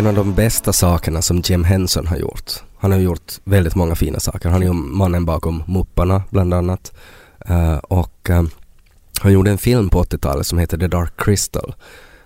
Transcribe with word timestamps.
En 0.00 0.06
av 0.06 0.14
de 0.14 0.34
bästa 0.34 0.72
sakerna 0.72 1.22
som 1.22 1.42
Jim 1.44 1.64
Henson 1.64 2.06
har 2.06 2.16
gjort. 2.16 2.52
Han 2.78 2.92
har 2.92 2.98
gjort 2.98 3.32
väldigt 3.44 3.74
många 3.74 3.94
fina 3.94 4.20
saker. 4.20 4.48
Han 4.48 4.62
är 4.62 4.66
ju 4.66 4.72
mannen 4.72 5.24
bakom 5.24 5.62
Mupparna 5.66 6.22
bland 6.30 6.54
annat. 6.54 6.92
Uh, 7.50 7.76
och 7.76 8.30
eh, 8.30 8.42
han 9.20 9.32
gjorde 9.32 9.50
en 9.50 9.58
film 9.58 9.88
på 9.88 10.02
80-talet 10.02 10.46
som 10.46 10.58
heter 10.58 10.78
The 10.78 10.86
Dark 10.86 11.12
Crystal. 11.16 11.74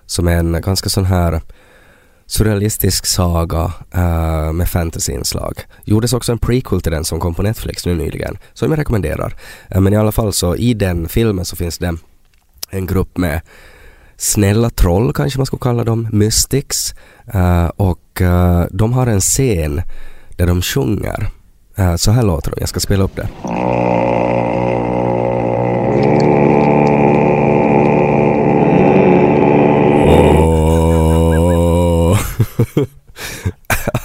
Som 0.07 0.29
är 0.29 0.37
en 0.37 0.61
ganska 0.61 0.89
sån 0.89 1.05
här 1.05 1.41
surrealistisk 2.27 3.07
saga 3.07 3.73
uh, 3.97 4.53
med 4.53 4.69
fantasyinslag. 4.69 5.61
Gjordes 5.85 6.13
också 6.13 6.33
en 6.33 6.39
prequel 6.39 6.81
till 6.81 6.93
den 6.93 7.05
som 7.05 7.21
kom 7.21 7.35
på 7.35 7.43
Netflix 7.43 7.87
nu 7.87 7.95
nyligen. 7.95 8.39
Som 8.53 8.71
jag 8.71 8.79
rekommenderar. 8.79 9.37
Uh, 9.75 9.81
men 9.81 9.93
i 9.93 9.97
alla 9.97 10.13
fall 10.13 10.33
så 10.33 10.57
i 10.57 10.75
den 10.75 11.09
filmen 11.09 11.45
så 11.45 11.57
finns 11.57 11.79
det 11.79 11.97
en 12.71 12.87
grupp 12.87 13.17
med 13.17 13.41
snälla 14.17 14.71
troll 14.71 15.13
kanske 15.13 15.39
man 15.39 15.47
skulle 15.47 15.61
kalla 15.61 15.85
dem, 15.85 16.09
mystics. 16.13 16.95
Eh, 17.35 17.67
och 17.67 18.23
eh, 18.23 18.65
de 18.71 18.93
har 18.93 19.07
en 19.07 19.21
scen 19.21 19.83
där 20.37 20.47
de 20.47 20.63
sjunger. 20.63 21.31
Eh, 21.77 21.97
så 21.97 22.11
här 22.11 22.23
låter 22.23 22.51
de, 22.51 22.57
jag 22.61 22.69
ska 22.69 22.81
spela 22.81 23.05
upp 23.05 23.17
det. 23.17 23.29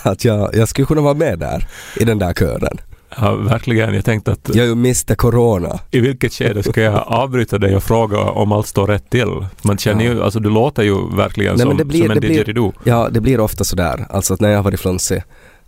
Att 0.03 0.25
jag, 0.25 0.55
jag 0.55 0.69
skulle 0.69 0.85
kunna 0.85 1.01
vara 1.01 1.13
med 1.13 1.39
där, 1.39 1.67
i 1.99 2.05
den 2.05 2.19
där 2.19 2.33
kören. 2.33 2.77
Ja, 3.17 3.35
verkligen. 3.35 3.93
Jag 3.93 4.05
tänkte 4.05 4.31
att 4.31 4.49
Jag 4.53 4.57
är 4.57 4.65
ju 4.65 4.71
Mr 4.71 5.15
Corona. 5.15 5.79
i 5.91 5.99
vilket 5.99 6.33
skede 6.33 6.63
ska 6.63 6.81
jag 6.81 7.03
avbryta 7.07 7.57
dig 7.57 7.75
och 7.75 7.83
fråga 7.83 8.19
om 8.19 8.51
allt 8.51 8.67
står 8.67 8.87
rätt 8.87 9.09
till? 9.09 9.45
Man 9.61 9.77
känner 9.77 10.03
ju, 10.03 10.23
alltså 10.23 10.39
du 10.39 10.49
låter 10.49 10.83
ju 10.83 11.15
verkligen 11.15 11.55
Nej, 11.55 11.65
som, 11.67 11.77
det 11.77 11.85
blir- 11.85 12.01
som 12.01 12.11
en 12.11 12.19
didgeridoo. 12.21 12.73
Ja, 12.83 13.09
det 13.11 13.21
blir 13.21 13.39
ofta 13.39 13.63
sådär. 13.63 14.05
Alltså 14.09 14.33
att 14.33 14.41
när 14.41 14.49
jag 14.49 14.57
har 14.57 14.63
varit 14.63 14.79
flunsig, 14.79 15.23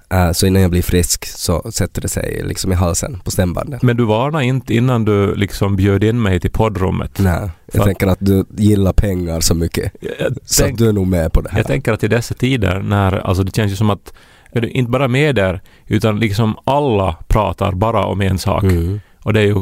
eh, 0.10 0.32
så 0.32 0.46
innan 0.48 0.62
jag 0.62 0.72
blir 0.72 0.82
frisk 0.82 1.26
så 1.26 1.72
sätter 1.72 2.02
det 2.02 2.08
sig 2.08 2.42
liksom 2.46 2.72
i 2.72 2.76
halsen 2.76 3.20
på 3.26 3.32
stämbandet. 3.32 3.82
Men 3.82 3.98
du 3.98 4.06
varnade 4.06 4.46
inte 4.46 4.74
innan 4.74 5.06
du 5.06 5.36
liksom 5.36 5.76
bjöd 5.76 6.04
in 6.04 6.22
mig 6.22 6.40
till 6.40 6.52
poddrummet. 6.52 7.20
Nej, 7.20 7.50
jag 7.74 7.84
tänker 7.84 8.08
att 8.08 8.20
du 8.22 8.46
gillar 8.58 8.94
pengar 8.94 9.40
så 9.40 9.56
mycket. 9.56 9.92
Jag, 10.00 10.12
jag, 10.20 10.34
Så 10.46 10.64
tänk, 10.64 10.74
att 10.74 10.78
du 10.78 10.90
är 10.90 10.94
nog 10.94 11.08
med 11.08 11.34
på 11.34 11.42
det 11.42 11.50
här. 11.50 11.60
jag 11.60 11.68
tänker 11.68 11.94
att 11.94 12.04
i 12.04 12.08
dessa 12.08 12.34
tider 12.34 12.80
när, 12.80 13.14
alltså 13.28 13.44
det 13.44 13.56
känns 13.56 13.72
ju 13.72 13.76
som 13.76 13.90
att 13.90 14.14
är 14.54 14.66
inte 14.66 14.92
bara 14.92 15.08
medier, 15.08 15.62
utan 15.88 16.20
liksom 16.20 16.56
alla 16.64 17.16
pratar 17.28 17.72
bara 17.72 18.06
om 18.06 18.22
en 18.22 18.38
sak. 18.38 18.64
Mm. 18.64 19.00
Och 19.24 19.34
det 19.34 19.40
är 19.40 19.46
ju 19.46 19.56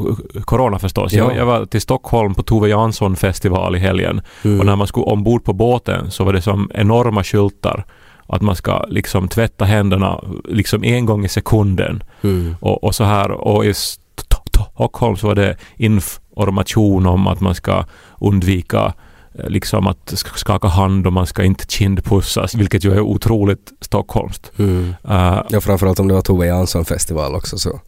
corona 0.45 0.80
förstås. 0.80 1.14
Ja. 1.14 1.23
Jag, 1.23 1.38
jag 1.38 1.45
var 1.45 1.66
till 1.66 1.82
Stockholm 1.82 2.34
på 2.36 2.44
Tove 2.44 2.70
Jansson 2.70 3.16
festival 3.16 3.76
i 3.76 3.80
helgen. 3.80 4.22
Mm. 4.44 4.60
Och 4.60 4.66
när 4.66 4.76
man 4.76 4.88
skulle 4.88 5.06
ombord 5.06 5.44
på 5.44 5.54
båten 5.54 6.12
så 6.12 6.23
var 6.23 6.34
det 6.34 6.42
som 6.42 6.72
enorma 6.73 7.23
skyltar. 7.23 7.86
Att 8.28 8.42
man 8.42 8.56
ska 8.56 8.86
liksom 8.88 9.27
tvätta 9.27 9.66
händerna 9.66 10.23
liksom 10.45 10.83
en 10.83 11.06
gång 11.06 11.26
i 11.26 11.30
sekunden. 11.30 12.04
Mm. 12.21 12.56
Och, 12.60 12.83
och 12.83 12.95
så 12.95 13.04
här. 13.04 13.32
Och 13.32 13.66
i 13.66 13.70
St- 13.70 14.04
Stockholm 14.20 15.17
så 15.17 15.27
var 15.27 15.36
det 15.36 15.58
information 15.76 17.06
om 17.06 17.27
att 17.27 17.42
man 17.42 17.56
ska 17.56 17.86
undvika 18.20 18.94
liksom 19.34 19.88
att 19.88 20.12
sk- 20.12 20.36
skaka 20.38 20.67
hand 20.67 21.08
och 21.08 21.14
man 21.14 21.28
ska 21.28 21.44
inte 21.44 21.66
kindpussas, 21.67 22.56
vilket 22.56 22.84
ju 22.86 22.94
är 22.94 23.00
otroligt 23.00 23.72
stockholmskt. 23.82 24.52
Mm. 24.60 24.80
Uh, 25.10 25.42
Ja, 25.50 25.62
framförallt 25.62 26.00
om 26.00 26.08
det 26.08 26.14
var 26.14 26.22
Tove 26.22 26.45
Jansson 26.48 26.86
festival 26.86 27.36
också 27.36 27.58
så 27.58 27.80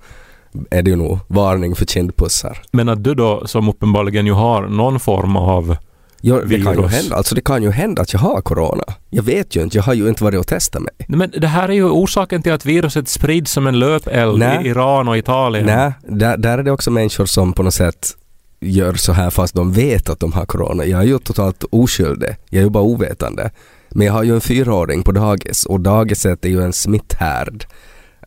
är 0.71 0.81
det 0.81 0.89
ju 0.89 0.95
nog 0.95 1.19
varning 1.27 1.75
för 1.75 1.85
kindpussar. 1.85 2.61
men 2.71 2.89
att 2.89 3.03
du 3.03 3.15
då 3.15 3.47
som 3.47 3.69
uppenbarligen 3.69 4.25
ju 4.25 4.33
har 4.33 4.61
någon 4.67 4.99
form 4.99 5.35
av 5.35 5.75
Ja, 6.23 6.35
det 6.35 6.61
kan 6.63 6.73
ju 6.73 6.81
Virus. 6.81 6.91
hända. 6.91 7.15
Alltså 7.15 7.35
det 7.35 7.41
kan 7.41 7.63
ju 7.63 7.71
hända 7.71 8.01
att 8.01 8.13
jag 8.13 8.19
har 8.19 8.41
corona. 8.41 8.83
Jag 9.09 9.23
vet 9.23 9.55
ju 9.55 9.61
inte, 9.63 9.77
jag 9.77 9.83
har 9.83 9.93
ju 9.93 10.07
inte 10.09 10.23
varit 10.23 10.39
och 10.39 10.47
testat 10.47 10.81
mig. 10.81 10.91
Men 11.07 11.31
det 11.37 11.47
här 11.47 11.69
är 11.69 11.73
ju 11.73 11.89
orsaken 11.89 12.41
till 12.43 12.51
att 12.53 12.65
viruset 12.65 13.07
sprids 13.09 13.51
som 13.51 13.67
en 13.67 13.79
löpeld 13.79 14.39
Nej. 14.39 14.65
i 14.65 14.69
Iran 14.69 15.07
och 15.07 15.17
Italien. 15.17 15.65
Nej, 15.65 15.91
där, 16.07 16.37
där 16.37 16.57
är 16.57 16.63
det 16.63 16.71
också 16.71 16.91
människor 16.91 17.25
som 17.25 17.53
på 17.53 17.63
något 17.63 17.73
sätt 17.73 18.17
gör 18.61 18.93
så 18.93 19.13
här 19.13 19.29
fast 19.29 19.55
de 19.55 19.71
vet 19.71 20.09
att 20.09 20.19
de 20.19 20.33
har 20.33 20.45
corona. 20.45 20.85
Jag 20.85 21.01
är 21.01 21.05
ju 21.05 21.19
totalt 21.19 21.63
oskyldig. 21.71 22.35
Jag 22.49 22.59
är 22.59 22.63
ju 22.63 22.69
bara 22.69 22.83
ovetande. 22.83 23.51
Men 23.89 24.07
jag 24.07 24.13
har 24.13 24.23
ju 24.23 24.35
en 24.35 24.41
fyraåring 24.41 25.03
på 25.03 25.11
dagis 25.11 25.65
och 25.65 25.79
dagiset 25.79 26.45
är 26.45 26.49
ju 26.49 26.61
en 26.61 26.73
smitthärd. 26.73 27.65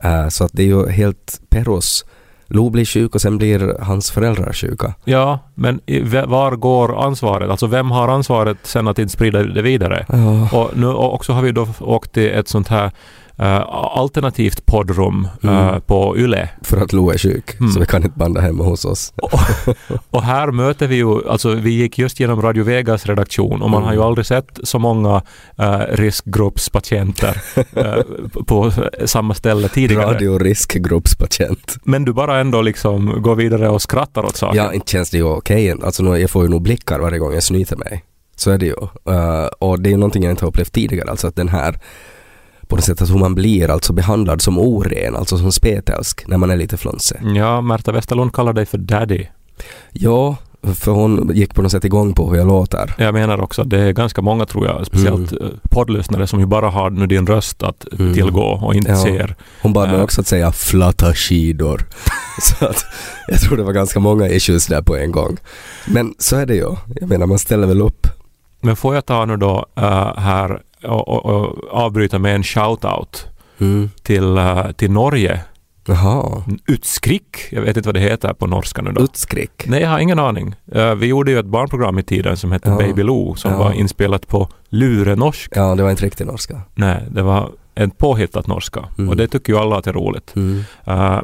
Eh, 0.03 0.29
så 0.29 0.45
att 0.45 0.51
det 0.53 0.63
är 0.63 0.67
ju 0.67 0.89
helt 0.89 1.41
perros. 1.49 2.05
Lo 2.47 2.71
blir 2.71 2.85
sjuk 2.85 3.15
och 3.15 3.21
sen 3.21 3.39
blir 3.39 3.77
hans 3.81 4.11
föräldrar 4.11 4.53
sjuka. 4.53 4.95
Ja, 5.05 5.39
men 5.55 5.81
var 6.27 6.57
går 6.57 7.05
ansvaret? 7.05 7.51
Alltså 7.51 7.67
vem 7.67 7.91
har 7.91 8.09
ansvaret 8.09 8.59
sen 8.63 8.89
att 8.89 8.99
inte 8.99 9.13
sprida 9.13 9.43
det 9.43 9.63
vidare? 9.63 10.07
Ja. 10.09 10.59
Och 10.59 10.71
nu 10.77 10.87
och 10.87 11.15
också 11.15 11.33
har 11.33 11.43
vi 11.43 11.53
då 11.53 11.69
åkt 11.81 12.13
till 12.13 12.31
ett 12.31 12.49
sånt 12.49 12.69
här 12.69 12.91
eh, 13.39 13.63
alternativt 13.97 14.67
poddrum 14.67 15.29
Mm. 15.43 15.81
på 15.81 16.17
YLE. 16.19 16.49
För 16.63 16.77
att 16.77 16.93
Lo 16.93 17.11
är 17.11 17.19
sjuk. 17.19 17.61
Mm. 17.61 17.73
Så 17.73 17.81
vi 17.81 17.87
kan 17.87 18.03
inte 18.05 18.19
banda 18.19 18.41
hemma 18.41 18.65
hos 18.65 18.85
oss. 18.85 19.13
Och 20.11 20.23
här 20.23 20.51
möter 20.51 20.87
vi 20.87 20.97
ju, 20.97 21.29
alltså 21.29 21.51
vi 21.55 21.71
gick 21.71 21.99
just 21.99 22.21
genom 22.21 22.43
Radio 22.43 22.65
Vegas 22.65 23.07
redaktion 23.07 23.63
och 23.63 23.71
man 23.71 23.79
Mm. 23.83 23.87
har 23.87 23.95
ju 23.95 24.03
aldrig 24.03 24.27
sett 24.27 24.59
så 24.63 24.79
många 24.79 25.23
uh, 25.61 25.79
riskgruppspatienter 25.91 27.43
på 28.47 28.73
samma 29.05 29.35
ställe 29.35 29.69
tidigare. 29.69 30.15
Radio 30.15 30.39
riskgruppspatient. 30.39 31.77
Men 31.85 32.05
du 32.05 32.13
bara 32.13 32.39
ändå 32.41 32.63
liksom 32.63 33.23
går 33.23 33.35
vidare 33.35 33.69
och 33.69 33.83
skrattar 33.83 34.25
åt 34.25 34.37
saker. 34.37 34.57
Ja, 34.59 34.73
inte 34.73 34.91
känns 34.93 35.11
det 35.11 35.17
ju 35.17 35.25
okej. 35.25 35.75
Alltså 35.85 36.03
nu, 36.03 36.17
jag 36.19 36.31
får 36.31 36.43
ju 36.43 36.49
nog 36.49 36.63
blickar 36.63 36.99
varje 37.01 37.19
gång 37.19 37.33
jag 37.35 37.43
snyter 37.43 37.77
mig. 37.77 38.05
Så 38.37 38.51
är 38.51 38.59
det 38.59 38.67
ju. 38.67 38.75
Och 39.59 39.81
det 39.83 39.89
är 39.89 39.91
ju 39.91 39.97
någonting 39.97 40.23
jag 40.23 40.31
inte 40.33 40.45
har 40.45 40.49
upplevt 40.49 40.73
tidigare. 40.73 41.11
Alltså 41.11 41.27
att 41.27 41.37
den 41.37 41.49
här, 41.49 41.79
på 42.75 42.77
något 42.79 42.85
sätt 42.85 43.03
att 43.03 43.11
hur 43.11 43.19
man 43.19 43.35
blir 43.35 43.71
alltså 43.71 43.93
behandlad 43.93 44.43
som 44.43 44.59
oren, 44.59 45.17
alltså 45.17 45.39
som 45.39 45.53
spetälsk 45.53 46.27
när 46.29 46.37
man 46.37 46.51
är 46.51 46.57
lite 46.57 46.77
flunsig. 46.77 47.17
Ja, 47.37 47.61
Märta 47.61 47.93
Westerlund 47.93 48.33
kallar 48.33 48.53
dig 48.53 48.67
för 48.67 48.79
daddy. 48.79 49.27
Ja, 49.93 50.37
för 50.75 50.93
hon 50.93 51.31
gick 51.35 51.55
på 51.55 51.63
något 51.63 51.73
sätt 51.73 51.85
igång 51.85 52.15
på 52.15 52.31
hur 52.31 52.37
jag 52.39 52.47
låter. 52.47 52.95
Jag 52.99 53.15
menar 53.15 53.41
också 53.41 53.63
att 53.63 53.71
det 53.71 53.79
är 53.81 53.93
ganska 53.93 54.23
många 54.23 54.47
tror 54.47 54.67
jag, 54.67 54.87
speciellt 54.87 55.33
mm. 55.33 55.53
poddlyssnare 55.71 56.27
som 56.27 56.41
ju 56.41 56.47
bara 56.47 56.71
har 56.71 56.91
nu 56.91 57.07
din 57.07 57.27
röst 57.27 57.63
att 57.63 57.87
Mm. 57.99 58.15
tillgå 58.15 58.43
och 58.63 58.75
inte 58.75 58.91
Ja. 58.91 59.03
ser. 59.03 59.37
Hon 59.63 59.73
bad 59.73 59.89
mig 59.89 59.97
Ja. 59.99 60.05
också 60.05 60.21
att 60.21 60.27
säga 60.27 60.53
flatta 60.53 61.15
skidor. 61.15 61.83
så 62.43 62.67
att 62.67 62.85
jag 63.29 63.41
tror 63.41 63.57
det 63.57 63.63
var 63.63 63.73
ganska 63.73 64.01
många 64.01 64.29
issues 64.29 64.67
där 64.67 64.83
på 64.83 64.97
en 64.97 65.13
gång. 65.13 65.37
Men 65.87 66.15
så 66.19 66.37
är 66.37 66.47
det 66.47 66.55
ju. 66.55 66.77
Jag 67.01 67.09
menar 67.09 67.27
man 67.27 67.39
ställer 67.39 67.67
väl 67.67 67.81
upp. 67.83 68.07
Men 68.65 68.77
får 68.77 68.95
jag 68.95 69.07
ta 69.07 69.25
nu 69.25 69.37
då 69.37 69.67
eh, 69.77 70.17
här 70.17 70.63
och, 70.85 71.09
och, 71.09 71.25
och 71.27 71.59
avbryta 71.71 72.19
med 72.19 72.35
en 72.35 72.43
shout-out 72.43 73.27
Mm. 73.59 73.91
till, 74.03 74.39
eh, 74.39 74.71
till 74.73 74.91
Norge. 74.91 75.41
Jaha. 75.87 76.43
Utskrick, 76.67 77.37
jag 77.51 77.63
vet 77.63 77.77
inte 77.77 77.89
vad 77.89 77.95
det 77.95 78.01
heter 78.01 78.33
på 78.33 78.47
norska 78.47 78.83
nu 78.83 78.91
då. 78.93 79.03
Utskrick. 79.03 79.65
Nej, 79.67 79.83
jag 79.83 79.89
har 79.91 79.99
ingen 79.99 80.19
aning. 80.19 80.55
Eh, 80.73 80.95
vi 80.95 81.07
gjorde 81.07 81.31
ju 81.31 81.39
ett 81.39 81.47
barnprogram 81.47 81.99
i 81.99 82.03
tiden 82.03 82.37
som 82.37 82.53
hette 82.53 82.69
Ja. 82.71 82.77
Baby 82.77 83.03
Lou 83.03 83.35
som 83.37 83.53
Ja. 83.53 83.59
var 83.59 83.73
inspelat 83.73 84.29
på 84.29 84.49
lurenorsk. 84.69 85.53
Ja, 85.57 85.75
det 85.75 85.83
var 85.83 85.91
inte 85.91 86.05
riktigt 86.05 86.27
norska. 86.27 86.61
Nej, 86.75 87.05
det 87.11 87.23
var 87.23 87.51
en 87.75 87.91
påhittat 87.91 88.47
norska. 88.47 88.85
Mm. 88.99 89.09
Och 89.11 89.17
det 89.17 89.29
tycker 89.29 89.53
ju 89.53 89.59
alla 89.59 89.77
att 89.77 89.85
det 89.85 89.91
är 89.91 89.95
roligt. 89.95 90.37
Mm. 90.37 90.65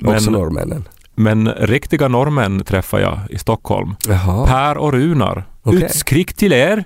Också 0.05 0.31
men, 0.31 0.41
norrmännen. 0.41 0.89
men 1.15 1.49
riktiga 1.53 2.09
norrmän 2.09 2.65
träffar 2.65 2.99
jag 2.99 3.19
i 3.31 3.39
Stockholm. 3.39 3.95
Jaha. 4.09 4.47
Per 4.47 4.77
och 4.79 4.93
Runar. 4.93 5.45
Okej. 5.63 5.83
Utskrick 5.85 6.33
till 6.33 6.53
er! 6.53 6.85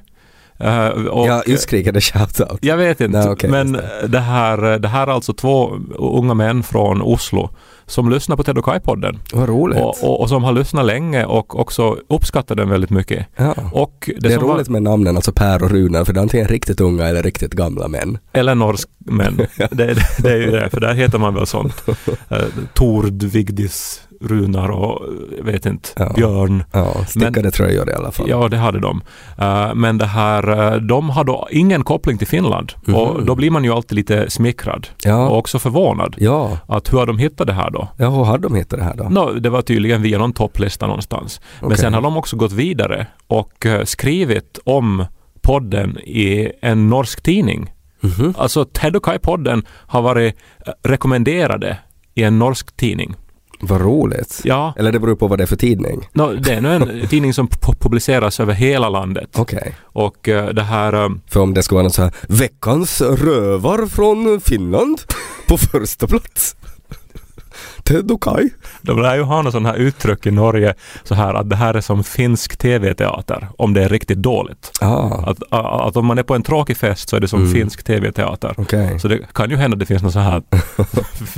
Eh, 0.65 0.89
och, 0.89 1.27
ja, 1.29 1.43
utskrik 1.47 1.87
är 1.87 1.93
det 1.93 2.01
shoutout. 2.01 2.59
Jag 2.61 2.77
vet 2.77 3.01
inte, 3.01 3.19
Nej, 3.19 3.29
okej, 3.29 3.51
men 3.51 3.69
just 3.75 4.13
det 4.13 4.21
här, 4.21 4.79
det 4.79 4.89
här 4.89 5.07
är 5.07 5.13
alltså 5.13 5.33
två 5.33 5.79
unga 5.99 6.35
män 6.35 6.63
från 6.63 7.03
Oslo 7.03 7.51
som 7.87 8.11
lyssnar 8.11 8.37
på 8.37 8.43
Ted 8.43 8.59
och 8.59 8.65
Kai-podden 8.65 9.19
Vad 9.33 9.49
roligt. 9.49 9.79
och, 9.79 10.05
och, 10.05 10.21
och 10.21 10.29
som 10.29 10.45
har 10.45 10.53
lyssnat 10.53 10.87
länge 10.87 11.25
och 11.25 11.61
också 11.61 11.97
uppskattar 12.09 12.55
den 12.55 12.69
väldigt 12.69 12.91
mycket. 12.91 13.27
ja. 13.37 13.55
Och 13.73 14.11
det, 14.19 14.29
Det 14.29 14.35
är 14.35 14.39
roligt 14.39 14.69
med 14.69 14.83
namnen, 14.83 15.17
alltså 15.17 15.33
Per 15.33 15.63
och 15.63 15.71
Runar, 15.71 16.05
för 16.05 16.13
det 16.13 16.21
är 16.21 16.23
antingen 16.23 16.49
riktigt 16.49 16.81
unga 16.81 17.09
eller 17.09 17.23
riktigt 17.23 17.53
gamla 17.53 17.89
män. 17.89 18.19
var, 18.33 18.41
eller 18.41 18.55
norsk 18.55 18.89
män, 18.99 19.37
det, 19.57 19.69
det, 19.71 19.97
det 20.19 20.31
är 20.31 20.37
ju 20.37 20.51
det, 20.51 20.71
för 20.71 20.81
där 20.81 20.95
heter 20.95 21.19
man 21.19 21.35
väl 21.35 21.47
sånt. 21.47 21.85
Uh, 21.89 22.39
Tord 22.75 23.23
Vigdis 23.23 24.01
Runar 24.25 24.69
och 24.69 25.03
jag 25.39 25.45
vet 25.45 25.67
inte, 25.67 25.89
Ja. 25.97 26.13
Björn. 26.17 26.65
Ja, 26.73 27.05
stickade 27.09 27.51
tröjor 27.51 27.91
i 27.91 27.93
alla 27.93 28.11
fall. 28.13 28.27
Ja, 28.29 28.49
det 28.49 28.57
hade 28.57 28.81
de. 28.81 29.03
Eh, 29.39 29.75
men 29.75 29.99
det 29.99 30.07
här, 30.07 30.73
eh, 30.75 30.81
de 30.81 31.11
har 31.11 31.25
då 31.25 31.49
ingen 31.51 31.85
koppling 31.85 32.19
till 32.19 32.27
Finland. 32.27 32.73
Mhm. 32.85 32.95
Och 32.97 33.25
då 33.25 33.35
blir 33.35 33.51
man 33.51 33.65
ju 33.65 33.71
alltid 33.73 33.97
lite 33.97 34.31
smickrad. 34.31 34.87
Och 34.95 35.07
Ja, 35.07 35.29
också 35.31 35.59
förvånad. 35.59 36.15
ja. 36.19 36.59
Att 36.69 36.93
hur 36.93 36.99
har 36.99 37.07
de 37.07 37.19
hittat 37.19 37.47
det 37.47 37.53
här 37.53 37.71
då? 37.71 37.89
ja 37.99 38.11
hur 38.11 38.25
hade 38.25 38.43
de 38.43 38.55
hittat 38.55 38.79
det 38.79 38.85
här 38.85 38.95
då? 38.97 39.05
Nå, 39.11 39.33
det 39.33 39.51
var 39.51 39.63
tydligen 39.63 40.03
via 40.03 40.19
någon 40.19 40.33
topplista 40.33 40.87
någonstans. 40.87 41.41
Men 41.61 41.67
Okej. 41.67 41.79
sen 41.79 41.95
har 41.95 42.01
de 42.01 42.17
också 42.17 42.37
gått 42.37 42.53
vidare 42.53 43.07
och 43.27 43.67
eh, 43.67 43.85
skrivit 43.85 44.59
om 44.65 45.05
podden 45.43 45.99
i 45.99 46.51
en 46.63 46.89
norsk 46.89 47.23
tidning. 47.23 47.71
Mhm. 48.01 48.35
Alltså 48.39 48.65
Ted 48.65 48.97
och 48.97 49.05
Kai-podden 49.05 49.63
har 49.69 50.03
varit 50.03 50.35
eh, 50.67 50.73
rekommenderade 50.83 51.79
i 52.15 52.23
en 52.23 52.39
norsk 52.39 52.77
tidning. 52.77 53.15
Vad 53.61 53.81
roligt. 53.81 54.41
Ja, 54.45 54.75
Eller 54.79 54.93
det 54.93 54.99
beror 55.01 55.17
på 55.17 55.27
vad 55.29 55.39
det 55.39 55.45
är 55.45 55.47
för 55.47 55.57
tidning. 55.57 56.09
nå, 56.13 56.33
det 56.33 56.55
är 56.55 56.61
nu 56.61 56.75
en 56.75 57.09
tidning 57.09 57.35
som 57.35 57.49
pu- 57.49 57.77
publiceras 57.81 58.41
över 58.41 58.53
hela 58.55 58.89
landet. 58.89 59.29
Okej. 59.39 59.75
Och 59.83 60.29
eh, 60.29 60.49
det 60.49 60.63
här... 60.63 60.93
eh, 61.05 61.09
För 61.29 61.41
om 61.41 61.55
det 61.55 61.63
ska 61.63 61.75
vara 61.75 61.83
något 61.83 61.95
så 61.95 62.03
här, 62.03 62.13
veckans 62.29 63.01
rövar 63.01 63.87
från 63.87 64.41
Finland 64.41 64.99
på 65.49 65.59
första 65.59 66.07
plats. 66.07 66.57
Ted 67.85 68.11
och 68.11 68.23
Kai. 68.23 68.51
De 68.83 69.03
lär 69.03 69.15
ju 69.17 69.23
ha 69.23 69.43
något 69.43 69.53
sånt 69.53 69.67
här 69.67 69.75
uttryck 69.75 70.27
i 70.27 70.31
Norge 70.31 70.75
så 71.05 71.15
här 71.15 71.35
att 71.35 71.51
det 71.51 71.57
här 71.57 71.75
är 71.75 71.81
som 71.81 72.05
finsk 72.05 72.57
tv-teater 72.57 73.49
om 73.59 73.75
det 73.75 73.85
är 73.85 73.89
riktigt 73.89 74.19
dåligt. 74.19 74.71
Ah, 74.81 75.31
Att, 75.31 75.39
att 75.53 75.97
om 75.97 76.07
man 76.07 76.19
är 76.19 76.23
på 76.23 76.35
en 76.35 76.43
tråkig 76.43 76.77
fest 76.77 77.09
så 77.09 77.17
är 77.17 77.21
det 77.21 77.29
som 77.29 77.41
Mm. 77.41 77.53
finsk 77.53 77.85
tv-teater. 77.85 78.55
okej. 78.57 79.01
Så 79.01 79.09
det 79.09 79.19
kan 79.33 79.51
ju 79.51 79.57
hända 79.57 79.75
att 79.75 79.79
det 79.81 79.87
finns 79.87 80.03
några 80.03 80.13
så 80.13 80.19
här 80.19 80.43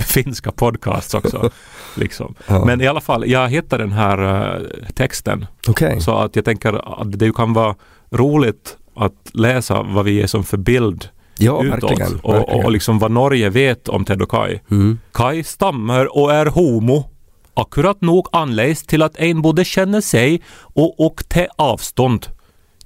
finska 0.06 0.52
podcasts 0.52 1.14
också. 1.14 1.50
Liksom. 1.96 2.34
Ja. 2.46 2.64
Men 2.64 2.81
i 2.81 2.87
alla 2.87 3.00
fall, 3.00 3.31
jag 3.31 3.48
hittade 3.48 3.82
den 3.84 3.93
här 3.93 4.19
eh, 4.56 4.62
texten 4.94 5.46
Okej. 5.69 6.00
så 6.00 6.14
att 6.16 6.37
jag 6.37 6.44
tänker 6.44 7.00
att 7.02 7.19
det 7.19 7.34
kan 7.37 7.52
vara 7.52 7.75
roligt 8.10 8.76
att 8.96 9.31
läsa 9.32 9.82
vad 9.82 10.04
vi 10.04 10.22
är 10.22 10.26
som 10.26 10.44
för 10.44 10.56
bild 10.56 11.08
Ja, 11.38 11.64
utåt 11.64 11.82
verkligen. 11.90 12.20
och, 12.20 12.34
verkligen. 12.34 12.64
och, 12.64 12.72
liksom 12.72 12.98
vad 12.98 13.10
Norge 13.10 13.50
vet 13.50 13.88
om 13.88 14.04
Ted 14.04 14.22
och 14.22 14.31
Kai. 14.31 14.60
Mm. 14.70 14.98
Kai 15.12 15.44
stammer 15.44 16.16
och 16.16 16.32
är 16.34 16.46
homo. 16.46 17.10
Akkurat 17.54 18.00
nog 18.00 18.28
anläggs 18.32 18.82
till 18.82 19.02
att 19.02 19.16
en 19.16 19.42
både 19.42 19.64
känner 19.64 20.00
sig 20.00 20.42
och, 20.60 21.06
och 21.06 21.22
till 21.28 21.46
avstånd. 21.56 22.26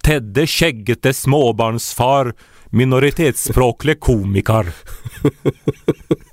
Tedde 0.02 0.46
skäggete 0.46 1.14
småbarnsfar, 1.14 2.34
minoritetsspråklig 2.66 4.00
komiker. 4.00 4.66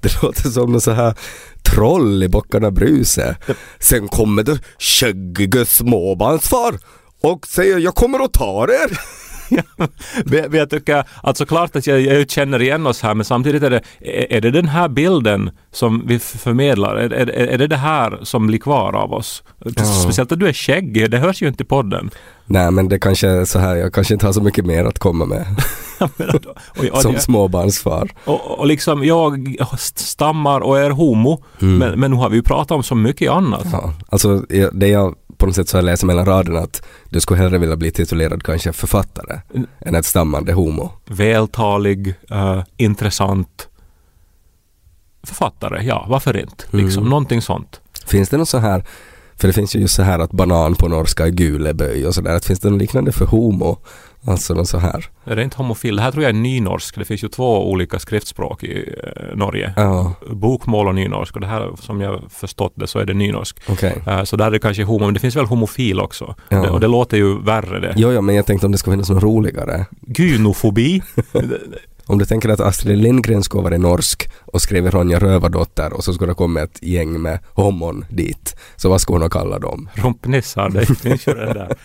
Det 0.00 0.22
låter 0.22 0.48
som 0.48 0.72
någon 0.72 0.80
så 0.80 0.92
här 0.92 1.14
troll 1.62 2.22
i 2.22 2.28
Bockarna 2.28 2.70
Bruse. 2.70 3.36
Sen 3.78 4.08
kommer 4.08 4.42
det 4.42 4.58
skäggige 4.78 5.66
småbarnsfar 5.66 6.78
och 7.22 7.46
säger 7.46 7.78
jag 7.78 7.94
kommer 7.94 8.24
att 8.24 8.32
ta 8.32 8.64
er. 8.64 8.98
Men 10.24 10.54
jag 10.54 10.70
tycker, 10.70 11.04
alltså 11.22 11.46
klart 11.46 11.76
att 11.76 11.86
jag, 11.86 12.00
jag 12.00 12.30
känner 12.30 12.62
igen 12.62 12.86
oss 12.86 13.02
här 13.02 13.14
men 13.14 13.24
samtidigt 13.24 13.62
är 13.62 13.70
det, 13.70 13.82
är 14.36 14.40
det 14.40 14.50
den 14.50 14.68
här 14.68 14.88
bilden 14.88 15.50
som 15.72 16.06
vi 16.06 16.18
förmedlar? 16.18 16.96
Är, 16.96 17.10
är, 17.12 17.26
är 17.28 17.58
det 17.58 17.66
det 17.66 17.76
här 17.76 18.18
som 18.22 18.46
blir 18.46 18.58
kvar 18.58 18.92
av 18.92 19.12
oss? 19.12 19.42
Ja. 19.58 19.84
Speciellt 19.84 20.32
att 20.32 20.40
du 20.40 20.48
är 20.48 20.52
skäggig, 20.52 21.10
det 21.10 21.18
hörs 21.18 21.42
ju 21.42 21.48
inte 21.48 21.62
i 21.62 21.66
podden. 21.66 22.10
Nej 22.46 22.70
men 22.70 22.88
det 22.88 22.98
kanske 22.98 23.28
är 23.28 23.44
så 23.44 23.58
här, 23.58 23.76
jag 23.76 23.94
kanske 23.94 24.14
inte 24.14 24.26
har 24.26 24.32
så 24.32 24.42
mycket 24.42 24.66
mer 24.66 24.84
att 24.84 24.98
komma 24.98 25.24
med 25.24 25.46
Och, 26.00 26.84
och, 26.92 27.02
som 27.02 27.14
småbarnsfar. 27.18 28.10
och, 28.24 28.58
och 28.58 28.66
liksom 28.66 29.04
jag 29.04 29.56
stammar 29.78 30.60
och 30.60 30.78
är 30.78 30.90
homo 30.90 31.44
Mm. 31.60 31.78
men, 31.78 32.00
men 32.00 32.10
nu 32.10 32.16
har 32.16 32.28
vi 32.28 32.36
ju 32.36 32.42
pratat 32.42 32.70
om 32.70 32.82
så 32.82 32.94
mycket 32.94 33.30
annat. 33.30 33.66
Ja, 33.72 33.94
alltså 34.08 34.42
jag- 34.48 34.78
det 34.78 34.88
jag 34.88 35.14
på 35.36 35.46
något 35.46 35.54
sätt 35.54 35.68
så 35.68 35.76
jag 35.76 35.84
läser 35.84 36.06
mellan 36.06 36.24
raderna 36.26 36.58
att 36.58 36.82
du 37.08 37.20
skulle 37.20 37.42
hellre 37.42 37.58
vilja 37.58 37.76
bli 37.76 37.90
titulerad 37.90 38.42
kanske 38.42 38.72
författare 38.72 39.40
Mm. 39.54 39.66
än 39.80 39.94
ett 39.94 40.04
stammande 40.06 40.52
homo. 40.52 40.90
Vältalig, 41.06 42.14
eh, 42.30 42.62
intressant 42.76 43.68
författare, 45.22 45.82
ja 45.86 46.06
varför 46.08 46.36
inte? 46.36 46.64
Liksom, 46.70 47.00
Mm. 47.02 47.10
Någonting 47.10 47.42
sånt. 47.42 47.80
Finns 48.06 48.28
det 48.28 48.36
något 48.36 48.48
så 48.48 48.58
här, 48.58 48.84
för 49.36 49.46
det 49.48 49.52
finns 49.52 49.76
ju 49.76 49.80
just 49.80 49.94
så 49.94 50.02
här 50.02 50.18
att 50.18 50.30
banan 50.32 50.74
på 50.74 50.88
norska 50.88 51.26
är 51.26 51.30
guleböj 51.30 52.06
och 52.06 52.14
sådär, 52.14 52.38
finns 52.38 52.60
det 52.60 52.70
något 52.70 52.80
liknande 52.80 53.12
för 53.12 53.26
homo? 53.26 53.78
Alltså 54.24 54.54
något 54.54 54.68
så 54.68 54.78
här. 54.78 55.04
Är 55.24 55.36
det 55.36 55.42
inte 55.42 55.56
homofil? 55.56 55.96
Det 55.96 56.02
här 56.02 56.10
tror 56.10 56.22
jag 56.24 56.30
är 56.30 56.34
nynorsk. 56.34 56.98
Det 56.98 57.04
finns 57.04 57.24
ju 57.24 57.28
två 57.28 57.70
olika 57.70 57.98
skriftspråk 57.98 58.64
i 58.64 58.94
eh, 59.04 59.36
Norge. 59.36 59.72
Ja, 59.76 60.12
Bokmål 60.30 60.88
och 60.88 60.94
nynorsk. 60.94 61.34
Och 61.34 61.40
det 61.40 61.46
här 61.46 61.70
som 61.80 62.00
jag 62.00 62.20
förstått 62.30 62.72
det 62.76 62.86
så 62.86 62.98
är 62.98 63.04
det 63.04 63.14
nynorsk. 63.14 63.60
okej. 63.68 64.02
Eh, 64.06 64.24
så 64.24 64.36
där 64.36 64.46
är 64.46 64.50
det 64.50 64.58
kanske 64.58 64.84
homo, 64.84 65.04
men 65.04 65.14
det 65.14 65.20
finns 65.20 65.36
väl 65.36 65.44
homofil 65.46 66.00
också. 66.00 66.34
Ja. 66.48 66.62
Det, 66.62 66.70
och 66.70 66.80
det 66.80 66.88
låter 66.88 67.16
ju 67.16 67.42
värre 67.42 67.80
det. 67.80 67.94
Jo, 67.96 68.12
ja, 68.12 68.20
men 68.20 68.34
jag 68.34 68.46
tänkte 68.46 68.66
om 68.66 68.72
det 68.72 68.78
skulle 68.78 68.94
finnas 68.94 69.10
något 69.10 69.22
roligare. 69.22 69.86
Gynofobi. 70.06 71.02
Om 72.10 72.18
du 72.18 72.24
tänker 72.24 72.48
att 72.48 72.60
Astrid 72.60 72.98
Lindgren 72.98 73.42
skulle 73.42 73.62
vara 73.62 73.78
norsk 73.78 74.30
och 74.44 74.62
skriver 74.62 74.90
Ronja 74.90 75.18
Rövardotter 75.18 75.92
och 75.92 76.04
så 76.04 76.12
skulle 76.12 76.30
det 76.30 76.34
komma 76.34 76.60
ett 76.60 76.82
gäng 76.82 77.22
med 77.22 77.38
homon 77.54 78.04
dit. 78.08 78.56
Så 78.76 78.88
vad 78.88 79.00
skulle 79.00 79.14
hon 79.14 79.22
ha 79.22 79.28
kallat 79.28 79.62
dem? 79.62 79.88
Rumpnissar, 79.94 80.68
det 80.68 80.86
finns 80.86 81.26
ju 81.26 81.34
den 81.34 81.54
där. 81.54 81.76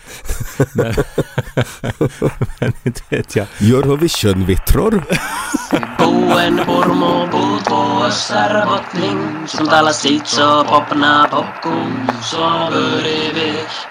Men, 0.72 0.94
men 2.60 2.72
inte 2.84 3.02
vet 3.08 3.36
jag. 3.36 3.46
Eurovision-vittror? 3.60 5.04
Buen 5.98 6.56
purmu 6.56 7.28
puut 7.30 7.64
puossar 7.68 8.66
bottling 8.66 9.46
Som 9.46 9.68
talar 9.68 9.92
sitt 9.92 10.26
så 10.26 10.64
popna 10.64 11.28
popcorn 11.30 12.10
Så 12.22 12.36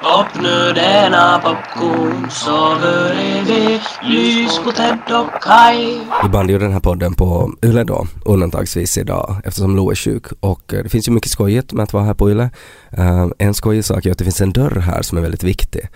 Öppna 0.05 0.73
denna 0.73 1.39
popcorn 1.39 2.29
Så 2.29 2.75
hör 2.75 3.15
vi 3.45 3.81
lys 4.03 4.59
på 4.59 4.71
Ted 4.71 4.99
och 5.09 5.41
Kai 5.41 5.99
Vi 6.23 6.29
bandar 6.29 6.53
ju 6.53 6.59
den 6.59 6.73
här 6.73 6.79
podden 6.79 7.13
på 7.13 7.53
Yle 7.63 7.83
då, 7.83 8.07
undantagsvis 8.25 8.97
idag 8.97 9.41
eftersom 9.43 9.75
Lo 9.75 9.91
är 9.91 9.95
sjuk 9.95 10.25
och 10.39 10.73
eh, 10.73 10.83
det 10.83 10.89
finns 10.89 11.07
ju 11.07 11.11
mycket 11.11 11.31
skojigt 11.31 11.73
med 11.73 11.83
att 11.83 11.93
vara 11.93 12.03
här 12.03 12.13
på 12.13 12.31
Yle. 12.31 12.49
Eh, 12.91 13.27
en 13.37 13.53
skojig 13.53 13.85
sak 13.85 14.05
är 14.05 14.11
att 14.11 14.17
det 14.17 14.23
finns 14.23 14.41
en 14.41 14.51
dörr 14.51 14.79
här 14.79 15.01
som 15.01 15.17
är 15.17 15.21
väldigt 15.21 15.43
viktig. 15.43 15.87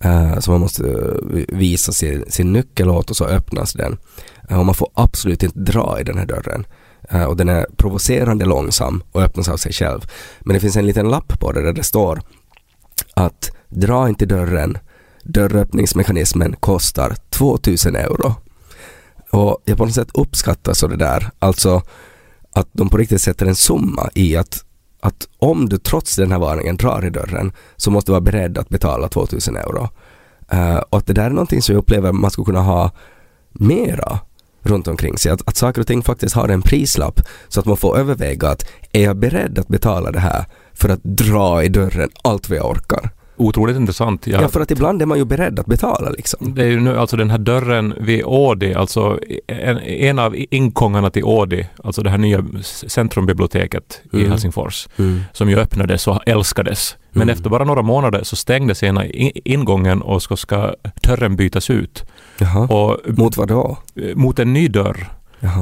Eh, 0.00 0.32
uh, 0.32 0.38
så 0.38 0.50
man 0.50 0.60
måste 0.60 0.82
visa 1.48 1.92
sin, 1.92 2.24
sin 2.28 2.52
nyckel 2.52 2.90
åt 2.90 3.10
och 3.10 3.16
så 3.16 3.24
öppnas 3.24 3.72
den. 3.72 3.98
Och 4.50 4.66
man 4.66 4.74
får 4.74 4.90
absolut 4.94 5.42
inte 5.42 5.58
dra 5.58 6.00
i 6.00 6.04
den 6.04 6.18
här 6.18 6.26
dörren. 6.26 6.66
Och 7.28 7.36
den 7.36 7.48
är 7.48 7.66
provocerande 7.76 8.44
långsam 8.44 9.02
och 9.12 9.22
öppnas 9.22 9.48
av 9.48 9.56
sig 9.56 9.72
själv. 9.72 10.00
Men 10.40 10.54
det 10.54 10.60
finns 10.60 10.76
en 10.76 10.86
liten 10.86 11.08
lapp 11.08 11.40
på 11.40 11.52
det 11.52 11.62
där 11.62 11.72
det 11.72 11.82
står 11.82 12.20
att 13.14 13.50
dra 13.68 14.08
inte 14.08 14.26
dörren, 14.26 14.78
dörröppningsmekanismen 15.22 16.56
kostar 16.60 17.14
2000 17.30 17.96
euro. 17.96 18.34
Och 19.30 19.62
jag 19.64 19.78
på 19.78 19.84
något 19.84 19.94
sätt 19.94 20.10
uppskattar 20.14 20.72
så 20.72 20.86
det 20.86 20.96
där, 20.96 21.30
alltså 21.38 21.82
att 22.52 22.68
de 22.72 22.88
på 22.88 22.96
riktigt 22.96 23.22
sätter 23.22 23.46
en 23.46 23.54
summa 23.54 24.10
i 24.14 24.36
att, 24.36 24.64
att 25.00 25.28
om 25.38 25.68
du 25.68 25.78
trots 25.78 26.16
den 26.16 26.32
här 26.32 26.38
varningen 26.38 26.76
drar 26.76 27.06
i 27.06 27.10
dörren 27.10 27.52
så 27.76 27.90
måste 27.90 28.08
du 28.08 28.12
vara 28.12 28.20
beredd 28.20 28.58
att 28.58 28.68
betala 28.68 29.08
2000 29.08 29.56
euro. 29.56 29.88
Uh, 30.54 30.76
och 30.76 30.98
att 30.98 31.06
det 31.06 31.12
där 31.12 31.24
är 31.24 31.30
någonting 31.30 31.62
som 31.62 31.72
jag 31.72 31.80
upplever 31.80 32.12
man 32.12 32.30
skulle 32.30 32.44
kunna 32.44 32.60
ha 32.60 32.90
mera 33.52 34.20
runt 34.62 34.88
omkring 34.88 35.18
sig. 35.18 35.32
Att, 35.32 35.48
att 35.48 35.56
saker 35.56 35.80
och 35.80 35.86
ting 35.86 36.02
faktiskt 36.02 36.34
har 36.34 36.48
en 36.48 36.62
prislapp 36.62 37.20
så 37.48 37.60
att 37.60 37.66
man 37.66 37.76
får 37.76 37.98
överväga 37.98 38.48
att 38.48 38.66
är 38.92 39.02
jag 39.02 39.16
beredd 39.16 39.58
att 39.58 39.68
betala 39.68 40.10
det 40.10 40.20
här 40.20 40.44
för 40.72 40.88
att 40.88 41.04
dra 41.04 41.64
i 41.64 41.68
dörren 41.68 42.10
allt 42.22 42.48
vad 42.48 42.58
jag 42.58 42.70
orkar? 42.70 43.10
Otroligt 43.42 43.76
intressant. 43.76 44.26
Ja, 44.26 44.40
Jag, 44.40 44.50
för 44.52 44.60
att 44.60 44.70
ibland 44.70 45.02
är 45.02 45.06
man 45.06 45.18
ju 45.18 45.24
beredd 45.24 45.58
att 45.58 45.66
betala 45.66 46.10
liksom. 46.10 46.54
det 46.54 46.62
är 46.62 46.66
ju 46.68 46.80
nu 46.80 46.98
alltså 46.98 47.16
den 47.16 47.30
här 47.30 47.38
dörren 47.38 47.94
vid 48.00 48.24
Ådi, 48.24 48.74
alltså 48.74 49.18
en, 49.46 49.78
en 49.78 50.18
av 50.18 50.34
ingångarna 50.50 51.10
till 51.10 51.24
Ådi, 51.24 51.68
alltså 51.84 52.02
det 52.02 52.10
här 52.10 52.18
nya 52.18 52.44
centrumbiblioteket 53.12 54.00
i 54.12 54.16
Mm. 54.16 54.30
Helsingfors, 54.30 54.88
Mm. 54.98 55.20
som 55.32 55.50
ju 55.50 55.56
öppnades 55.58 56.08
och 56.08 56.28
älskades. 56.28 56.96
Men 57.10 57.22
Mm. 57.22 57.32
efter 57.32 57.50
bara 57.50 57.64
några 57.64 57.82
månader 57.82 58.20
så 58.22 58.36
stängdes 58.36 58.82
ena 58.82 59.06
i- 59.06 59.40
ingången 59.44 60.02
och 60.02 60.22
så 60.22 60.36
ska 60.36 60.74
dörren 61.02 61.36
bytas 61.36 61.70
ut. 61.70 62.04
Jaha. 62.38 62.66
Och, 62.66 62.98
Mot 63.18 63.36
vad 63.36 63.48
då? 63.48 63.78
eh, 63.96 64.16
mot 64.16 64.38
en 64.38 64.52
ny 64.52 64.68
dörr. 64.68 65.06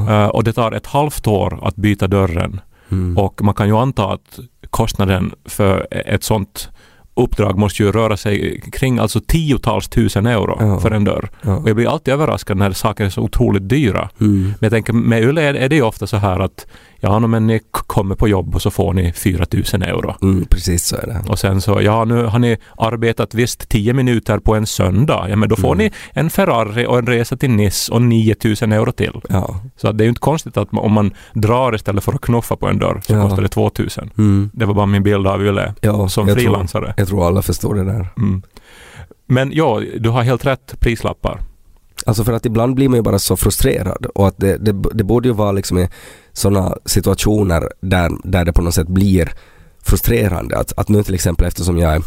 Eh, 0.08 0.26
och 0.26 0.44
det 0.44 0.52
tar 0.52 0.72
ett 0.72 0.87
halvt 0.87 1.26
år 1.26 1.58
att 1.62 1.76
byta 1.76 2.06
dörren. 2.08 2.60
Mm. 2.90 3.18
Och 3.18 3.42
man 3.44 3.54
kan 3.54 3.68
ju 3.68 3.76
anta 3.76 4.04
att 4.12 4.38
kostnaden 4.70 5.32
för 5.44 5.87
ett 5.90 6.25
sånt 6.25 6.68
uppdrag 7.14 7.59
måste 7.59 7.83
ju 7.83 7.93
röra 7.93 8.17
sig 8.17 8.61
kring 8.73 8.99
alltså 8.99 9.21
tiotals 9.21 9.88
tusen 9.88 10.26
euro 10.26 10.57
Ja. 10.61 10.81
för 10.81 10.90
en 10.90 11.05
dörr. 11.05 11.31
ja. 11.43 11.57
Och 11.57 11.69
jag 11.69 11.76
blir 11.76 11.88
alltid 11.93 12.14
överraskad 12.14 12.57
när 12.57 12.73
saker 12.73 13.05
är 13.05 13.11
så 13.11 13.23
otroligt 13.23 13.69
dyra. 13.69 14.11
Mm. 14.21 14.43
Men 14.43 14.55
jag 14.61 14.71
tänker 14.73 14.93
med 14.93 15.23
är 15.38 15.55
är 15.55 15.69
det 15.69 15.76
ju 15.76 15.83
ofta 15.83 16.07
så 16.07 16.17
här 16.17 16.40
att 16.40 16.67
ja 17.00 17.19
men 17.19 17.47
ni 17.47 17.61
kommer 17.73 18.14
på 18.14 18.28
jobb 18.28 18.54
och 18.54 18.62
så 18.62 18.71
får 18.71 18.92
ni 18.92 19.12
4 19.12 19.47
000 19.73 19.83
euro. 19.83 20.14
Mm, 20.23 20.45
precis 20.45 20.85
så 20.85 20.97
är 20.97 21.07
det. 21.07 21.30
Och 21.30 21.38
sen 21.38 21.61
så, 21.61 21.80
ja 21.83 22.04
nu 22.04 22.25
har 22.25 22.38
ni 22.38 22.57
arbetat 22.78 23.35
visst 23.35 23.69
10 23.69 23.92
minuter 23.95 24.38
på 24.38 24.54
en 24.54 24.66
söndag, 24.66 25.26
ja 25.28 25.37
men 25.37 25.49
då 25.49 25.57
får 25.57 25.75
Mm. 25.75 25.78
ni 25.78 25.92
en 26.12 26.30
Ferrari 26.30 26.87
och 26.87 26.99
en 26.99 27.07
resa 27.07 27.37
till 27.37 27.50
Nice 27.50 27.92
och 27.92 28.02
9000 28.02 28.73
euro 28.73 28.92
till. 28.92 29.21
Ja. 29.28 29.61
Så 29.76 29.92
det 29.92 30.02
är 30.02 30.07
ju 30.07 30.09
inte 30.09 30.21
konstigt 30.21 30.57
att 30.57 30.69
om 30.73 30.92
man 30.92 31.11
drar 31.33 31.75
istället 31.75 32.04
för 32.04 32.12
att 32.12 32.21
knuffa 32.21 32.57
på 32.57 32.66
en 32.69 32.78
dörr 32.78 33.00
så 33.07 33.12
Ja. 33.12 33.23
kostar 33.23 33.42
det 33.42 33.49
2000. 33.49 34.11
Mm. 34.19 34.50
Det 34.52 34.64
var 34.66 34.75
bara 34.75 34.87
min 34.87 35.02
bild 35.02 35.26
av 35.26 35.42
Yle 35.47 35.75
ja 35.80 36.09
som 36.09 36.28
jag 36.28 36.37
tror, 36.38 36.45
frilansare. 36.45 36.95
jag 36.97 37.09
tror 37.09 37.26
alla 37.26 37.42
förstår 37.42 37.75
det 37.75 37.85
där. 37.85 38.09
Mm. 38.16 38.42
Men 39.26 39.52
ja, 39.52 39.83
du 40.00 40.09
har 40.09 40.23
helt 40.23 40.47
rätt 40.47 40.75
prislappar. 40.80 41.40
Alltså 42.07 42.25
för 42.25 42.33
att 42.33 42.47
ibland 42.47 42.75
blir 42.75 42.88
man 42.88 42.97
ju 42.97 43.02
bara 43.02 43.19
så 43.19 43.37
frustrerad 43.37 44.07
och 44.14 44.28
att 44.28 44.35
det, 44.38 44.57
det, 44.57 44.73
det 44.95 45.04
borde 45.04 45.28
ju 45.28 45.35
vara 45.35 45.52
liksom 45.52 45.87
sådana 46.32 46.76
situationer 46.84 47.68
där, 47.80 48.10
där 48.25 48.44
det 48.44 48.52
på 48.52 48.62
något 48.62 48.75
sätt 48.75 48.88
blir 48.88 49.32
frustrerande. 49.82 50.58
Att, 50.58 50.78
att 50.78 50.88
nu 50.88 51.02
till 51.02 51.14
exempel 51.14 51.46
eftersom 51.46 51.78
jag 51.78 51.94
är, 51.94 52.02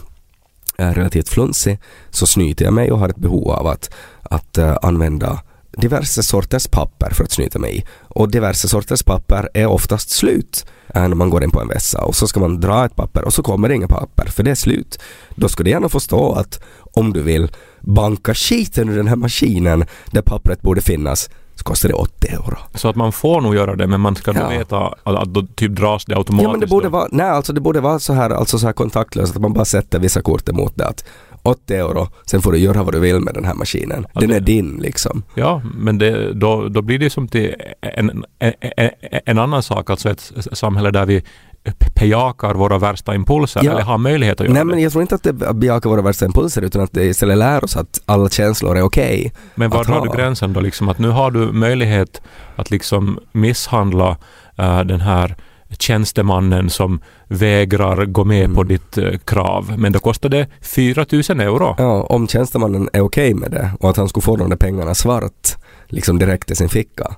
är 0.77 0.93
relativt 0.93 1.29
flunsig 1.29 1.79
så 2.09 2.27
snyter 2.27 2.65
jag 2.65 2.73
mig 2.73 2.91
och 2.91 2.99
har 2.99 3.09
ett 3.09 3.17
behov 3.17 3.51
av 3.51 3.67
att, 3.67 3.93
att 4.21 4.57
uh, 4.57 4.77
använda 4.81 5.39
diverse 5.77 6.23
sorters 6.23 6.67
papper 6.67 7.13
för 7.13 7.23
att 7.23 7.31
snyta 7.31 7.59
mig 7.59 7.77
i. 7.77 7.83
Och 8.01 8.31
diverse 8.31 8.67
sorters 8.67 9.03
papper 9.03 9.49
är 9.53 9.65
oftast 9.65 10.09
slut 10.09 10.65
eh, 10.95 11.07
när 11.07 11.15
man 11.15 11.29
går 11.29 11.43
in 11.43 11.51
på 11.51 11.61
en 11.61 11.67
vässa 11.67 12.01
och 12.01 12.15
så 12.15 12.27
ska 12.27 12.39
man 12.39 12.59
dra 12.59 12.85
ett 12.85 12.95
papper 12.95 13.23
och 13.23 13.33
så 13.33 13.43
kommer 13.43 13.69
det 13.69 13.75
inga 13.75 13.87
papper 13.87 14.25
för 14.25 14.43
det 14.43 14.51
är 14.51 14.55
slut. 14.55 14.99
Då 15.35 15.49
ska 15.49 15.63
du 15.63 15.69
gärna 15.69 15.89
få 15.89 15.99
stå 15.99 16.33
att 16.33 16.63
om 16.79 17.13
du 17.13 17.21
vill 17.21 17.51
banka 17.81 18.33
skiten 18.33 18.89
ur 18.89 18.97
den 18.97 19.07
här 19.07 19.15
maskinen 19.15 19.85
där 20.11 20.21
pappret 20.21 20.61
borde 20.61 20.81
finnas 20.81 21.29
så 21.55 21.63
kostar 21.63 21.89
det 21.89 21.95
80 21.95 22.27
euro. 22.27 22.57
Så 22.73 22.87
att 22.89 22.95
man 22.95 23.11
får 23.11 23.41
nog 23.41 23.55
göra 23.55 23.75
det, 23.75 23.87
men 23.87 24.01
man 24.01 24.15
ska 24.15 24.31
Ja. 24.35 24.41
nog 24.43 24.49
veta 24.57 24.77
att, 25.03 25.15
att 25.15 25.33
då 25.33 25.41
typ 25.55 25.71
dras 25.71 26.05
det 26.05 26.15
automatiskt. 26.17 26.43
Ja 26.47 26.51
men 26.51 26.59
det 26.59 26.67
borde 26.67 26.89
vara, 26.89 27.07
nej 27.11 27.29
alltså 27.29 27.53
det 27.53 27.61
borde 27.61 27.81
vara 27.81 27.99
så 27.99 28.13
här, 28.13 28.29
alltså 28.29 28.59
så 28.59 28.65
här 28.65 28.73
kontaktlöst 28.73 29.35
att 29.35 29.41
man 29.41 29.53
bara 29.53 29.65
sätter 29.65 29.99
vissa 29.99 30.21
kort 30.21 30.49
emot 30.49 30.71
det 30.75 30.87
att 30.87 31.05
80 31.45 31.73
euro, 31.75 32.07
sen 32.25 32.41
får 32.41 32.51
du 32.51 32.57
göra 32.57 32.83
vad 32.83 32.93
du 32.93 32.99
vill 32.99 33.19
med 33.19 33.33
den 33.33 33.45
här 33.45 33.53
maskinen. 33.53 34.05
Ja, 34.13 34.19
Den 34.19 34.29
det- 34.29 34.35
är 34.35 34.39
din 34.39 34.77
liksom. 34.81 35.23
Ja, 35.35 35.61
men 35.77 35.97
det, 35.97 36.33
då, 36.33 36.67
då 36.69 36.81
blir 36.81 36.99
det 36.99 37.09
som 37.09 37.27
till 37.27 37.55
en, 37.81 38.23
en, 38.39 38.53
en, 38.77 38.89
en 39.25 39.39
annan 39.39 39.63
sak, 39.63 39.89
alltså 39.89 40.09
ett 40.09 40.31
samhälle 40.53 40.91
där 40.91 41.05
vi 41.05 41.23
bejakar 41.99 42.53
våra 42.53 42.77
värsta 42.79 43.15
impulser 43.15 43.61
Ja. 43.63 43.71
eller 43.71 43.81
har 43.81 43.97
möjlighet 43.97 44.41
att 44.41 44.45
göra 44.47 44.53
Nej 44.53 44.63
men 44.65 44.75
det. 44.75 44.81
jag 44.81 44.91
tror 44.91 45.01
inte 45.01 45.15
att 45.15 45.23
det 45.23 45.33
bejakar 45.53 45.89
våra 45.89 46.01
värsta 46.01 46.25
impulser 46.25 46.61
utan 46.61 46.81
att 46.81 46.91
det 46.93 47.03
istället 47.03 47.37
lär 47.37 47.63
oss 47.63 47.77
att 47.77 48.01
alla 48.05 48.29
känslor 48.29 48.77
är 48.77 48.81
okej. 48.81 49.33
Men 49.55 49.69
var 49.69 49.83
drar 49.83 50.01
du 50.05 50.09
gränsen 50.17 50.53
då? 50.53 50.59
Liksom 50.59 50.89
att 50.89 50.99
nu 50.99 51.09
har 51.09 51.31
du 51.31 51.39
möjlighet 51.39 52.21
att 52.55 52.71
liksom 52.71 53.19
misshandla 53.31 54.17
eh, 54.57 54.79
den 54.81 55.01
här 55.01 55.35
tjänstemannen 55.79 56.69
som 56.69 57.01
vägrar 57.27 58.05
gå 58.05 58.23
med 58.23 58.55
på 58.55 58.61
Mm. 58.61 58.67
ditt 58.67 58.97
eh, 58.97 59.17
krav. 59.25 59.73
Men 59.77 59.91
då 59.91 59.99
kostar 59.99 60.29
det 60.29 60.47
4 60.61 61.05
000 61.29 61.39
euro. 61.39 61.75
Ja, 61.77 62.03
om 62.03 62.27
tjänstemannen 62.27 62.89
är 62.93 63.01
okej 63.01 63.33
med 63.33 63.51
det 63.51 63.71
och 63.79 63.89
att 63.89 63.97
han 63.97 64.09
skulle 64.09 64.21
få 64.21 64.35
de 64.35 64.49
där 64.49 64.57
pengarna 64.57 64.95
svart 64.95 65.55
liksom 65.87 66.19
direkt 66.19 66.51
i 66.51 66.55
sin 66.55 66.69
ficka. 66.69 67.15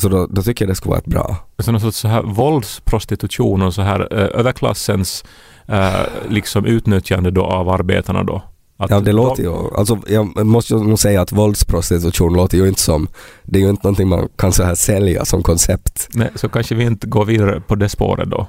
Så 0.00 0.08
då, 0.08 0.26
då 0.26 0.42
tycker 0.42 0.64
jag 0.64 0.70
det 0.70 0.74
skulle 0.74 0.90
vara 0.90 0.98
ett 1.00 1.06
bra. 1.06 1.36
Så 1.58 1.72
någon 1.72 1.80
sorts 1.80 1.96
så 1.96 2.08
här 2.08 2.22
våldsprostitution 2.22 3.62
och 3.62 3.74
så 3.74 3.82
här 3.82 4.08
eh, 4.10 4.40
överklassens 4.40 5.24
eh, 5.66 5.90
liksom 6.28 6.64
utnyttjande 6.64 7.30
då 7.30 7.44
av 7.44 7.68
arbetarna 7.68 8.22
då. 8.22 8.42
Att 8.76 8.90
Ja 8.90 9.00
det 9.00 9.12
låter 9.12 9.42
ju, 9.42 9.76
alltså 9.76 9.98
jag 10.06 10.46
måste 10.46 10.74
ju 10.74 10.80
nog 10.80 10.98
säga 10.98 11.20
att 11.20 11.32
våldsprostitution 11.32 12.34
låter 12.34 12.58
ju 12.58 12.68
inte 12.68 12.80
som, 12.80 13.08
det 13.42 13.58
är 13.58 13.62
ju 13.62 13.70
inte 13.70 13.86
någonting 13.86 14.08
man 14.08 14.28
kan 14.36 14.52
så 14.52 14.62
här 14.62 14.74
sälja 14.74 15.24
som 15.24 15.42
koncept. 15.42 16.08
Nej, 16.10 16.30
så 16.34 16.48
kanske 16.48 16.74
vi 16.74 16.84
inte 16.84 17.06
går 17.06 17.24
vidare 17.24 17.60
på 17.60 17.74
det 17.74 17.88
spåret 17.88 18.30
då. 18.30 18.46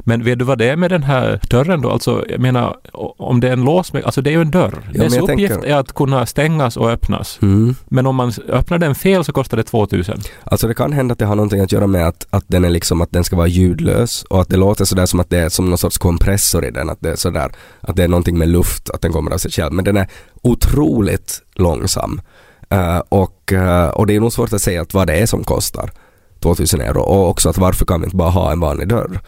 Men 0.00 0.24
vet 0.24 0.38
du 0.38 0.44
vad 0.44 0.58
det 0.58 0.70
är 0.70 0.76
med 0.76 0.90
den 0.90 1.02
här 1.02 1.40
dörren 1.50 1.80
då? 1.80 1.90
Alltså, 1.90 2.24
jag 2.28 2.40
menar, 2.40 2.76
om 3.18 3.40
det 3.40 3.48
är 3.48 3.52
en 3.52 3.64
lås 3.64 3.92
med, 3.92 4.04
alltså 4.04 4.22
det 4.22 4.30
är 4.30 4.32
ju 4.32 4.40
en 4.40 4.50
dörr. 4.50 4.78
men 4.92 5.00
Dess 5.00 5.18
uppgift 5.18 5.52
tänker- 5.52 5.66
är 5.66 5.76
att 5.76 5.92
kunna 5.92 6.26
stängas 6.26 6.76
och 6.76 6.90
öppnas. 6.90 7.38
Mm. 7.42 7.74
Men 7.84 8.06
om 8.06 8.16
man 8.16 8.32
öppnar 8.48 8.78
den 8.78 8.94
fel 8.94 9.24
så 9.24 9.32
kostar 9.32 9.56
det 9.56 9.62
2000. 9.62 10.20
Alltså 10.44 10.68
det 10.68 10.74
kan 10.74 10.92
hända 10.92 11.12
att 11.12 11.18
det 11.18 11.26
har 11.26 11.36
någonting 11.36 11.60
att 11.60 11.72
göra 11.72 11.86
med 11.86 12.08
att, 12.08 12.26
att 12.30 12.44
den 12.46 12.64
är 12.64 12.70
liksom, 12.70 13.00
att 13.00 13.12
den 13.12 13.24
ska 13.24 13.36
vara 13.36 13.46
ljudlös 13.46 14.22
och 14.22 14.40
att 14.40 14.48
det 14.48 14.56
låter 14.56 14.84
sådär 14.84 15.06
som 15.06 15.20
att 15.20 15.30
det 15.30 15.38
är 15.38 15.48
som 15.48 15.68
någon 15.68 15.78
sorts 15.78 15.98
kompressor 15.98 16.64
i 16.64 16.70
den, 16.70 16.90
att 16.90 17.00
det 17.00 17.10
är 17.10 17.16
sådär, 17.16 17.50
att 17.80 17.96
det 17.96 18.04
är 18.04 18.08
någonting 18.08 18.38
med 18.38 18.48
luft, 18.48 18.90
att 18.90 19.00
den 19.00 19.12
kommer 19.12 19.30
av 19.30 19.38
sig 19.38 19.50
själv. 19.50 19.72
Men 19.72 19.84
den 19.84 19.96
är 19.96 20.06
otroligt 20.42 21.42
långsam. 21.54 22.20
Eh, 22.70 22.98
och, 23.08 23.52
eh, 23.52 23.88
och 23.88 24.06
det 24.06 24.16
är 24.16 24.20
nog 24.20 24.32
svårt 24.32 24.52
att 24.52 24.62
säga 24.62 24.82
att 24.82 24.94
vad 24.94 25.06
det 25.06 25.14
är 25.14 25.26
som 25.26 25.44
kostar 25.44 25.90
2000 26.40 26.80
euro 26.80 27.00
och 27.00 27.28
också 27.28 27.48
att 27.48 27.58
varför 27.58 27.84
kan 27.84 28.00
vi 28.00 28.04
inte 28.04 28.16
bara 28.16 28.30
ha 28.30 28.52
en 28.52 28.60
vanlig 28.60 28.88
dörr? 28.88 29.20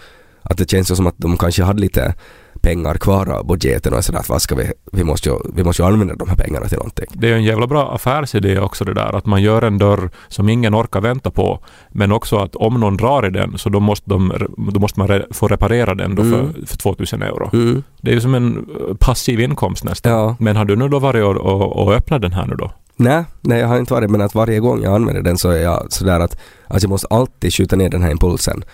Att 0.44 0.58
det 0.58 0.70
känns 0.70 0.96
som 0.96 1.06
att 1.06 1.14
de 1.16 1.36
kanske 1.36 1.62
hade 1.62 1.80
lite 1.80 2.14
pengar 2.60 2.94
kvar 2.94 3.30
av 3.30 3.46
budgeten 3.46 3.94
och 3.94 4.04
sådär 4.04 4.18
att 4.18 4.28
vad 4.28 4.42
ska 4.42 4.54
vi, 4.54 4.72
vi 4.92 5.04
måste 5.04 5.28
ju, 5.28 5.36
vi 5.54 5.64
måste 5.64 5.82
ju 5.82 5.88
använda 5.88 6.14
de 6.14 6.28
här 6.28 6.36
pengarna 6.36 6.66
till 6.66 6.78
någonting. 6.78 7.06
Det 7.12 7.26
är 7.26 7.30
ju 7.30 7.36
en 7.36 7.44
jävla 7.44 7.66
bra 7.66 7.94
affärsidé 7.94 8.58
också 8.58 8.84
det 8.84 8.94
där 8.94 9.16
att 9.16 9.26
man 9.26 9.42
gör 9.42 9.62
en 9.62 9.78
dörr 9.78 10.10
som 10.28 10.48
ingen 10.48 10.74
orkar 10.74 11.00
vänta 11.00 11.30
på. 11.30 11.64
Men 11.90 12.12
också 12.12 12.36
att 12.36 12.54
om 12.56 12.80
någon 12.80 12.96
drar 12.96 13.26
i 13.26 13.30
den 13.30 13.58
så 13.58 13.68
då 13.68 13.80
måste, 13.80 14.10
de, 14.10 14.32
då 14.72 14.80
måste 14.80 14.98
man 15.00 15.08
re, 15.08 15.26
få 15.30 15.48
reparera 15.48 15.94
den 15.94 16.14
då 16.14 16.22
Mm. 16.22 16.52
för, 16.52 16.66
för 16.66 16.76
2000 16.76 17.22
euro. 17.22 17.50
Mm. 17.52 17.82
Det 18.00 18.10
är 18.10 18.14
ju 18.14 18.20
som 18.20 18.34
en 18.34 18.66
passiv 19.00 19.40
inkomst 19.40 19.84
nästan. 19.84 20.12
Ja. 20.12 20.36
Men 20.38 20.56
har 20.56 20.64
du 20.64 20.76
nu 20.76 20.88
då 20.88 20.98
varit 20.98 21.24
och, 21.24 21.36
och, 21.36 21.82
och 21.82 21.94
öppnat 21.94 22.22
den 22.22 22.32
här 22.32 22.46
nu 22.46 22.54
då? 22.54 22.70
Nej, 22.96 23.24
nej 23.40 23.60
jag 23.60 23.68
har 23.68 23.78
inte 23.78 23.92
varit 23.94 24.10
men 24.10 24.20
att 24.20 24.34
varje 24.34 24.60
gång 24.60 24.82
jag 24.82 24.94
använder 24.94 25.22
den 25.22 25.38
så 25.38 25.50
är 25.50 25.62
jag 25.62 25.92
sådär 25.92 26.20
att, 26.20 26.38
att 26.66 26.82
jag 26.82 26.90
måste 26.90 27.06
alltid 27.10 27.54
skjuta 27.54 27.76
ner 27.76 27.88
den 27.88 28.02
här 28.02 28.10
impulsen 28.10 28.64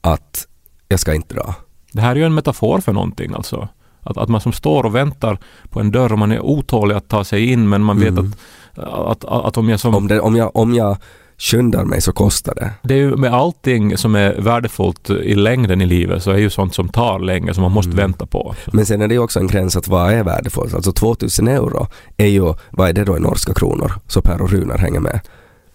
att 0.00 0.46
jag 0.88 1.00
ska 1.00 1.14
inte 1.14 1.34
dra. 1.34 1.54
Det 1.92 2.00
här 2.00 2.10
är 2.10 2.16
ju 2.16 2.24
en 2.24 2.34
metafor 2.34 2.80
för 2.80 2.92
någonting 2.92 3.32
alltså. 3.34 3.68
Att, 4.02 4.16
att 4.16 4.28
man 4.28 4.40
som 4.40 4.52
står 4.52 4.84
och 4.86 4.94
väntar 4.94 5.38
på 5.70 5.80
en 5.80 5.90
dörr 5.90 6.12
och 6.12 6.18
man 6.18 6.32
är 6.32 6.40
otålig 6.40 6.94
att 6.94 7.08
ta 7.08 7.24
sig 7.24 7.52
in 7.52 7.68
men 7.68 7.82
man 7.82 8.00
vet 8.00 8.08
Mm. 8.08 8.32
att, 8.74 8.84
att, 8.84 9.24
att, 9.24 9.44
att 9.44 9.56
om 9.56 9.68
jag 9.68 9.80
som... 9.80 9.94
Om, 9.94 10.08
det, 10.08 10.20
om, 10.20 10.36
jag, 10.36 10.56
om 10.56 10.74
jag 10.74 10.96
skyndar 11.38 11.84
mig 11.84 12.00
så 12.00 12.12
kostar 12.12 12.54
det. 12.54 12.70
Det 12.82 12.94
är 12.94 12.98
ju 12.98 13.16
med 13.16 13.34
allting 13.34 13.96
som 13.98 14.14
är 14.14 14.34
värdefullt 14.40 15.10
i 15.10 15.34
längden 15.34 15.80
i 15.80 15.86
livet 15.86 16.22
så 16.22 16.30
är 16.30 16.36
ju 16.38 16.50
sånt 16.50 16.74
som 16.74 16.88
tar 16.88 17.18
länge 17.18 17.54
som 17.54 17.62
man 17.62 17.72
måste 17.72 17.88
Mm. 17.92 17.96
vänta 18.02 18.26
på. 18.26 18.54
Men 18.72 18.86
sen 18.86 19.02
är 19.02 19.08
det 19.08 19.14
ju 19.14 19.20
också 19.20 19.40
en 19.40 19.46
gräns 19.46 19.76
att 19.76 19.88
vad 19.88 20.12
är 20.12 20.24
värdefullt? 20.24 20.74
Alltså 20.74 20.92
2000 20.92 21.48
euro 21.48 21.86
är 22.16 22.26
ju, 22.26 22.54
vad 22.70 22.88
är 22.88 22.92
det 22.92 23.04
då 23.04 23.16
i 23.16 23.20
norska 23.20 23.54
kronor? 23.54 23.92
Så 24.06 24.22
Per 24.22 24.42
och 24.42 24.50
Runar 24.50 24.78
hänger 24.78 25.00
med. 25.00 25.20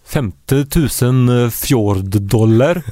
50 0.06 1.04
000 1.04 1.50
fjorddollar. 1.50 2.82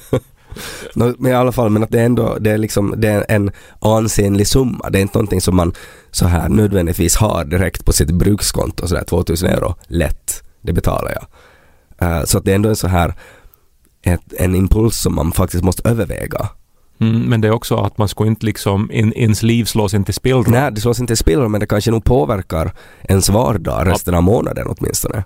Men 0.95 1.27
i 1.27 1.33
alla 1.33 1.53
fall, 1.53 1.71
men 1.71 1.83
att 1.83 1.91
det 1.91 2.01
är 2.01 2.05
ändå, 2.05 2.37
det 2.41 2.51
är 2.51 2.59
liksom, 2.59 2.95
det 2.97 3.09
är 3.09 3.27
en 3.29 3.51
ansenlig 3.79 4.47
summa. 4.47 4.91
Det 4.91 4.99
är 4.99 5.03
inte 5.03 5.19
någonting 5.19 5.41
som 5.41 5.57
man 5.57 5.73
så 6.11 6.27
här 6.27 6.49
nödvändigtvis 6.49 7.17
har 7.17 7.45
direkt 7.45 7.85
på 7.85 7.93
sitt 7.93 8.11
brukskonto 8.11 8.87
sådär 8.87 9.05
2000 9.05 9.49
euro, 9.49 9.75
lätt. 9.87 10.43
Det 10.61 10.73
betalar 10.73 11.13
jag. 11.13 11.27
Eh, 12.09 12.25
så 12.25 12.39
att 12.39 12.45
det 12.45 12.51
är 12.51 12.55
ändå 12.55 12.69
en 12.69 12.77
så 12.77 12.89
här, 12.89 13.15
ett, 14.03 14.33
en 14.39 14.55
impuls 14.55 14.97
som 14.97 15.15
man 15.15 15.33
faktiskt 15.33 15.65
måste 15.65 15.89
överväga. 15.89 16.49
Mm, 17.01 17.21
men 17.23 17.41
det 17.41 17.49
är 17.49 17.53
också 17.53 17.77
att 17.77 17.99
man 17.99 18.09
ska 18.09 18.27
inte 18.27 18.47
liksom, 18.47 18.91
in, 18.93 19.13
ens 19.13 19.43
liv 19.43 19.65
slås 19.65 19.95
inte 19.95 20.11
i 20.11 20.13
spillror. 20.13 20.47
Nej, 20.49 20.73
det 20.73 20.81
slås 20.81 21.01
inte 21.01 21.13
i 21.13 21.17
spillror 21.17 21.49
men 21.49 21.61
det 21.61 21.67
kanske 21.67 21.91
nog 21.91 22.05
påverkar 22.05 22.73
ens 23.03 23.29
vardag 23.29 23.87
resten 23.87 24.15
av 24.15 24.23
månaden 24.23 24.67
åtminstone. 24.69 25.25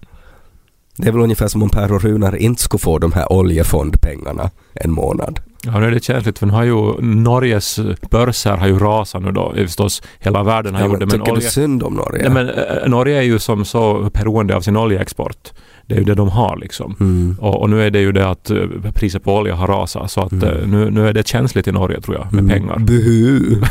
Det 0.97 1.09
är 1.09 1.13
väl 1.13 1.21
ungefär 1.23 1.49
som 1.49 1.63
om 1.63 1.69
Per 1.71 1.93
och 1.93 2.03
Runar 2.03 2.37
inte 2.37 2.63
skulle 2.63 2.79
få 2.81 2.99
de 2.99 3.13
här 3.13 3.33
oljefondpengarna 3.33 4.51
en 4.75 4.91
månad. 4.93 5.41
Ja, 5.65 5.79
nu 5.81 5.87
är 5.87 5.91
det 5.91 6.05
känsligt 6.05 6.39
för 6.39 6.47
nu 6.47 6.53
har 6.53 6.65
ju 6.65 7.01
Norges 7.03 7.79
börser 8.11 8.57
har 8.57 8.67
ju 8.67 8.79
rasat 8.79 9.23
nu 9.23 9.33
då. 9.33 9.53
Är 9.57 9.67
Förstås, 9.67 10.03
hela 10.19 10.43
världen 10.43 10.75
har 10.75 10.81
Ja, 10.83 10.87
gjort 10.89 10.99
det. 11.01 11.07
men 11.07 11.19
tycker 11.19 11.33
olje, 11.33 11.45
du 11.45 11.51
synd 11.51 11.83
om 11.83 11.95
Norge? 11.95 12.23
Nej, 12.29 12.33
men 12.45 12.49
eh, 12.49 12.89
Norge 12.89 13.19
är 13.19 13.23
ju 13.23 13.39
som 13.39 13.65
så 13.65 14.11
beroende 14.15 14.57
av 14.57 14.61
sin 14.61 14.77
oljeexport. 14.77 15.53
Det 15.87 15.95
är 15.95 15.99
ju 15.99 16.05
det 16.05 16.15
de 16.15 16.29
har 16.29 16.57
liksom. 16.57 16.97
mm. 17.01 17.37
Och, 17.41 17.61
och 17.63 17.71
nu 17.71 17.83
är 17.87 17.91
det 17.91 18.01
ju 18.01 18.13
det 18.13 18.29
att 18.29 18.51
eh, 18.51 18.57
priset 18.95 19.25
på 19.25 19.37
olja 19.37 19.55
har 19.55 19.67
rasat 19.67 20.11
så 20.11 20.21
att 20.21 20.33
Mm. 20.33 20.49
eh, 20.49 20.67
nu, 20.67 20.91
nu 20.91 21.09
är 21.09 21.13
det 21.13 21.27
känsligt 21.27 21.69
i 21.69 21.73
Norge 21.73 22.01
tror 22.01 22.17
jag 22.17 22.33
med 22.33 22.45
Mm. 22.45 22.49
pengar. 22.51 22.79
Buhu. 22.79 23.63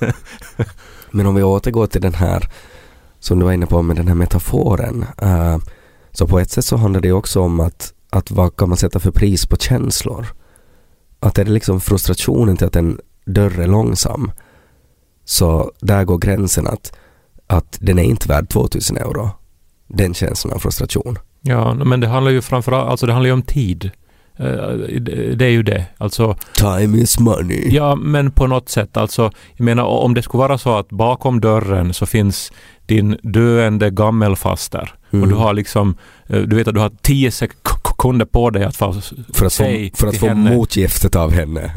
men 1.10 1.26
om 1.26 1.34
vi 1.34 1.42
återgår 1.42 1.86
till 1.86 2.00
den 2.00 2.14
här 2.14 2.48
som 3.20 3.38
du 3.38 3.44
var 3.44 3.52
inne 3.52 3.66
på 3.66 3.82
med 3.82 3.96
den 3.96 4.08
här 4.08 4.14
metaforen. 4.14 5.04
eh, 5.22 5.56
så 6.12 6.26
på 6.26 6.38
ett 6.38 6.50
sätt 6.50 6.64
så 6.64 6.76
handlar 6.76 7.00
det 7.00 7.08
ju 7.08 7.14
också 7.14 7.40
om 7.40 7.60
att, 7.60 7.92
att 8.10 8.30
vad 8.30 8.56
kan 8.56 8.68
man 8.68 8.78
sätta 8.78 8.98
för 8.98 9.10
pris 9.10 9.46
på 9.46 9.56
känslor? 9.56 10.26
Att 11.20 11.38
är 11.38 11.44
det 11.44 11.50
liksom 11.50 11.80
frustrationen 11.80 12.56
till 12.56 12.66
att 12.66 12.76
en 12.76 13.00
dörr 13.24 13.60
är 13.60 13.66
långsam 13.66 14.32
så 15.24 15.72
där 15.80 16.04
går 16.04 16.18
gränsen 16.18 16.66
att, 16.66 16.92
att 17.46 17.78
den 17.80 17.98
är 17.98 18.02
inte 18.02 18.28
värd 18.28 18.48
2000 18.48 18.96
euro. 18.96 19.30
Den 19.86 20.14
känslan 20.14 20.54
av 20.54 20.58
frustration. 20.58 21.18
Ja, 21.40 21.74
men 21.74 22.00
det 22.00 22.06
handlar 22.06 22.32
ju 22.32 22.42
framförallt 22.42 22.90
alltså 22.90 23.06
det 23.06 23.12
handlar 23.12 23.28
ju 23.28 23.32
om 23.32 23.42
tid. 23.42 23.90
Eh, 24.42 24.76
Det 25.36 25.44
är 25.44 25.50
ju 25.50 25.62
det. 25.62 25.84
Alltså, 25.98 26.36
Time 26.54 26.98
is 26.98 27.18
money. 27.18 27.68
ja, 27.74 27.94
men 27.96 28.30
på 28.30 28.46
något 28.46 28.68
sätt. 28.68 28.96
Alltså, 28.96 29.30
jag 29.56 29.64
menar 29.64 29.84
om 29.84 30.14
det 30.14 30.22
skulle 30.22 30.38
vara 30.40 30.58
så 30.58 30.78
att 30.78 30.88
bakom 30.88 31.40
dörren 31.40 31.94
så 31.94 32.06
finns 32.06 32.52
din 32.86 33.16
döende 33.22 33.90
gammelfaster 33.90 34.94
Mm. 35.12 35.22
och 35.22 35.28
du 35.28 35.34
har 35.34 35.54
liksom, 35.54 35.94
eh, 36.26 36.40
du 36.40 36.56
vet 36.56 36.68
att 36.68 36.74
du 36.74 36.80
har 36.80 36.90
tio 37.02 37.30
sek- 37.30 37.81
sekunder 38.02 38.26
på 38.26 38.50
dig 38.50 38.64
att 38.64 38.76
få 38.76 38.92
För 38.92 38.98
att 38.98 39.36
få, 39.36 39.50
säg 39.50 39.92
för 39.94 40.06
att 40.06 40.16
få 40.16 40.26
henne, 40.26 40.50
motgiftet 40.56 41.16
av 41.16 41.32
henne. 41.32 41.74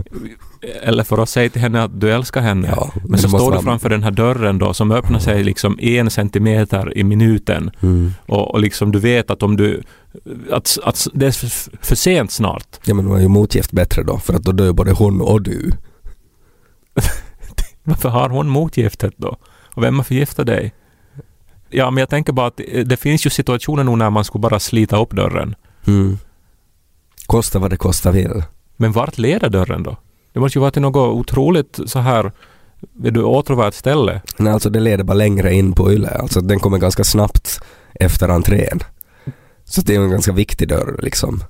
eller 0.84 1.04
för 1.04 1.18
att 1.18 1.30
säga 1.30 1.50
till 1.50 1.62
henne 1.62 1.84
att 1.84 2.02
du 2.02 2.12
älskar 2.12 2.42
henne. 2.42 2.74
Ja, 2.76 2.92
Men 3.08 3.20
så 3.20 3.30
står 3.30 3.52
du 3.52 3.62
framför 3.62 3.90
den 3.90 4.04
här 4.04 4.12
dörren 4.12 4.58
då 4.60 4.74
som 4.74 4.92
öppnar 4.92 5.20
sig 5.20 5.44
liksom 5.44 5.80
en 5.80 6.10
centimeter 6.10 6.98
i 6.98 7.04
minuten 7.04 7.72
Mm. 7.82 8.14
och, 8.28 8.52
och 8.54 8.60
liksom 8.60 8.92
du 8.92 9.00
vet 9.00 9.32
att 9.32 9.44
om 9.44 9.58
du 9.58 9.82
att, 10.52 10.78
att 10.84 11.08
det 11.14 11.28
är 11.28 11.32
för, 11.32 11.86
för 11.86 11.96
sent 11.96 12.32
snart. 12.32 12.68
Ja 12.86 12.94
men 12.94 13.06
då 13.06 13.16
är 13.16 13.22
ju 13.22 13.28
motgift 13.28 13.72
bättre 13.72 14.04
då, 14.04 14.18
för 14.18 14.34
att 14.34 14.44
då 14.44 14.52
dör 14.52 14.74
både 14.74 14.92
hon 14.92 15.22
och 15.22 15.42
du. 15.42 15.72
Varför 17.84 18.10
har 18.10 18.30
hon 18.30 18.50
motgiftet 18.50 19.14
då? 19.18 19.38
Och 19.76 19.84
vem 19.84 19.96
har 20.00 20.04
förgiftat 20.04 20.46
dig? 20.48 20.74
Ja, 21.70 21.92
men 21.92 22.00
jag 22.02 22.10
tänker 22.10 22.34
bara 22.34 22.48
att 22.48 22.62
det 22.86 23.00
finns 23.00 23.26
ju 23.26 23.30
situationer 23.30 23.84
nu 23.84 23.96
när 23.96 24.10
man 24.10 24.24
skulle 24.24 24.42
bara 24.42 24.60
slita 24.60 25.02
upp 25.02 25.12
dörren. 25.12 25.56
Mm. 25.88 26.18
Kosta 27.26 27.60
vad 27.60 27.70
det 27.70 27.78
kosta 27.78 28.12
vill. 28.12 28.44
Men 28.78 28.92
vart 28.92 29.18
leder 29.18 29.50
dörren 29.50 29.84
då? 29.84 29.98
Det 30.34 30.40
måste 30.40 30.58
ju 30.58 30.62
vara 30.62 30.72
till 30.72 30.82
något 30.82 31.16
otroligt 31.16 31.80
så 31.86 32.00
här 32.00 32.32
är 33.04 33.12
du 33.12 33.24
åtråvärt 33.24 33.74
ställe. 33.74 34.22
Men 34.38 34.54
alltså 34.54 34.70
det 34.70 34.80
leder 34.80 35.04
bara 35.04 35.14
längre 35.14 35.54
in 35.54 35.74
på 35.74 35.94
Yle. 35.94 36.10
Alltså 36.10 36.42
den 36.42 36.60
kommer 36.60 36.78
ganska 36.78 37.04
snabbt 37.04 37.62
efter 37.94 38.30
entrén. 38.30 38.80
Så 39.64 39.82
det 39.82 39.96
är 39.96 40.00
en 40.00 40.10
ganska 40.10 40.32
viktig 40.32 40.68
dörr 40.68 41.00
liksom. 41.00 41.44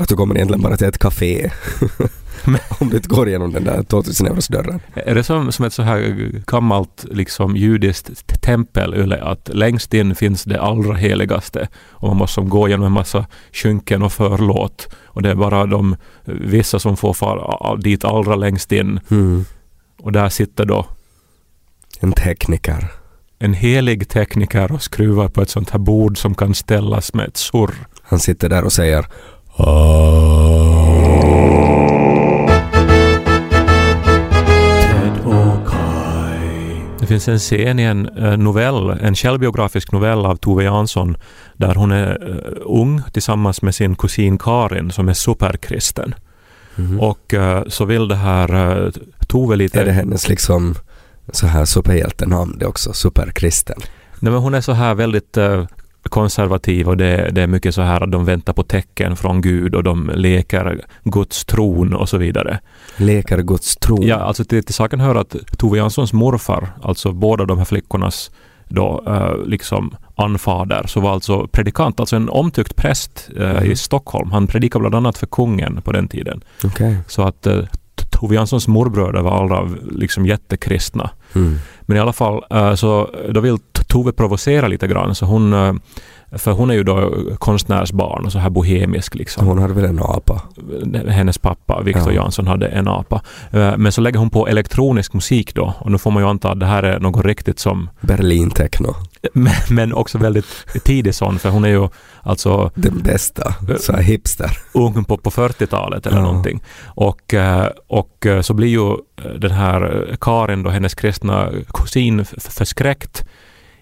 Att 0.00 0.08
du 0.08 0.16
kommer 0.16 0.34
egentligen 0.34 0.62
bara 0.62 0.76
till 0.76 0.86
ett 0.86 0.98
café. 0.98 1.50
Om 2.78 2.88
du 2.90 2.96
inte 2.96 3.08
går 3.08 3.28
igenom 3.28 3.52
den 3.52 3.64
där 3.64 3.82
2000 3.82 4.26
euros 4.26 4.48
dörren. 4.48 4.80
Är 4.94 5.14
det 5.14 5.22
som, 5.24 5.52
som 5.52 5.64
ett 5.64 5.72
så 5.72 5.82
här 5.82 6.30
gammalt 6.46 7.04
liksom 7.10 7.56
judiskt 7.56 8.42
tempel, 8.42 8.94
Yle, 8.94 9.16
att 9.22 9.48
längst 9.52 9.94
in 9.94 10.14
finns 10.14 10.44
det 10.44 10.60
allra 10.60 10.94
heligaste 10.94 11.68
och 11.90 12.08
man 12.08 12.16
måste 12.16 12.40
gå 12.40 12.68
genom 12.68 12.86
en 12.86 12.92
massa 12.92 13.26
skynken 13.52 14.02
och 14.02 14.12
förlåt 14.12 14.88
och 15.04 15.22
det 15.22 15.30
är 15.30 15.34
bara 15.34 15.66
de 15.66 15.96
vissa 16.24 16.78
som 16.78 16.96
får 16.96 17.12
fara 17.12 17.76
dit 17.76 18.04
allra 18.04 18.36
längst 18.36 18.72
in 18.72 19.00
Mm. 19.10 19.44
och 19.98 20.12
där 20.12 20.28
sitter 20.28 20.64
då 20.64 20.86
En 22.00 22.12
tekniker. 22.12 22.92
en 23.38 23.54
helig 23.54 24.08
tekniker 24.08 24.72
och 24.72 24.82
skruvar 24.82 25.28
på 25.28 25.42
ett 25.42 25.50
sånt 25.50 25.70
här 25.70 25.78
bord 25.78 26.18
som 26.18 26.34
kan 26.34 26.54
ställas 26.54 27.14
med 27.14 27.28
ett 27.28 27.36
surr. 27.36 27.74
Han 28.02 28.18
sitter 28.20 28.48
där 28.48 28.64
och 28.64 28.72
säger 28.72 29.06
Det 37.00 37.06
finns 37.06 37.28
en 37.28 37.38
scen 37.38 37.78
i 37.78 37.82
en 37.82 38.08
eh, 38.08 38.36
novell, 38.36 38.90
en 38.90 39.14
självbiografisk 39.14 39.92
novell 39.92 40.26
av 40.26 40.36
Tove 40.36 40.64
Jansson 40.64 41.16
där 41.56 41.74
hon 41.74 41.92
är 41.92 42.28
eh, 42.30 42.52
ung 42.60 43.02
tillsammans 43.12 43.62
med 43.62 43.74
sin 43.74 43.96
kusin 43.96 44.38
Karin 44.38 44.90
som 44.90 45.08
är 45.08 45.14
superkristen. 45.14 46.14
Mhm. 46.74 47.00
Och 47.00 47.34
eh, 47.34 47.64
så 47.66 47.84
vill 47.84 48.08
det 48.08 48.16
här 48.16 48.92
Tove 49.26 49.56
lite... 49.56 49.80
Är 49.80 49.84
det 49.84 49.92
hennes 49.92 50.28
liksom 50.28 50.74
så 51.32 51.46
här 51.46 51.64
superhjältenamn 51.64 52.58
det 52.58 52.66
också? 52.66 52.92
Superkristen. 52.92 53.78
Nej, 54.20 54.32
men 54.32 54.42
hon 54.42 54.54
är 54.54 54.60
så 54.60 54.72
här 54.72 54.94
väldigt 54.94 55.36
konservativ 56.08 56.88
och 56.88 56.96
det, 56.96 57.30
det 57.32 57.42
är 57.42 57.46
mycket 57.46 57.74
så 57.74 57.82
här 57.82 58.00
att 58.02 58.12
de 58.12 58.24
väntar 58.24 58.52
på 58.52 58.62
tecken 58.62 59.16
från 59.16 59.40
Gud 59.40 59.74
och 59.74 59.82
de 59.82 60.10
leker 60.14 60.80
Guds 61.04 61.44
tron 61.44 61.94
och 61.94 62.08
så 62.08 62.18
vidare. 62.18 62.58
Leker 62.96 63.38
Guds 63.42 63.76
tro. 63.76 64.04
Ja, 64.04 64.16
alltså 64.16 64.44
till, 64.44 64.64
till 64.64 64.74
saken 64.74 65.00
hör 65.00 65.14
att 65.14 65.36
Tove 65.58 65.78
Janssons 65.78 66.12
morfar, 66.12 66.68
alltså 66.82 67.12
båda 67.12 67.44
de 67.44 67.58
här 67.58 67.64
flickornas 67.64 68.30
då 68.68 69.04
eh, 69.06 69.46
liksom 69.48 69.96
anfader, 70.16 70.86
så 70.86 71.00
var 71.00 71.12
alltså 71.12 71.46
predikant, 71.48 72.00
alltså 72.00 72.16
en 72.16 72.28
omtyckt 72.28 72.76
präst 72.76 73.28
eh, 73.36 73.46
Mhm. 73.52 73.64
i 73.72 73.76
Stockholm. 73.76 74.30
Han 74.30 74.46
predikade 74.46 74.80
bland 74.82 74.94
annat 74.94 75.18
för 75.18 75.26
kungen 75.26 75.82
på 75.82 75.92
den 75.92 76.08
tiden. 76.08 76.40
Okej. 76.64 76.96
Så 77.06 77.22
att 77.22 77.46
eh, 77.46 77.58
Tove 78.10 78.34
Janssons 78.34 78.68
morbröder 78.68 79.22
var 79.22 79.42
alla 79.42 79.68
liksom 79.90 80.26
jättekristna. 80.26 81.10
Mm. 81.34 81.56
Men 81.82 81.96
i 81.96 82.00
alla 82.00 82.12
fall, 82.12 82.44
eh, 82.50 82.74
så 82.74 83.10
då 83.30 83.40
vill 83.40 83.58
Tove 83.96 84.12
provocera 84.12 84.68
lite 84.68 84.86
grann. 84.86 85.14
Så 85.14 85.26
hon, 85.26 85.52
eh, 85.52 85.74
för 86.32 86.52
hon 86.52 86.70
är 86.70 86.74
ju 86.74 86.82
då 86.84 87.12
konstnärsbarn 87.38 88.24
och 88.24 88.32
så 88.32 88.38
här 88.38 88.50
bohemisk 88.50 89.14
liksom. 89.14 89.46
Hon 89.46 89.58
hade 89.58 89.74
väl 89.74 89.84
en 89.84 89.98
apa? 90.02 90.42
Hennes 91.08 91.38
pappa, 91.38 91.80
Victor 91.82 92.12
Ja. 92.12 92.22
Jansson, 92.22 92.46
hade 92.46 92.66
en 92.68 92.88
apa. 92.88 93.22
Eh, 93.50 93.76
Men 93.76 93.92
så 93.92 94.00
lägger 94.00 94.18
hon 94.18 94.30
på 94.30 94.48
elektronisk 94.48 95.12
musik 95.12 95.54
då. 95.54 95.74
Och 95.78 95.90
nu 95.92 95.98
får 95.98 96.10
man 96.10 96.22
ju 96.22 96.28
anta 96.28 96.50
att 96.50 96.60
det 96.60 96.66
här 96.66 96.82
är 96.82 97.00
något 97.00 97.24
riktigt 97.24 97.58
som... 97.58 97.90
Berlin 98.00 98.50
techno. 98.50 98.94
Men, 99.32 99.52
men 99.70 99.92
också 99.94 100.18
väldigt 100.18 100.46
tidig 100.84 101.14
sån, 101.14 101.38
för 101.38 101.50
hon 101.50 101.64
är 101.64 101.68
ju 101.68 101.88
alltså 102.22 102.70
Den 102.74 102.98
bästa. 103.02 103.54
Så 103.80 103.92
här 103.92 104.02
hipster. 104.02 104.50
ung 104.72 105.04
på, 105.04 105.16
på 105.16 105.30
40-talet 105.30 106.06
eller 106.06 106.16
Ja. 106.16 106.22
någonting. 106.22 106.60
Och, 106.84 107.34
eh, 107.34 107.68
och 107.88 108.26
eh, 108.26 108.40
så 108.40 108.54
blir 108.54 108.68
ju 108.68 108.90
eh, 108.90 109.30
den 109.40 109.50
här 109.50 110.06
eh, 110.10 110.16
Karin 110.20 110.62
då, 110.62 110.70
hennes 110.70 110.94
kristna 110.94 111.48
kusin 111.74 112.24
förskräckt 112.38 113.24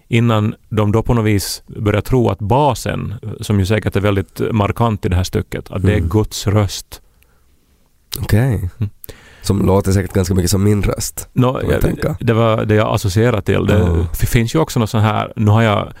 innan 0.07 0.55
de 0.69 0.91
då 0.91 1.03
på 1.03 1.13
något 1.13 1.25
vis 1.25 1.63
börjar 1.67 2.01
tro 2.01 2.29
att 2.29 2.39
basen, 2.39 3.13
som 3.41 3.59
ju 3.59 3.65
säkert 3.65 3.95
är 3.95 3.99
väldigt 4.01 4.41
markant 4.51 5.05
i 5.05 5.09
det 5.09 5.15
här 5.15 5.23
stycket, 5.23 5.71
att 5.71 5.81
det 5.81 5.91
är 5.93 5.97
Mm. 5.97 6.09
Guds 6.09 6.47
röst. 6.47 7.01
Okej. 8.21 8.69
Mm. 8.79 8.89
Som 9.41 9.65
låter 9.65 9.91
säkert 9.91 10.13
ganska 10.13 10.33
mycket 10.35 10.51
som 10.51 10.63
min 10.63 10.83
röst. 10.83 11.29
Tänka. 11.81 12.07
jag, 12.19 12.27
det 12.27 12.33
var 12.33 12.65
det 12.65 12.75
jag 12.75 12.93
associerade 12.95 13.41
till. 13.41 13.65
Det 13.65 14.05
f- 14.11 14.29
finns 14.29 14.55
ju 14.55 14.59
också 14.59 14.79
något 14.79 14.89
sånt 14.89 15.03
här, 15.03 15.33
nu 15.35 15.51
har 15.51 15.61
jag 15.61 15.93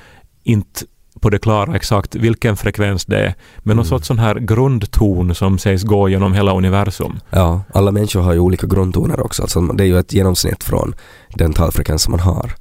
inte 0.43 0.85
på 1.19 1.29
det 1.29 1.39
klara 1.39 1.75
exakt 1.75 2.15
vilken 2.15 2.57
frekvens 2.57 3.05
det 3.05 3.17
är, 3.19 3.35
men 3.57 3.75
någon 3.77 3.85
Mm. 3.85 3.85
sorts 3.85 4.07
sån 4.07 4.19
här 4.19 4.35
grundton 4.35 5.35
som 5.35 5.57
sägs 5.57 5.83
gå 5.83 6.09
genom 6.09 6.33
hela 6.33 6.53
universum. 6.53 7.19
Ja, 7.29 7.61
alla 7.73 7.91
människor 7.91 8.21
har 8.21 8.33
ju 8.33 8.39
olika 8.39 8.67
grundtoner 8.67 9.19
också. 9.25 9.41
Alltså 9.41 9.61
det 9.61 9.83
är 9.83 9.87
ju 9.87 9.99
ett 9.99 10.13
genomsnitt 10.13 10.63
från 10.63 10.95
den 11.29 11.53
talfrekvens 11.53 12.01
som 12.03 12.11
man 12.11 12.19
har. 12.19 12.51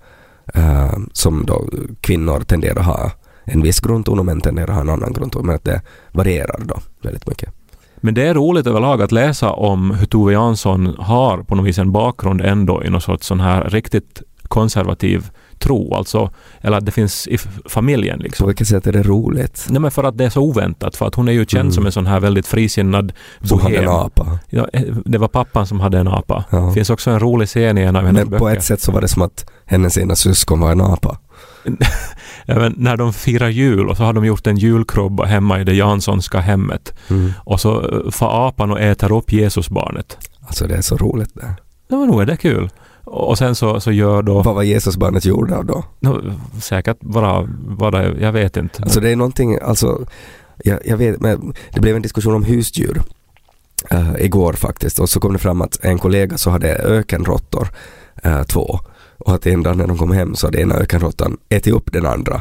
Eh, 0.54 0.98
som 1.12 1.46
då 1.46 1.68
kvinnor 2.00 2.40
tenderar 2.40 2.80
att 2.80 2.87
ha 2.87 3.11
en 3.44 3.62
viss 3.62 3.80
grundton 3.80 4.18
och 4.18 4.24
män 4.24 4.40
tenderar 4.40 4.68
att 4.68 4.74
ha 4.74 4.80
en 4.80 4.88
annan 4.88 5.12
grundton. 5.12 5.46
Men 5.46 5.54
att 5.54 5.64
det 5.64 5.83
varierar 6.12 6.61
då 6.64 6.80
väldigt 7.02 7.26
mycket. 7.26 7.52
Men 7.96 8.14
det 8.14 8.28
är 8.28 8.35
roligt 8.35 8.66
överlag 8.66 9.02
att 9.02 9.12
läsa 9.12 9.52
om 9.52 9.90
hur 9.90 10.07
Tove 10.07 10.33
Jansson 10.33 10.96
har 10.98 11.42
på 11.42 11.54
något 11.54 11.66
vis 11.66 11.78
en 11.78 11.92
bakgrund 11.92 12.40
ändå 12.40 12.85
i 12.85 12.90
någon 12.90 13.00
sorts 13.00 13.26
sån 13.26 13.40
här 13.40 13.64
riktigt 13.70 14.22
konservativ 14.42 15.30
tro. 15.58 15.94
Alltså, 15.94 16.30
eller 16.60 16.76
att 16.78 16.86
det 16.86 16.92
finns 16.92 17.26
i 17.26 17.38
familjen 17.68 18.18
På 18.18 18.22
liksom. 18.24 18.46
vilket 18.46 18.68
sätt 18.68 18.86
är 18.86 18.92
det 18.92 19.02
roligt? 19.02 19.66
Nej 19.70 19.80
men 19.80 19.90
för 19.90 20.04
att 20.04 20.18
det 20.18 20.24
är 20.24 20.30
så 20.30 20.40
oväntat. 20.40 20.96
För 20.96 21.06
att 21.06 21.14
hon 21.14 21.28
är 21.28 21.32
ju 21.32 21.46
känd 21.46 21.60
Mm. 21.60 21.72
som 21.72 21.86
en 21.86 21.92
sån 21.92 22.06
här 22.06 22.20
väldigt 22.20 22.46
frisinnad 22.46 23.12
Som 23.42 23.60
hade 23.60 23.76
en 23.78 23.88
apa. 23.88 24.38
Ja, 24.50 24.68
eh, 24.72 24.82
det 25.04 25.18
var 25.18 25.28
pappan 25.28 25.66
som 25.66 25.80
hade 25.80 25.98
en 25.98 26.08
apa. 26.08 26.44
Ja. 26.50 26.58
Det 26.58 26.72
finns 26.72 26.90
också 26.90 27.10
en 27.10 27.20
rolig 27.20 27.48
scen 27.48 27.78
i 27.78 27.80
en 27.82 27.96
av 27.96 28.02
hennes 28.06 28.20
Men 28.22 28.30
böcker. 28.30 28.38
på 28.38 28.48
ett 28.48 28.64
sätt 28.64 28.80
så 28.80 28.92
var 28.92 29.00
det 29.00 29.08
som 29.08 29.22
att 29.22 29.50
hennes 29.66 29.98
ena 29.98 30.14
syskon 30.16 30.60
var 30.60 30.72
en 30.72 30.80
apa. 30.80 31.18
Ja, 32.46 32.70
när 32.76 32.96
de 32.96 33.12
firar 33.12 33.48
jul 33.48 33.88
och 33.88 33.96
så 33.96 34.02
har 34.02 34.12
de 34.12 34.24
gjort 34.24 34.46
en 34.46 34.56
julkrubba 34.56 35.24
hemma 35.24 35.60
i 35.60 35.64
det 35.64 35.74
Janssonska 35.74 36.40
hemmet. 36.40 36.94
Mm. 37.10 37.32
Och 37.38 37.60
så 37.60 37.80
eh, 37.80 38.10
far 38.10 38.48
apan 38.48 38.70
och 38.70 38.80
äter 38.80 39.12
upp 39.12 39.32
Jesusbarnet. 39.32 40.18
Alltså 40.46 40.66
det 40.66 40.74
är 40.76 40.82
så 40.82 40.96
roligt 40.96 41.34
det. 41.34 41.54
Ja, 41.88 41.96
men 41.96 42.08
nog 42.08 42.22
är 42.22 42.26
det 42.26 42.36
kul. 42.36 42.70
Och 43.04 43.38
sen 43.38 43.54
så, 43.54 43.80
så 43.80 43.92
gör 43.92 44.22
då... 44.22 44.42
Vad 44.42 44.54
var 44.54 44.62
Jesusbarnet 44.62 45.24
gjord 45.24 45.50
av 45.50 45.64
då? 45.64 45.84
Nå, 46.00 46.20
säkert 46.60 47.00
bara, 47.00 47.48
bara, 47.78 48.18
jag 48.18 48.32
vet 48.32 48.56
inte. 48.56 48.82
Alltså 48.82 49.00
det 49.00 49.10
är 49.10 49.16
någonting, 49.16 49.58
alltså, 49.62 50.06
jag, 50.64 50.78
jag 50.84 50.96
vet, 50.96 51.20
men 51.20 51.54
det 51.72 51.80
blev 51.80 51.96
en 51.96 52.02
diskussion 52.02 52.34
om 52.34 52.44
husdjur 52.44 53.02
eh, 53.90 54.12
igår 54.18 54.52
faktiskt 54.52 54.98
och 54.98 55.10
så 55.10 55.20
kom 55.20 55.32
det 55.32 55.38
fram 55.38 55.60
att 55.60 55.84
en 55.84 55.98
kollega 55.98 56.38
så 56.38 56.50
hade 56.50 56.74
ökenråttor, 56.74 57.68
eh, 58.22 58.42
två, 58.42 58.80
och 59.18 59.34
att 59.34 59.46
en 59.46 59.62
dag 59.62 59.76
när 59.76 59.86
de 59.86 59.98
kom 59.98 60.10
hem 60.10 60.34
så 60.34 60.46
hade 60.46 60.60
ena 60.60 60.74
ökenråttan 60.74 61.36
ätit 61.48 61.74
upp 61.74 61.92
den 61.92 62.06
andra. 62.06 62.40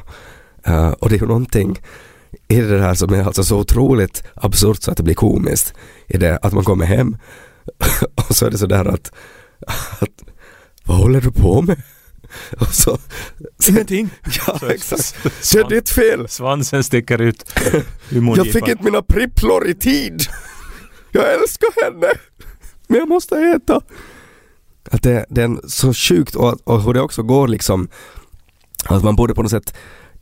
Eh, 0.63 0.89
och 0.89 1.09
det 1.09 1.15
är 1.15 1.19
ju 1.19 1.27
någonting 1.27 1.79
i 2.47 2.61
det 2.61 2.79
här 2.79 2.93
som 2.93 3.13
är 3.13 3.23
alltså 3.23 3.43
så 3.43 3.59
otroligt 3.59 4.23
absurt 4.35 4.83
så 4.83 4.91
att 4.91 4.97
det 4.97 5.03
blir 5.03 5.15
komiskt, 5.15 5.73
i 6.07 6.17
det 6.17 6.39
att 6.41 6.53
man 6.53 6.63
kommer 6.63 6.85
hem 6.85 7.17
och 8.15 8.35
så 8.35 8.45
är 8.45 8.51
det 8.51 8.57
sådär 8.57 8.85
att, 8.85 9.11
att 9.99 10.32
vad 10.85 10.97
håller 10.97 11.21
du 11.21 11.31
på 11.31 11.61
med? 11.61 11.81
Och 12.59 12.73
så, 12.73 12.97
Ingenting. 13.69 14.09
ja 14.47 14.59
Så- 14.59 14.65
exakt, 14.67 15.15
det 15.53 15.59
är 15.59 15.69
ditt 15.69 15.89
fel! 15.89 16.27
Svansen 16.29 16.83
sticker 16.83 17.21
ut 17.21 17.51
Jag 18.35 18.47
fick 18.47 18.67
inte 18.67 18.83
mina 18.83 19.01
pripplor 19.01 19.67
i 19.67 19.73
tid. 19.73 20.23
Jag 21.11 21.33
älskar 21.33 21.83
henne. 21.83 22.07
Men 22.87 22.99
jag 22.99 23.07
måste 23.07 23.35
äta. 23.37 23.81
Att 24.91 25.03
det, 25.03 25.25
det 25.29 25.41
är 25.41 25.67
så 25.69 25.93
sjukt 25.93 26.35
och, 26.35 26.57
och 26.63 26.83
hur 26.83 26.93
det 26.93 27.01
också 27.01 27.23
går 27.23 27.47
liksom 27.47 27.89
att 28.85 29.03
man 29.03 29.15
borde 29.15 29.33
på 29.33 29.41
något 29.41 29.51
sätt 29.51 29.73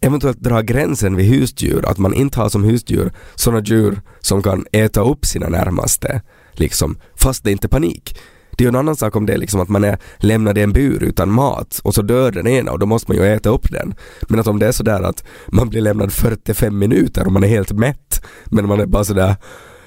eventuellt 0.02 0.40
dra 0.40 0.62
gränsen 0.62 1.16
vid 1.16 1.26
husdjur. 1.26 1.86
Att 1.86 1.98
man 1.98 2.14
inte 2.14 2.40
har 2.40 2.50
som 2.50 2.64
husdjur 2.64 3.12
sådana 3.36 3.64
djur 3.64 4.02
som 4.20 4.44
kan 4.44 4.66
äta 4.72 5.02
upp 5.02 5.26
sina 5.26 5.50
närmaste. 5.50 6.22
Liksom, 6.52 6.98
fast 7.16 7.44
det 7.44 7.50
är 7.50 7.52
inte 7.52 7.68
panik. 7.70 8.20
Det 8.52 8.64
är 8.64 8.66
ju 8.66 8.70
en 8.70 8.76
annan 8.76 8.96
sak 8.96 9.16
om 9.16 9.26
det 9.26 9.34
är 9.34 9.38
liksom 9.38 9.60
att 9.60 9.70
man 9.70 9.84
är 9.84 9.98
lämnad 10.18 10.58
i 10.58 10.62
en 10.62 10.74
bur 10.74 11.04
utan 11.04 11.30
mat 11.32 11.80
och 11.84 11.94
så 11.94 12.02
dör 12.02 12.32
den 12.32 12.48
ena 12.48 12.72
och 12.72 12.80
då 12.80 12.86
måste 12.86 13.12
man 13.12 13.18
ju 13.18 13.34
äta 13.34 13.50
upp 13.50 13.72
den. 13.72 13.94
Men 14.30 14.40
att 14.40 14.48
om 14.48 14.60
det 14.60 14.68
är 14.68 14.72
sådär 14.72 15.02
att 15.02 15.24
man 15.48 15.70
blir 15.70 15.82
lämnad 15.82 16.14
45 16.14 16.78
minuter 16.78 17.26
och 17.26 17.32
man 17.32 17.44
är 17.44 17.48
helt 17.48 17.72
mätt 17.72 18.26
men 18.46 18.68
man 18.68 18.80
är 18.80 18.86
bara 18.86 19.04
sådär 19.04 19.36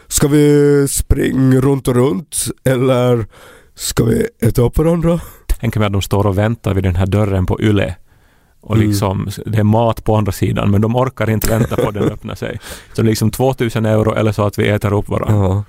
Ska 0.09 0.29
vi 0.29 0.87
springa 0.88 1.61
runt 1.61 1.88
och 1.88 1.94
runt 1.94 2.37
eller 2.64 3.27
ska 3.74 4.05
vi 4.05 4.27
äta 4.42 4.62
upp 4.62 4.79
varandra? 4.79 5.20
Tänker 5.61 5.81
mig 5.81 5.87
att 5.87 5.92
de 5.92 6.03
står 6.03 6.27
och 6.27 6.38
väntar 6.38 6.74
vid 6.74 6.85
den 6.85 6.96
här 6.96 7.07
dörren 7.07 7.46
på 7.46 7.61
Yle. 7.61 7.94
Och 8.61 8.77
Mm. 8.77 8.88
liksom, 8.88 9.29
det 9.46 9.59
är 9.59 9.62
mat 9.62 10.05
på 10.05 10.16
andra 10.16 10.33
sidan, 10.33 10.70
men 10.70 10.81
de 10.81 10.96
orkar 10.96 11.31
inte 11.31 11.48
vänta 11.48 11.77
på 11.77 11.90
den 11.90 12.03
öppnar 12.03 12.35
sig. 12.35 12.61
Så 12.92 13.03
liksom 13.03 13.31
2000 13.31 13.87
euro 13.87 14.14
eller 14.14 14.33
så 14.33 14.46
att 14.46 14.59
vi 14.59 14.68
äter 14.68 14.92
upp 14.92 15.09
varandra. 15.09 15.44
Ja. 15.46 15.64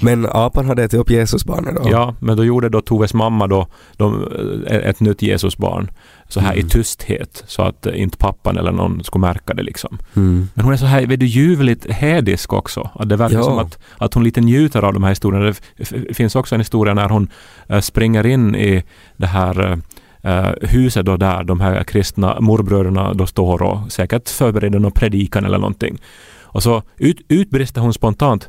Men 0.00 0.26
apan 0.30 0.66
hade 0.66 0.84
ätit 0.84 1.00
upp 1.00 1.10
Jesusbarnet 1.10 1.76
då? 1.76 1.90
Ja, 1.90 2.14
men 2.18 2.36
då 2.36 2.44
gjorde 2.44 2.68
då 2.68 2.80
Toves 2.80 3.14
mamma 3.14 3.46
då, 3.46 3.66
de, 3.96 4.28
eh, 4.66 4.76
ett 4.76 5.00
nytt 5.00 5.22
Jesusbarn 5.22 5.90
så 6.28 6.40
här 6.40 6.52
Mm. 6.52 6.66
i 6.66 6.70
tysthet 6.70 7.44
så 7.46 7.62
att 7.62 7.86
eh, 7.86 8.00
inte 8.00 8.16
pappan 8.18 8.56
eller 8.58 8.72
någon 8.72 9.04
skulle 9.04 9.20
märka 9.20 9.54
det 9.54 9.62
liksom. 9.62 9.98
Mm. 10.16 10.48
Men 10.54 10.64
hon 10.64 10.72
är 10.74 10.76
så 10.76 10.86
här 10.86 11.06
vet 11.06 11.20
du, 11.20 11.26
ljuvligt 11.26 11.90
hädisk 11.90 12.52
också. 12.52 12.90
Att 12.94 13.08
det 13.08 13.16
verkar 13.16 13.36
Ja. 13.36 13.42
som 13.42 13.58
att, 13.58 13.78
att 13.98 14.14
hon 14.14 14.24
lite 14.24 14.40
njuter 14.40 14.82
av 14.82 14.92
de 14.92 15.02
här 15.02 15.10
historierna. 15.10 15.54
Det 15.76 16.14
finns 16.16 16.36
också 16.36 16.54
en 16.54 16.60
historia 16.60 16.94
när 16.94 17.08
hon 17.08 17.28
eh, 17.68 17.80
springer 17.80 18.26
in 18.26 18.54
i 18.54 18.82
det 19.16 19.26
här 19.26 19.78
eh, 20.22 20.48
huset 20.60 21.06
då 21.06 21.16
där 21.16 21.44
de 21.44 21.60
här 21.60 21.84
kristna 21.84 22.40
morbröderna 22.40 23.14
då 23.14 23.26
står 23.26 23.62
och 23.62 23.92
säkert 23.92 24.28
förbereder 24.28 24.78
någon 24.78 24.92
predikan 24.92 25.44
eller 25.44 25.58
någonting. 25.58 25.98
Och 26.42 26.62
så 26.62 26.82
ut, 26.98 27.20
utbrister 27.28 27.80
hon 27.80 27.92
spontant 27.92 28.48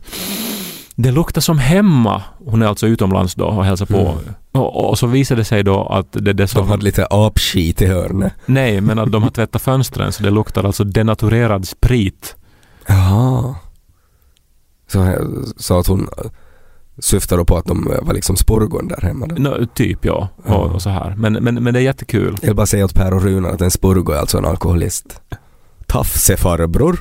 det 0.95 1.11
luktar 1.11 1.41
som 1.41 1.57
hemma. 1.57 2.23
Hon 2.45 2.61
är 2.61 2.65
alltså 2.65 2.87
utomlands 2.87 3.35
då 3.35 3.45
och 3.45 3.65
hälsar 3.65 3.85
på. 3.85 3.97
Mm. 3.99 4.17
Och, 4.51 4.89
och 4.89 4.99
så 4.99 5.07
visar 5.07 5.35
det 5.35 5.45
sig 5.45 5.63
då 5.63 5.85
att 5.87 6.07
det 6.11 6.33
det 6.33 6.47
som... 6.47 6.61
De 6.61 6.69
hade 6.69 6.83
lite 6.83 7.07
apskit 7.09 7.81
i 7.81 7.85
hörnet. 7.85 8.33
Nej, 8.45 8.81
men 8.81 8.99
att 8.99 9.11
de 9.11 9.23
har 9.23 9.29
tvättat 9.29 9.61
fönstren 9.61 10.11
så 10.11 10.23
det 10.23 10.29
luktar 10.29 10.63
alltså 10.63 10.83
denaturerad 10.83 11.67
sprit. 11.67 12.35
Jaha. 12.87 13.55
Så, 14.87 15.15
så 15.57 15.79
att 15.79 15.87
hon 15.87 16.01
eh, 16.17 16.31
syftar 16.99 17.37
då 17.37 17.45
på 17.45 17.57
att 17.57 17.65
de 17.65 17.91
var 18.01 18.13
liksom 18.13 18.35
spurgon 18.37 18.87
där 18.87 19.01
hemma 19.01 19.25
då. 19.27 19.35
Nå, 19.35 19.65
typ 19.73 20.05
ja, 20.05 20.29
Ja. 20.47 20.55
och, 20.55 20.71
och 20.71 20.81
så 20.81 20.89
här. 20.89 21.15
Men, 21.17 21.33
men, 21.33 21.55
men 21.63 21.73
det 21.73 21.79
är 21.79 21.83
jättekul. 21.83 22.37
Jag 22.41 22.47
vill 22.47 22.55
bara 22.55 22.65
säga 22.65 22.85
åt 22.85 22.93
Per 22.93 23.13
och 23.13 23.21
Runar 23.23 23.49
att 23.49 23.61
en 23.61 23.71
spurgo 23.71 24.11
är 24.11 24.17
alltså 24.17 24.37
en 24.37 24.45
alkoholist. 24.45 25.21
Tafse 25.87 26.37
farbror. 26.37 26.99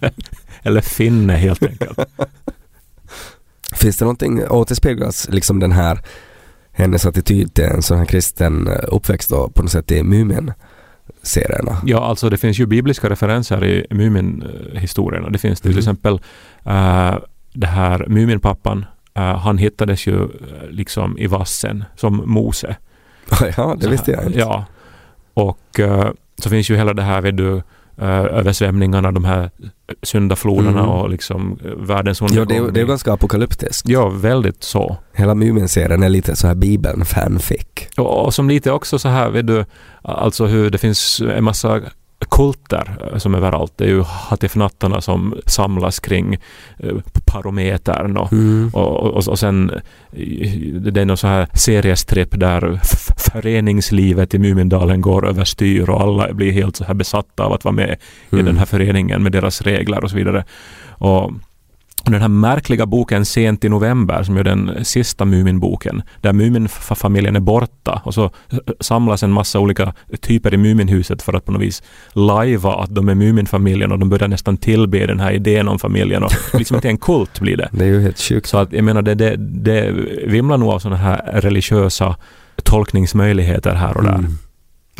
Eller 0.62 0.80
finne 0.80 1.32
helt 1.36 1.62
enkelt. 1.62 1.98
Finns 3.78 3.96
det 3.96 4.04
någonting, 4.04 4.48
återspeglas 4.48 5.28
liksom 5.30 5.60
den 5.60 5.72
här 5.72 6.00
hennes 6.72 7.06
attityd 7.06 7.54
till 7.54 7.64
en 7.64 7.82
sån 7.82 7.98
här 7.98 8.04
kristen 8.04 8.68
eh, 8.68 8.78
uppväxt 8.88 9.30
då 9.30 9.48
på 9.48 9.62
något 9.62 9.70
sätt 9.70 9.90
i 9.90 10.02
Mumin-serierna? 10.02 11.76
Ja, 11.84 12.04
alltså 12.04 12.30
det 12.30 12.36
finns 12.36 12.58
ju 12.58 12.66
bibliska 12.66 13.10
referenser 13.10 13.64
i 13.64 13.86
Mumin-historierna. 13.90 15.30
Det 15.30 15.38
finns 15.38 15.60
till 15.60 15.70
Mm. 15.70 15.78
exempel 15.78 16.14
uh, 16.66 17.18
det 17.52 17.66
här 17.66 18.06
Muminpappan. 18.08 18.84
Uh, 19.18 19.22
han 19.22 19.58
hittades 19.58 20.06
ju 20.06 20.28
liksom 20.70 21.18
i 21.18 21.26
vassen 21.26 21.84
som 21.96 22.22
Mose. 22.26 22.76
ja, 23.56 23.74
det 23.78 23.84
Så 23.84 23.90
visste 23.90 24.10
jag 24.10 24.26
inte. 24.26 24.38
Ja. 24.38 24.64
Och 25.34 25.80
eh, 25.80 26.10
så 26.38 26.50
finns 26.50 26.70
ju 26.70 26.76
hela 26.76 26.94
det 26.94 27.02
här, 27.02 27.20
vet 27.20 27.36
du, 27.36 27.44
uh, 27.48 27.62
översvämningarna, 28.06 29.12
de 29.12 29.24
här 29.24 29.50
syndafloderna 30.02 30.70
Mm. 30.80 30.90
och 30.90 31.10
liksom 31.10 31.58
uh, 31.64 31.72
världens 31.86 32.20
Ja, 32.20 32.26
undergång. 32.26 32.48
det, 32.48 32.68
är- 32.68 32.72
det 32.72 32.80
är 32.80 32.84
ganska 32.86 33.12
apokalyptiskt. 33.12 33.88
Ja, 33.88 34.08
väldigt 34.08 34.62
så. 34.64 34.96
Hela 35.12 35.34
Mumin-serien 35.34 36.02
är 36.02 36.08
lite 36.08 36.36
så 36.36 36.46
här 36.46 36.54
Bibeln 36.54 37.04
fanfic. 37.04 37.66
Och, 37.96 38.24
och 38.24 38.34
som 38.34 38.48
lite 38.48 38.72
också 38.72 38.98
så 38.98 39.08
här, 39.08 39.30
vet 39.30 39.46
du, 39.46 39.64
alltså 40.02 40.46
hur 40.46 40.70
det 40.70 40.78
finns 40.78 41.20
en 41.36 41.44
massa 41.44 41.80
kulter 42.30 43.08
eh, 43.12 43.18
som 43.18 43.34
överallt. 43.34 43.72
Det 43.76 43.84
är 43.84 43.88
ju 43.88 44.02
hattifnattarna 44.02 45.00
som 45.00 45.34
samlas 45.46 46.00
kring 46.00 46.34
eh, 46.78 46.94
parometern 47.26 48.16
och, 48.16 48.32
Mm. 48.32 48.70
och, 48.74 48.96
och, 48.96 49.28
och 49.28 49.38
sen 49.38 49.70
eh, 50.12 50.50
det 50.80 51.00
är 51.00 51.04
någon 51.04 51.16
så 51.16 51.26
här 51.26 51.48
seriestripp 51.54 52.40
där 52.40 52.80
föreningslivet 53.16 54.34
i 54.34 54.38
Mumindalen 54.38 55.00
går 55.00 55.28
överstyr 55.28 55.90
och 55.90 56.00
alla 56.00 56.32
blir 56.32 56.52
helt 56.52 56.76
så 56.76 56.84
här 56.84 56.94
besatta 56.94 57.44
av 57.44 57.52
att 57.52 57.64
vara 57.64 57.74
med 57.74 57.90
i 58.30 58.34
Mm. 58.34 58.44
den 58.46 58.56
här 58.58 58.66
föreningen 58.66 59.22
med 59.22 59.32
deras 59.32 59.62
regler 59.62 60.04
och 60.04 60.10
så 60.10 60.16
vidare. 60.16 60.44
Och 60.88 61.32
och 62.08 62.12
den 62.12 62.20
här 62.20 62.28
märkliga 62.28 62.86
boken 62.86 63.24
Sent 63.24 63.64
i 63.64 63.68
november 63.68 64.22
som 64.22 64.36
är 64.36 64.44
den 64.44 64.84
sista 64.84 65.24
Muminboken 65.24 66.02
där 66.20 66.32
Muminfamiljen 66.32 67.36
är 67.36 67.40
borta 67.40 68.02
och 68.04 68.14
så 68.14 68.24
eh, 68.24 68.58
samlas 68.80 69.22
en 69.22 69.32
massa 69.32 69.58
olika 69.58 69.92
typer 70.20 70.54
i 70.54 70.56
Muminhuset 70.56 71.22
för 71.22 71.32
att 71.32 71.44
på 71.44 71.52
något 71.52 71.62
vis 71.62 71.82
lajva 72.12 72.74
att 72.74 72.94
de 72.94 73.08
är 73.08 73.14
Muminfamiljen 73.14 73.92
och 73.92 73.98
de 73.98 74.08
börjar 74.08 74.28
nästan 74.28 74.56
tillbe 74.56 75.06
den 75.06 75.20
här 75.20 75.32
idén 75.32 75.68
om 75.68 75.78
familjen 75.78 76.22
och 76.22 76.32
liksom 76.52 76.80
till 76.80 76.90
en 76.90 76.98
kult 76.98 77.40
blir 77.40 77.56
det. 77.56 77.68
Det 77.78 77.84
är 77.84 77.88
ju 77.88 78.00
helt 78.00 78.20
sjukt. 78.20 78.46
Så 78.46 78.58
att 78.58 78.72
jag 78.72 78.84
menar 78.84 79.02
det, 79.02 79.14
det, 79.14 79.36
det 79.36 79.94
vimlar 80.26 80.58
nog 80.58 80.70
av 80.70 80.78
sådana 80.78 80.96
här 80.96 81.30
religiösa 81.34 82.16
tolkningsmöjligheter 82.62 83.74
här 83.74 83.96
och 83.96 84.02
där. 84.02 84.14
Mm. 84.14 84.38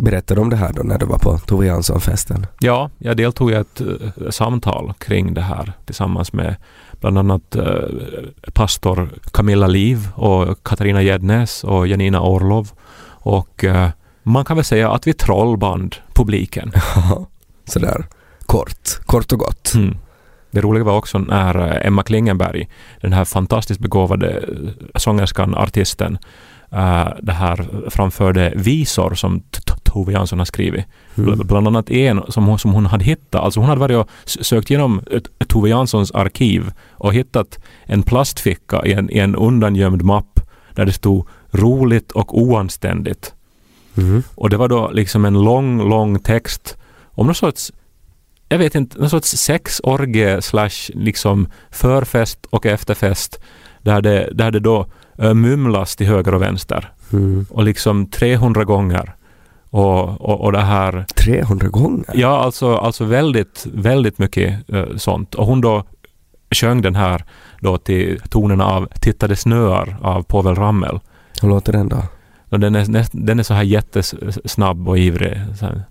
Berättade 0.02 0.40
om 0.40 0.50
det 0.50 0.56
här 0.56 0.72
då 0.72 0.82
när 0.82 0.98
du 0.98 1.06
var 1.06 1.18
på 1.18 1.38
Tove 1.38 1.66
Jansson-festen? 1.66 2.46
Ja, 2.58 2.90
jag 2.98 3.16
deltog 3.16 3.50
i 3.50 3.54
ett 3.54 3.80
eh, 3.80 4.30
samtal 4.30 4.92
kring 4.98 5.34
det 5.34 5.40
här 5.40 5.72
tillsammans 5.84 6.32
med 6.32 6.56
bland 7.00 7.18
annat 7.18 7.56
eh, 7.56 7.64
pastor 8.54 9.08
Camilla 9.32 9.66
Liv 9.66 10.08
och 10.14 10.62
Katarina 10.62 11.02
Gäddnäs 11.02 11.64
och 11.64 11.86
Janina 11.86 12.22
Orlov. 12.22 12.70
Och 13.08 13.64
eh, 13.64 13.88
man 14.22 14.44
kan 14.44 14.56
väl 14.56 14.64
säga 14.64 14.90
att 14.90 15.06
vi 15.06 15.12
trollband 15.12 15.96
publiken. 16.14 16.72
Sådär 17.64 18.06
kort, 18.46 19.06
kort 19.06 19.32
och 19.32 19.38
gott. 19.38 19.74
Mm. 19.74 19.96
Det 20.50 20.60
roliga 20.60 20.84
var 20.84 20.96
också 20.96 21.18
när 21.18 21.86
Emma 21.86 22.02
Klingenberg, 22.02 22.68
den 23.00 23.12
här 23.12 23.24
fantastiskt 23.24 23.80
begåvade 23.80 24.44
sångerskan, 24.94 25.54
artisten, 25.54 26.18
eh, 26.72 27.08
det 27.22 27.32
här 27.32 27.68
framförde 27.90 28.52
visor 28.56 29.14
som 29.14 29.42
Tove 29.88 30.12
Jansson 30.12 30.38
har 30.38 30.46
skrivit. 30.46 30.84
Mm. 31.16 31.38
Bland 31.38 31.66
annat 31.66 31.90
en 31.90 32.22
som 32.28 32.46
hon, 32.46 32.58
som 32.58 32.72
hon 32.72 32.86
hade 32.86 33.04
hittat. 33.04 33.42
Alltså 33.42 33.60
hon 33.60 33.68
hade 33.68 33.80
varit 33.80 33.96
och 33.96 34.10
sökt 34.24 34.70
igenom 34.70 35.00
eh, 35.10 35.20
Tove 35.46 35.68
Janssons 35.68 36.10
arkiv 36.10 36.72
och 36.90 37.14
hittat 37.14 37.58
en 37.84 38.02
plastficka 38.02 38.82
i 38.86 38.92
en, 38.92 39.10
i 39.10 39.18
en 39.18 39.36
undangömd 39.36 40.02
mapp 40.02 40.40
där 40.74 40.86
det 40.86 40.92
stod 40.92 41.26
roligt 41.50 42.12
och 42.12 42.38
oanständigt. 42.38 43.34
Mm. 43.96 44.22
Och 44.34 44.50
det 44.50 44.56
var 44.56 44.68
då 44.68 44.90
liksom 44.92 45.24
en 45.24 45.42
lång, 45.44 45.88
lång 45.88 46.18
text 46.18 46.76
om 47.06 47.26
någon 47.26 47.34
sorts 47.34 47.72
jag 48.48 48.58
vet 48.58 48.74
inte, 48.74 48.98
någon 48.98 49.10
sorts 49.10 49.36
sexorgie 49.36 50.42
slash 50.42 50.90
liksom 50.94 51.48
förfest 51.70 52.46
och 52.50 52.66
efterfest 52.66 53.40
där 53.82 54.02
det, 54.02 54.30
där 54.32 54.50
det 54.50 54.60
då 54.60 54.86
äh, 55.18 55.34
mumlas 55.34 55.96
till 55.96 56.06
höger 56.06 56.34
och 56.34 56.42
vänster 56.42 56.92
Mm. 57.12 57.46
och 57.50 57.64
liksom 57.64 58.06
300 58.06 58.64
gånger. 58.64 59.14
Och, 59.70 60.20
och, 60.20 60.40
och 60.40 60.52
det 60.52 60.60
här 60.60 61.06
300 61.16 61.68
gånger? 61.68 62.10
Ja, 62.14 62.38
alltså, 62.44 62.76
alltså 62.76 63.04
väldigt, 63.04 63.66
väldigt 63.72 64.18
mycket 64.18 64.70
eh, 64.70 64.96
sånt. 64.96 65.34
Och 65.34 65.46
hon 65.46 65.60
då 65.60 65.84
sjöng 66.50 66.82
den 66.82 66.94
här 66.94 67.24
då 67.60 67.78
till 67.78 68.20
tonerna 68.30 68.66
av 68.66 68.88
Titta 69.00 69.28
det 69.28 69.36
snöar 69.36 69.96
av 70.02 70.22
Povel 70.22 70.54
Ramel. 70.54 71.00
Hur 71.42 71.48
låter 71.48 71.72
den 71.72 71.88
då? 71.88 72.02
Och 72.50 72.60
den, 72.60 72.74
är, 72.74 73.06
den 73.26 73.38
är 73.38 73.42
så 73.42 73.54
här 73.54 73.62
jättesnabb 73.62 74.88
och 74.88 74.98
ivrig. 74.98 75.40
Så 75.58 75.66
här, 75.66 75.82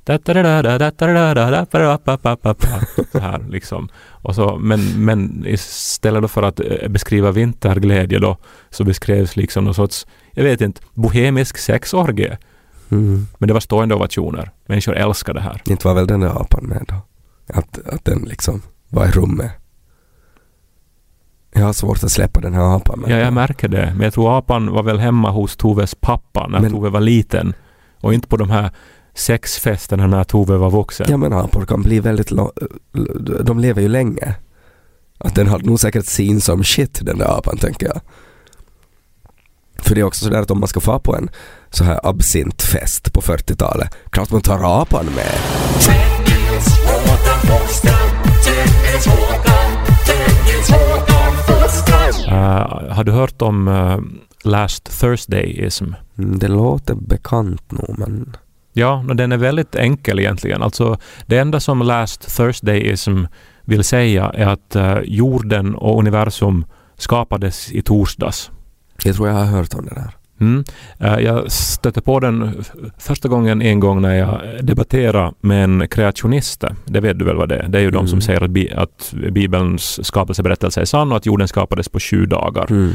så 3.12 3.20
här 3.20 3.46
liksom. 3.50 3.90
Och 3.98 4.36
så, 4.36 4.58
men, 4.58 5.06
men 5.06 5.44
istället 5.48 6.32
för 6.32 6.44
att 6.44 6.62
beskriva 6.90 7.32
vinterglädje 7.32 8.20
då 8.20 8.38
så 8.70 8.84
beskrevs 8.84 9.36
liksom 9.36 9.64
någon 9.64 9.74
sorts, 9.74 10.08
jag 10.32 10.44
vet 10.44 10.62
inte, 10.62 10.82
bohemisk 10.94 11.58
sexorgie. 11.58 12.38
Mm. 12.90 13.28
Men 13.38 13.48
det 13.48 13.54
var 13.54 13.60
stående 13.62 13.96
ovationer. 13.96 14.52
Människor 14.66 14.96
älskar 14.96 15.34
det 15.34 15.42
här. 15.42 15.62
Inte 15.66 15.88
var 15.88 15.94
väl 15.96 16.08
den 16.08 16.20
där 16.20 16.42
apan 16.42 16.64
med 16.66 16.86
då? 16.88 16.96
Att, 17.54 17.80
att 17.88 18.06
den 18.06 18.20
liksom 18.22 18.62
var 18.90 19.06
i 19.08 19.12
rummet. 19.12 19.52
Jag 21.54 21.66
har 21.66 21.74
svårt 21.74 22.04
att 22.04 22.12
släppa 22.12 22.40
den 22.42 22.54
här 22.54 22.76
apan 22.76 23.00
med. 23.00 23.12
Ja, 23.12 23.16
jag 23.18 23.34
märker 23.34 23.68
det. 23.68 23.94
Men 23.96 24.02
jag 24.04 24.14
tror 24.14 24.38
apan 24.38 24.72
var 24.72 24.84
väl 24.84 25.00
hemma 25.00 25.30
hos 25.32 25.56
Toves 25.58 25.96
pappa 25.96 26.48
när 26.48 26.60
Men- 26.60 26.72
Tove 26.72 26.90
var 26.90 27.00
liten. 27.02 27.54
Och 28.02 28.14
inte 28.14 28.28
på 28.28 28.38
de 28.38 28.50
här 28.50 28.72
sexfesterna 29.14 30.08
när 30.08 30.24
Tove 30.24 30.58
var 30.58 30.72
vuxen. 30.72 31.08
Ja 31.10 31.18
men 31.18 31.34
apor 31.34 31.66
kan 31.66 31.82
bli 31.82 32.00
väldigt 32.00 32.32
lång, 32.32 32.50
de 33.44 33.60
lever 33.60 33.82
ju 33.82 33.88
länge. 33.88 34.36
Att 35.18 35.36
den 35.36 35.48
hade 35.48 35.66
nog 35.66 35.80
säkert 35.80 36.06
sin 36.06 36.42
som 36.42 36.64
shit 36.64 37.00
den 37.06 37.18
där 37.18 37.38
apan 37.38 37.58
tänker 37.58 37.88
jag. 37.88 38.02
För 39.88 39.96
det 39.96 40.02
är 40.02 40.06
också 40.06 40.26
sådär 40.26 40.42
att 40.42 40.52
om 40.52 40.60
man 40.60 40.68
ska 40.68 40.80
få 40.80 41.00
på 41.00 41.16
en 41.16 41.30
så 41.70 41.84
här 41.84 42.00
absintfest 42.04 43.14
på 43.14 43.22
40-talet, 43.22 43.96
klart 44.10 44.32
man 44.32 44.42
tar 44.42 44.82
apan 44.82 45.06
med. 45.06 45.34
Uh, 52.28 52.94
har 52.94 53.04
du 53.04 53.12
hört 53.12 53.42
om 53.42 53.68
uh, 53.68 54.00
Last 54.44 55.00
Thursdayism. 55.00 55.86
Mm, 56.18 56.40
Det 56.40 56.48
låter 56.48 56.96
bekant 56.96 57.72
nog 57.72 58.00
men... 58.00 58.36
Ja, 58.74 59.06
den 59.14 59.32
är 59.32 59.38
väldigt 59.38 59.76
enkel 59.76 60.20
egentligen. 60.20 60.62
Alltså, 60.62 60.98
det 61.26 61.38
enda 61.38 61.60
som 61.60 61.82
Last 61.82 62.38
Thursdayism 62.38 63.26
vill 63.62 63.84
säga 63.84 64.32
är 64.34 64.48
att 64.48 64.76
eh, 64.76 64.98
jorden 65.04 65.76
och 65.76 66.00
universum 66.00 66.66
skapades 66.98 67.72
i 67.72 67.82
torsdags. 67.82 68.52
Jag 69.06 69.16
tror 69.16 69.28
jag 69.28 69.36
har 69.36 69.46
hört 69.46 69.74
om 69.74 69.86
det 69.86 69.96
där. 69.96 70.12
Mm. 70.40 70.64
Eh, 71.00 71.20
Jag 71.20 71.52
stötte 71.52 72.02
på 72.02 72.20
den 72.20 72.64
första 72.98 73.28
gången 73.28 73.62
en 73.62 73.80
gång 73.80 74.02
när 74.02 74.16
jag 74.16 74.42
debatterade 74.62 75.32
med 75.42 75.64
en 75.64 75.88
kreationist. 75.88 76.64
Det 76.86 77.00
vet 77.00 77.20
du 77.20 77.26
väl 77.26 77.36
vad 77.36 77.50
det 77.50 77.56
är? 77.56 77.68
Det 77.68 77.78
är 77.78 77.82
ju 77.82 77.92
de 77.92 77.98
Mm. 77.98 78.08
som 78.08 78.22
säger 78.22 78.44
att, 78.44 78.50
bi- 78.50 78.74
att 78.76 79.14
Bibelns 79.32 80.06
skapelseberättelse 80.06 80.82
är 80.82 80.86
sann 80.86 81.12
och 81.12 81.18
att 81.18 81.26
jorden 81.26 81.48
skapades 81.48 81.90
på 81.90 82.00
sju 82.00 82.26
dagar. 82.26 82.68
Mm. 82.72 82.92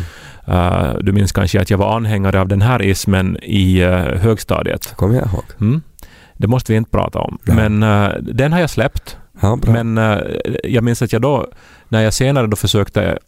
Eh, 0.46 0.94
du 1.00 1.12
minns 1.12 1.32
kanske 1.32 1.60
att 1.60 1.70
jag 1.70 1.78
var 1.78 1.96
anhängare 1.96 2.40
av 2.40 2.48
den 2.48 2.62
här 2.62 2.82
ismen 2.82 3.38
i 3.42 3.80
eh, 3.80 3.90
högstadiet. 3.98 4.92
Kommer 4.96 5.14
jag 5.14 5.26
ihåg. 5.26 5.44
Mm. 5.60 5.82
Det 6.36 6.46
måste 6.46 6.72
vi 6.72 6.76
inte 6.78 6.90
prata 6.90 7.18
om. 7.18 7.38
Nej. 7.44 7.56
Men 7.70 7.82
eh, 7.82 8.12
den 8.22 8.52
har 8.52 8.60
jag 8.60 8.70
släppt. 8.70 9.16
Ja, 9.40 9.56
bra. 9.56 9.82
Men 9.82 10.20
jag 10.64 10.84
minns 10.84 11.02
att 11.02 11.12
jag 11.12 11.22
då, 11.22 11.46
när 11.88 12.00
jag 12.02 12.14
senare 12.14 12.46
då 12.46 12.56
försökte 12.56 13.18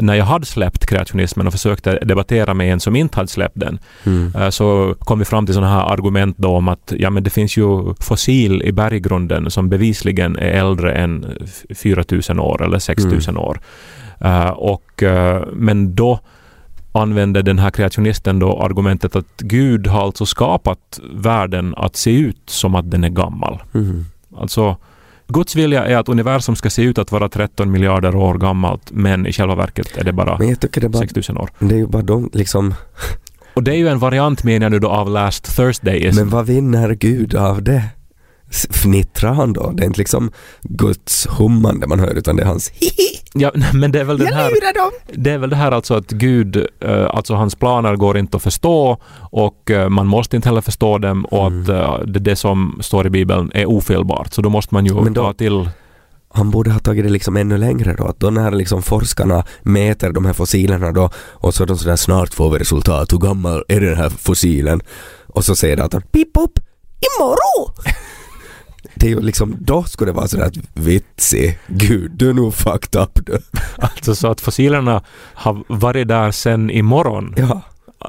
när 0.00 0.14
jag 0.14 0.24
hade 0.24 0.46
släppt 0.46 0.86
kreationismen 0.86 1.46
och 1.46 1.52
försökte 1.52 1.98
debattera 1.98 2.54
med 2.54 2.72
en 2.72 2.80
som 2.80 2.96
inte 2.96 3.16
hade 3.16 3.28
släppt 3.28 3.60
den, 3.60 3.78
Mm. 4.06 4.32
eh, 4.36 4.50
så 4.50 4.94
kom 4.98 5.18
vi 5.18 5.24
fram 5.24 5.46
till 5.46 5.54
sådana 5.54 5.72
här 5.72 5.92
argument 5.92 6.36
då 6.38 6.48
om 6.50 6.68
att 6.68 6.92
ja, 6.98 7.10
men 7.10 7.22
det 7.22 7.30
finns 7.30 7.56
ju 7.56 7.94
fossil 8.00 8.62
i 8.62 8.72
berggrunden 8.72 9.50
som 9.50 9.68
bevisligen 9.68 10.36
är 10.38 10.50
äldre 10.50 10.92
än 10.94 11.26
f- 11.44 11.78
4000 11.78 12.40
år 12.40 12.62
eller 12.64 12.78
6000 12.78 13.36
år. 13.36 13.60
Eh, 14.20 14.48
och, 14.50 15.02
eh, 15.02 15.42
men 15.52 15.94
då 15.94 16.20
använde 16.92 17.42
den 17.42 17.58
här 17.58 17.70
kreationisten 17.70 18.38
då 18.38 18.62
argumentet 18.62 19.16
att 19.16 19.36
Gud 19.38 19.86
har 19.86 20.02
alltså 20.02 20.26
skapat 20.26 21.00
världen 21.14 21.74
att 21.76 21.96
se 21.96 22.10
ut 22.10 22.42
som 22.46 22.74
att 22.74 22.90
den 22.90 23.04
är 23.04 23.08
gammal. 23.08 23.62
Mm. 23.74 24.04
Alltså, 24.36 24.76
Guds 25.28 25.56
vilja 25.56 25.84
är 25.84 25.96
att 25.96 26.08
universum 26.08 26.56
ska 26.56 26.70
se 26.70 26.82
ut 26.82 26.98
att 26.98 27.12
vara 27.12 27.28
13 27.28 27.70
miljarder 27.70 28.16
år 28.16 28.34
gammalt, 28.34 28.90
men 28.90 29.26
i 29.26 29.32
själva 29.32 29.54
verket 29.54 29.96
är 29.96 30.04
det 30.04 30.12
bara 30.12 30.38
Men 30.38 30.48
jag 30.48 30.60
tycker 30.60 30.80
det 30.80 30.88
bara... 30.88 30.98
6000 30.98 31.38
år. 31.38 31.50
Det 31.58 31.74
är 31.74 31.78
ju 31.78 31.86
bara 31.86 32.02
de 32.02 32.30
liksom... 32.32 32.74
Och 33.54 33.62
det 33.62 33.70
är 33.70 33.76
ju 33.76 33.88
en 33.88 33.98
variant 33.98 34.44
menar 34.44 34.70
nu 34.70 34.78
då 34.78 34.88
av 34.88 35.10
Last 35.10 35.56
Thursday. 35.56 36.12
Men 36.14 36.28
vad 36.28 36.46
vinner 36.46 36.94
Gud 36.94 37.34
av 37.34 37.62
det? 37.62 37.84
Fnittrar 38.70 39.32
han 39.32 39.52
då? 39.52 39.70
Det 39.70 39.82
är 39.82 39.86
inte 39.86 39.98
liksom 39.98 40.30
Guds 40.62 41.26
hummande 41.30 41.86
man 41.86 42.00
hör 42.00 42.14
utan 42.14 42.36
det 42.36 42.42
är 42.42 42.46
hans 42.46 42.68
hihi. 42.70 43.20
Ja, 43.34 43.50
men 43.72 43.92
det 43.92 44.00
är 44.00 44.04
väl 44.04 44.18
den 44.18 44.32
här... 44.32 44.50
Det 45.12 45.30
är 45.30 45.38
väl 45.38 45.50
det 45.50 45.56
här 45.56 45.72
alltså 45.72 45.94
att 45.94 46.10
Gud, 46.10 46.56
eh, 46.80 47.06
alltså 47.10 47.34
hans 47.34 47.54
planer 47.54 47.96
går 47.96 48.18
inte 48.18 48.36
att 48.36 48.42
förstå 48.42 48.98
och 49.30 49.70
eh, 49.70 49.88
man 49.88 50.06
måste 50.06 50.36
inte 50.36 50.48
heller 50.48 50.60
förstå 50.60 50.98
dem 50.98 51.24
och 51.24 51.46
Mm. 51.46 51.62
att 51.62 51.68
eh, 51.68 51.98
det, 52.06 52.18
det 52.18 52.36
som 52.36 52.78
står 52.82 53.06
i 53.06 53.10
Bibeln 53.10 53.50
är 53.54 53.66
ofelbart. 53.66 54.32
Så 54.34 54.42
då 54.42 54.48
måste 54.50 54.74
man 54.74 54.86
ju 54.86 54.94
Men 54.94 55.12
då- 55.14 55.22
ta 55.22 55.32
till... 55.32 55.68
Han 56.36 56.50
borde 56.50 56.70
ha 56.70 56.78
tagit 56.78 57.04
det 57.04 57.10
liksom 57.10 57.36
ännu 57.36 57.58
längre 57.58 57.94
då. 57.98 58.04
Att 58.04 58.20
då 58.20 58.30
när 58.30 58.50
liksom 58.50 58.82
forskarna 58.82 59.44
mäter 59.62 60.12
de 60.12 60.24
här 60.24 60.32
fossilerna 60.32 60.92
då 60.92 61.10
och 61.16 61.54
så 61.54 61.62
är 61.62 61.66
de 61.66 61.78
sådär 61.78 61.96
snart 61.96 62.34
får 62.34 62.50
vi 62.50 62.58
resultat. 62.58 63.12
Hur 63.12 63.18
gammal 63.18 63.64
är 63.68 63.80
den 63.80 63.96
här 63.96 64.08
fossilen? 64.08 64.80
Och 65.26 65.44
så 65.44 65.56
säger 65.56 65.76
datorn 65.76 66.02
pip 66.12 66.36
upp 66.36 66.58
imorgon! 67.18 67.74
Det 68.94 69.06
är 69.06 69.10
ju 69.10 69.20
liksom, 69.20 69.56
då 69.60 69.82
skulle 69.84 70.10
det 70.10 70.16
vara 70.16 70.28
sådär 70.28 70.44
att 70.44 70.56
vitsig, 70.74 71.58
gud 71.66 72.10
du 72.14 72.30
är 72.30 72.34
nog 72.34 72.54
fucked 72.54 73.02
up 73.02 73.26
du. 73.26 73.38
Alltså 73.76 74.14
så 74.14 74.28
att 74.28 74.40
fossilerna 74.40 75.02
har 75.34 75.64
varit 75.68 76.08
där 76.08 76.30
sen 76.30 76.70
imorgon. 76.70 77.34
Ja, 77.36 77.62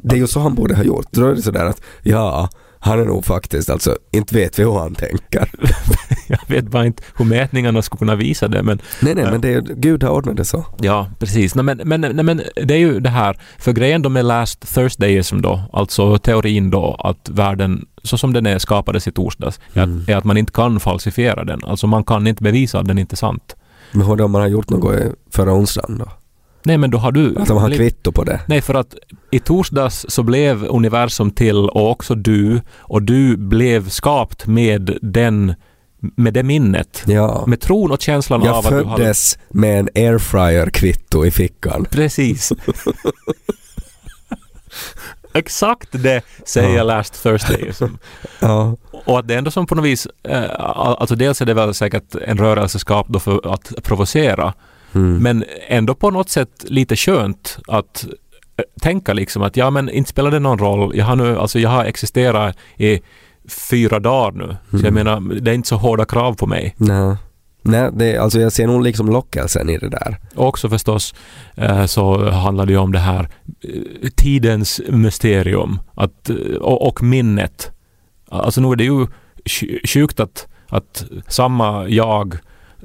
det 0.03 0.15
är 0.15 0.19
ju 0.19 0.27
så 0.27 0.39
han 0.39 0.55
borde 0.55 0.75
ha 0.75 0.83
gjort. 0.83 1.07
Då 1.11 1.27
är 1.27 1.35
det 1.35 1.41
sådär 1.41 1.65
att 1.65 1.81
ja, 2.03 2.49
han 2.85 2.99
är 2.99 3.05
nog 3.05 3.25
faktiskt 3.25 3.69
alltså, 3.69 3.97
inte 4.11 4.35
vet 4.35 4.59
vi 4.59 4.63
hur 4.63 4.73
han 4.79 4.95
tänker. 4.95 5.49
Jag 6.27 6.39
vet 6.47 6.65
bara 6.67 6.85
inte 6.85 7.03
hur 7.17 7.25
mätningarna 7.25 7.81
skulle 7.81 7.99
kunna 7.99 8.15
visa 8.15 8.47
det 8.47 8.63
men 8.63 8.81
Nej 8.99 9.15
nej 9.15 9.23
Ja. 9.23 9.31
men 9.31 9.41
det 9.41 9.53
är, 9.53 9.61
Gud 9.61 10.03
har 10.03 10.09
ordnat 10.11 10.37
det 10.37 10.45
så. 10.45 10.65
Ja, 10.81 11.07
precis. 11.19 11.55
Nej, 11.55 11.63
men, 11.63 11.81
men, 11.85 12.01
nej, 12.01 12.23
men 12.25 12.41
det 12.63 12.73
är 12.73 12.77
ju 12.77 12.99
det 12.99 13.09
här, 13.09 13.37
för 13.59 13.71
grejen 13.73 14.01
då 14.01 14.09
med 14.09 14.25
Last 14.25 14.73
Thursdayism 14.75 15.41
då, 15.41 15.61
alltså 15.73 16.17
teorin 16.17 16.69
då 16.69 16.95
att 16.99 17.29
världen 17.29 17.85
så 18.03 18.17
som 18.17 18.33
den 18.33 18.45
är 18.45 18.59
skapades 18.59 19.07
i 19.07 19.11
torsdags, 19.11 19.59
är, 19.73 19.83
Mm. 19.83 20.01
att, 20.01 20.09
är 20.09 20.15
att 20.17 20.23
man 20.23 20.37
inte 20.37 20.51
kan 20.51 20.79
falsifiera 20.79 21.43
den. 21.43 21.59
Alltså 21.63 21.87
man 21.87 22.03
kan 22.03 22.27
inte 22.27 22.43
bevisa 22.43 22.79
att 22.79 22.87
den 22.87 22.97
inte 22.97 23.13
är 23.13 23.17
sant. 23.17 23.55
Men 23.91 24.07
hur 24.07 24.15
då 24.15 24.27
man 24.27 24.41
har 24.41 24.47
gjort 24.47 24.69
något 24.69 25.01
förra 25.31 25.53
onsdagen 25.53 25.97
då? 25.97 26.05
Nej, 26.65 26.77
men 26.77 26.91
då 26.91 26.97
har 26.97 27.11
du... 27.11 27.35
Att 27.37 27.47
de 27.47 27.57
har 27.57 27.69
kvitto 27.71 28.11
på 28.11 28.23
det? 28.23 28.41
Nej, 28.47 28.61
för 28.61 28.73
att 28.73 28.95
i 29.31 29.39
torsdags 29.39 30.05
så 30.09 30.23
blev 30.23 30.65
universum 30.65 31.31
till 31.31 31.69
och 31.69 31.91
också 31.91 32.15
du 32.15 32.61
och 32.77 33.01
du 33.01 33.37
blev 33.37 33.89
skapt 33.89 34.47
med 34.47 34.97
den 35.01 35.55
med 35.99 36.33
det 36.33 36.43
minnet. 36.43 37.03
Ja. 37.05 37.43
Med 37.47 37.59
tron 37.59 37.91
och 37.91 38.01
känslan 38.01 38.43
Jag 38.43 38.55
av 38.55 38.65
att 38.65 38.71
du 38.71 38.83
har... 38.83 38.97
föddes 38.97 39.39
med 39.49 39.79
en 39.79 39.89
airfryer-kvitto 39.95 41.25
i 41.25 41.31
fickan. 41.31 41.85
Precis. 41.91 42.53
Exakt 45.33 45.89
det 45.91 46.21
säger 46.45 46.77
Ja. 46.77 46.83
Last 46.83 47.23
Thursdayism. 47.23 47.85
Ja. 48.39 48.75
Och 49.05 49.19
att 49.19 49.27
det 49.27 49.35
ändå 49.35 49.51
som 49.51 49.65
på 49.67 49.75
något 49.75 49.85
vis, 49.85 50.07
eh, 50.23 50.43
alltså 50.59 51.15
dels 51.15 51.41
är 51.41 51.45
det 51.45 51.53
väl 51.53 51.73
säkert 51.73 52.15
en 52.15 52.37
rörelseskap 52.37 53.07
då 53.09 53.19
för 53.19 53.53
att 53.53 53.73
provocera, 53.83 54.53
Mm. 54.95 55.17
men 55.23 55.43
ändå 55.67 55.93
på 55.95 56.11
något 56.11 56.29
sätt 56.29 56.65
lite 56.67 56.95
skönt 56.95 57.57
att 57.67 58.05
eh, 58.57 58.63
tänka 58.81 59.13
liksom 59.13 59.41
att 59.43 59.57
ja 59.57 59.69
men 59.69 59.89
inte 59.89 60.09
spelar 60.09 60.31
det 60.31 60.39
någon 60.39 60.59
roll, 60.59 60.95
jag 60.97 61.05
har 61.05 61.15
nu, 61.15 61.37
alltså 61.37 61.59
jag 61.59 61.69
har 61.69 61.85
existerat 61.85 62.57
i 62.77 62.99
fyra 63.69 63.99
dagar 63.99 64.31
nu, 64.31 64.47
så 64.71 64.77
jag 64.77 64.81
Mm. 64.81 64.93
menar 64.93 65.39
det 65.41 65.51
är 65.51 65.55
inte 65.55 65.67
så 65.69 65.75
hårda 65.75 66.05
krav 66.05 66.33
på 66.33 66.47
mig. 66.47 66.75
Nej. 66.77 67.15
Nej, 67.67 67.89
det, 67.93 68.17
alltså 68.17 68.39
jag 68.39 68.51
ser 68.53 68.67
nog 68.67 68.83
liksom 68.83 69.09
lockelsen 69.09 69.69
i 69.69 69.77
det 69.77 69.89
där. 69.89 70.17
Också 70.35 70.69
förstås 70.69 71.13
eh, 71.55 71.85
så 71.85 72.29
handlar 72.29 72.65
det 72.65 72.71
ju 72.71 72.77
om 72.77 72.91
det 72.91 72.99
här 72.99 73.29
eh, 73.63 74.09
tidens 74.15 74.81
mysterium 74.89 75.79
att, 75.93 76.29
och, 76.61 76.87
och 76.87 77.03
minnet. 77.03 77.71
Alltså 78.29 78.61
nu 78.61 78.71
är 78.71 78.75
det 78.75 78.83
ju 78.83 79.07
sj- 79.45 79.87
sjukt 79.87 80.19
att, 80.19 80.47
att 80.69 81.05
samma 81.27 81.87
jag 81.87 82.37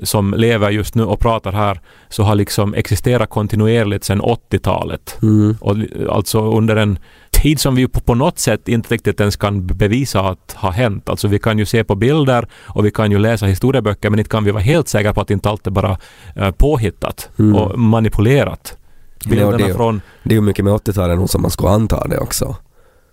som 0.02 0.34
lever 0.36 0.70
just 0.70 0.94
nu 0.94 1.04
och 1.04 1.20
pratar 1.20 1.52
här 1.52 1.80
så 2.08 2.22
har 2.22 2.34
liksom 2.34 2.74
existerat 2.74 3.30
kontinuerligt 3.30 4.04
sedan 4.04 4.22
80-talet. 4.22 5.18
Mm. 5.22 5.56
Och 5.60 5.76
alltså 6.10 6.40
under 6.56 6.76
en 6.76 6.98
tid 7.30 7.60
som 7.60 7.74
vi 7.74 7.88
på, 7.88 8.00
på 8.00 8.14
något 8.14 8.38
sätt 8.38 8.68
inte 8.68 8.94
riktigt 8.94 9.20
ens 9.20 9.36
kan 9.36 9.66
bevisa 9.66 10.20
att 10.20 10.52
ha 10.56 10.70
hänt. 10.70 11.08
Alltså 11.08 11.28
vi 11.28 11.38
kan 11.38 11.58
ju 11.58 11.66
se 11.66 11.84
på 11.84 11.94
bilder 11.94 12.48
och 12.66 12.84
vi 12.86 12.90
kan 12.90 13.10
ju 13.10 13.18
läsa 13.18 13.46
historieböcker 13.46 14.10
men 14.10 14.18
inte 14.18 14.30
kan 14.30 14.44
vi 14.44 14.50
vara 14.50 14.62
helt 14.62 14.88
säkra 14.88 15.14
på 15.14 15.20
att 15.20 15.30
inte 15.30 15.48
allt 15.50 15.66
är 15.66 15.70
bara 15.70 15.98
eh, 16.36 16.50
påhittat 16.50 17.28
Mm. 17.38 17.54
och 17.54 17.78
manipulerat. 17.78 18.76
Ja, 19.24 19.30
Bilderna 19.30 19.56
det 19.56 19.64
är- 19.64 19.74
från, 19.74 20.00
Det 20.22 20.30
är 20.30 20.36
ju 20.36 20.40
mycket 20.40 20.64
med 20.64 20.74
80-talet 20.74 21.18
nog 21.18 21.30
som 21.30 21.42
man 21.42 21.50
skulle 21.50 21.70
anta 21.70 22.06
det 22.08 22.18
också. 22.18 22.56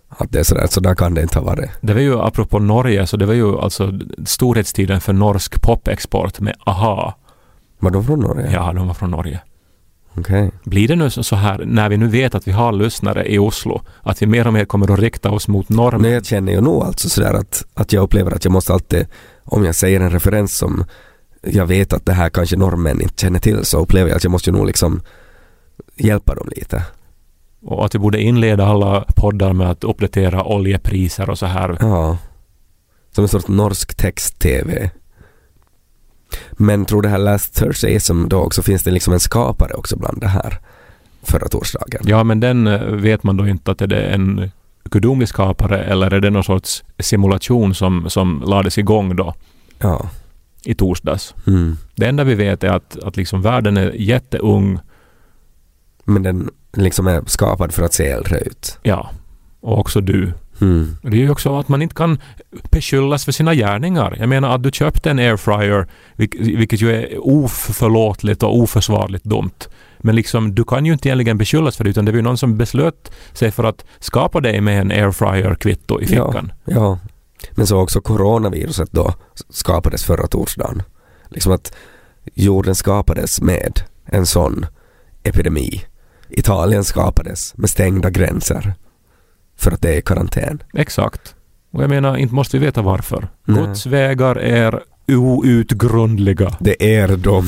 Att 0.09 0.31
det 0.31 0.39
är 0.39 0.43
sådär, 0.43 0.67
så 0.69 0.79
där 0.79 0.95
kan 0.95 1.13
det 1.13 1.21
inte 1.21 1.39
ha 1.39 1.45
varit. 1.45 1.69
det 1.81 1.93
var 1.93 2.01
ju 2.01 2.19
apropå 2.19 2.59
Norge, 2.59 3.07
så 3.07 3.17
det 3.17 3.25
var 3.25 3.33
ju 3.33 3.59
alltså 3.59 3.99
storhetstiden 4.25 5.01
för 5.01 5.13
norsk 5.13 5.61
popexport 5.61 6.39
med 6.39 6.55
AHA. 6.59 7.13
Var 7.79 7.91
de 7.91 8.03
från 8.03 8.19
Norge? 8.19 8.51
Ja, 8.53 8.73
de 8.73 8.87
var 8.87 8.93
från 8.93 9.11
Norge. 9.11 9.39
Okej. 10.17 10.51
Blir 10.63 10.87
det 10.87 10.95
nu 10.95 11.09
så 11.09 11.35
här, 11.35 11.65
när 11.65 11.89
vi 11.89 11.97
nu 11.97 12.07
vet 12.07 12.35
att 12.35 12.47
vi 12.47 12.51
har 12.51 12.71
lyssnare 12.71 13.31
i 13.33 13.39
Oslo, 13.39 13.81
att 14.03 14.21
vi 14.21 14.25
mer 14.25 14.47
och 14.47 14.53
mer 14.53 14.65
kommer 14.65 14.93
att 14.93 14.99
rikta 14.99 15.31
oss 15.31 15.47
mot 15.47 15.69
normen? 15.69 16.01
Men 16.01 16.11
jag 16.11 16.25
känner 16.25 16.51
ju 16.51 16.61
nog 16.61 16.83
alltså 16.83 17.09
sådär 17.09 17.33
att, 17.33 17.65
att 17.73 17.93
jag 17.93 18.03
upplever 18.03 18.31
att 18.31 18.45
jag 18.45 18.51
måste 18.51 18.73
alltid, 18.73 19.05
om 19.43 19.65
jag 19.65 19.75
säger 19.75 19.99
en 19.99 20.11
referens 20.11 20.57
som 20.57 20.85
jag 21.41 21.65
vet 21.65 21.93
att 21.93 22.05
det 22.05 22.13
här 22.13 22.29
kanske 22.29 22.57
norrmän 22.57 23.01
inte 23.01 23.21
känner 23.21 23.39
till 23.39 23.65
så 23.65 23.79
upplever 23.79 24.09
jag 24.09 24.17
att 24.17 24.23
jag 24.23 24.31
måste 24.31 24.49
ju 24.49 24.55
nog 24.55 24.65
liksom 24.67 25.01
hjälpa 25.95 26.35
dem 26.35 26.49
lite. 26.55 26.83
Och 27.61 27.85
att 27.85 27.95
vi 27.95 27.99
borde 27.99 28.21
inleda 28.21 28.65
alla 28.65 29.05
poddar 29.15 29.53
med 29.53 29.69
att 29.69 29.83
uppdatera 29.83 30.43
oljepriser 30.43 31.29
och 31.29 31.39
så 31.39 31.45
här. 31.45 31.77
Ja. 31.79 32.17
Som 33.11 33.23
en 33.23 33.27
sorts 33.27 33.47
norsk 33.47 33.95
text-tv. 33.95 34.91
Men 36.51 36.85
tror 36.85 37.01
det 37.01 37.09
här 37.09 37.17
Last 37.17 37.55
Thursdayism 37.55 38.27
då 38.27 38.37
också 38.39 38.61
finns 38.61 38.83
det 38.83 38.91
liksom 38.91 39.13
en 39.13 39.19
skapare 39.19 39.73
också 39.73 39.97
bland 39.97 40.21
det 40.21 40.27
här 40.27 40.59
förra 41.23 41.47
torsdagen? 41.47 42.01
Ja, 42.05 42.23
men 42.23 42.39
den 42.39 42.67
eh, 42.67 42.81
vet 42.81 43.23
man 43.23 43.37
då 43.37 43.47
inte 43.47 43.71
att 43.71 43.81
är 43.81 43.87
det 43.87 44.01
en 44.01 44.51
gudomlig 44.83 45.27
skapare 45.27 45.83
eller 45.83 46.13
är 46.13 46.19
det 46.19 46.29
någon 46.29 46.43
sorts 46.43 46.83
simulation 46.99 47.75
som, 47.75 48.09
som 48.09 48.43
lades 48.47 48.77
igång 48.77 49.15
då 49.15 49.33
Ja. 49.79 50.09
i 50.63 50.75
torsdags. 50.75 51.35
Mm. 51.47 51.77
Det 51.95 52.05
enda 52.05 52.23
vi 52.23 52.35
vet 52.35 52.63
är 52.63 52.69
att, 52.69 52.97
att 53.03 53.17
liksom 53.17 53.41
världen 53.41 53.77
är 53.77 53.91
jätteung, 53.91 54.79
Men 56.05 56.23
den 56.23 56.49
liksom 56.77 57.07
är 57.07 57.21
skapad 57.25 57.71
för 57.73 57.83
att 57.83 57.93
se 57.93 58.07
äldre 58.07 58.39
ut. 58.39 58.79
ja, 58.83 59.09
och 59.61 59.79
också 59.79 60.01
du. 60.01 60.33
Mm. 60.61 60.95
Det 61.01 61.07
är 61.17 61.21
ju 61.21 61.29
också 61.29 61.59
att 61.59 61.67
man 61.67 61.81
inte 61.81 61.95
kan 61.95 62.19
beskyllas 62.71 63.25
för 63.25 63.31
sina 63.31 63.55
gärningar. 63.55 64.15
Jag 64.19 64.29
menar 64.29 64.55
att 64.55 64.63
du 64.63 64.71
köpte 64.71 65.11
en 65.11 65.19
airfryer, 65.19 65.87
vilk- 66.15 66.57
vilket 66.57 66.81
ju 66.81 66.91
är 66.95 67.17
oförlåtligt 67.27 68.43
och 68.43 68.57
oförsvarligt 68.57 69.23
dumt. 69.23 69.59
Men 69.97 70.15
liksom, 70.15 70.55
du 70.55 70.63
kan 70.63 70.85
ju 70.85 70.93
inte 70.93 71.07
egentligen 71.09 71.37
beskyllas 71.37 71.77
för 71.77 71.83
det 71.83 71.89
utan 71.89 72.05
det 72.05 72.11
var 72.11 72.15
ju 72.17 72.21
någon 72.21 72.37
som 72.37 72.57
beslöt 72.57 73.11
sig 73.33 73.51
för 73.51 73.63
att 73.63 73.85
skapa 73.99 74.41
dig 74.41 74.61
med 74.61 74.81
en 74.81 74.91
airfryer-kvitto 74.91 76.01
i 76.01 76.07
fickan. 76.07 76.51
Ja. 76.65 76.99
Men 77.51 77.67
så 77.67 77.77
också 77.77 78.01
coronaviruset 78.01 78.91
då 78.91 79.13
skapades 79.49 80.03
förra 80.03 80.27
torsdagen. 80.27 80.81
Liksom 81.29 81.51
att 81.51 81.73
jorden 82.33 82.75
skapades 82.75 83.41
med 83.41 83.79
en 84.05 84.25
sån 84.25 84.65
epidemi. 85.23 85.81
Italien 86.29 86.83
skapades 86.83 87.57
med 87.57 87.69
stängda 87.69 88.09
gränser 88.09 88.73
för 89.57 89.71
att 89.71 89.81
det 89.81 89.97
är 89.97 90.01
karantän. 90.01 90.63
Exakt. 90.73 91.35
Och 91.71 91.83
jag 91.83 91.89
menar, 91.89 92.17
inte 92.17 92.35
måste 92.35 92.59
vi 92.59 92.65
veta 92.65 92.81
varför. 92.81 93.27
Nej. 93.45 93.57
Guds 93.57 93.85
vägar 93.85 94.35
är 94.35 94.81
outgrundliga. 95.07 96.57
Det 96.59 96.95
är 96.95 97.17
de. 97.17 97.47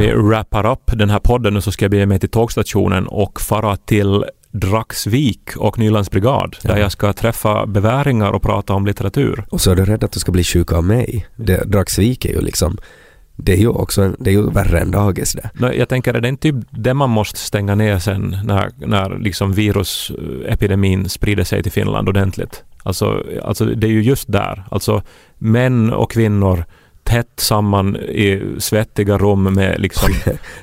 Vi 0.00 0.12
wrappar 0.12 0.66
upp 0.66 0.90
den 0.94 1.10
här 1.10 1.18
podden 1.18 1.54
nu 1.54 1.60
så 1.60 1.72
ska 1.72 1.84
jag 1.84 1.90
bege 1.90 2.06
mig 2.06 2.18
till 2.18 2.28
tågstationen 2.28 3.06
och 3.06 3.40
fara 3.40 3.76
till 3.76 4.24
Dragsvik 4.50 5.56
och 5.56 5.78
Nylands 5.78 6.10
brigad 6.10 6.56
där 6.62 6.76
jag 6.76 6.92
ska 6.92 7.12
träffa 7.12 7.66
beväringar 7.66 8.30
och 8.30 8.42
prata 8.42 8.74
om 8.74 8.86
litteratur. 8.86 9.44
Och 9.50 9.60
så 9.60 9.70
är 9.70 9.76
du 9.76 9.84
rädd 9.84 10.04
att 10.04 10.12
du 10.12 10.20
ska 10.20 10.32
bli 10.32 10.44
sjuk 10.44 10.72
av 10.72 10.84
mig. 10.84 11.26
Det, 11.36 11.64
Dragsvik 11.64 12.24
är 12.24 12.32
ju 12.32 12.40
liksom, 12.40 12.78
det 13.36 13.52
är 13.52 13.56
ju 13.56 13.68
också, 13.68 14.02
en, 14.02 14.16
det 14.18 14.30
är 14.30 14.34
ju 14.34 14.50
värre 14.50 14.80
än 14.80 14.90
dagis 14.90 15.32
det. 15.32 15.74
Jag 15.74 15.88
tänker, 15.88 16.14
är 16.14 16.20
det 16.20 16.28
inte 16.28 16.42
typ 16.42 16.66
det 16.70 16.94
man 16.94 17.10
måste 17.10 17.38
stänga 17.38 17.74
ner 17.74 17.98
sen 17.98 18.36
när, 18.44 18.70
när 18.76 19.18
liksom 19.18 19.52
virusepidemin 19.52 21.08
sprider 21.08 21.44
sig 21.44 21.62
till 21.62 21.72
Finland 21.72 22.08
ordentligt? 22.08 22.64
Alltså, 22.82 23.24
alltså 23.44 23.64
det 23.64 23.86
är 23.86 23.92
ju 23.92 24.02
just 24.02 24.32
där. 24.32 24.64
Alltså 24.70 25.02
män 25.38 25.92
och 25.92 26.10
kvinnor 26.10 26.64
tätt 27.10 27.40
samman 27.40 27.96
i 27.96 28.42
svettiga 28.58 29.18
rum 29.18 29.42
med 29.54 29.80
liksom 29.80 30.14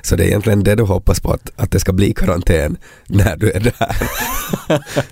Så 0.02 0.16
det 0.16 0.24
är 0.24 0.26
egentligen 0.26 0.64
det 0.64 0.74
du 0.74 0.82
hoppas 0.82 1.20
på, 1.20 1.32
att, 1.32 1.50
att 1.56 1.70
det 1.70 1.80
ska 1.80 1.92
bli 1.92 2.14
karantän 2.14 2.76
när 3.06 3.36
du 3.36 3.50
är 3.50 3.60
där. 3.60 3.96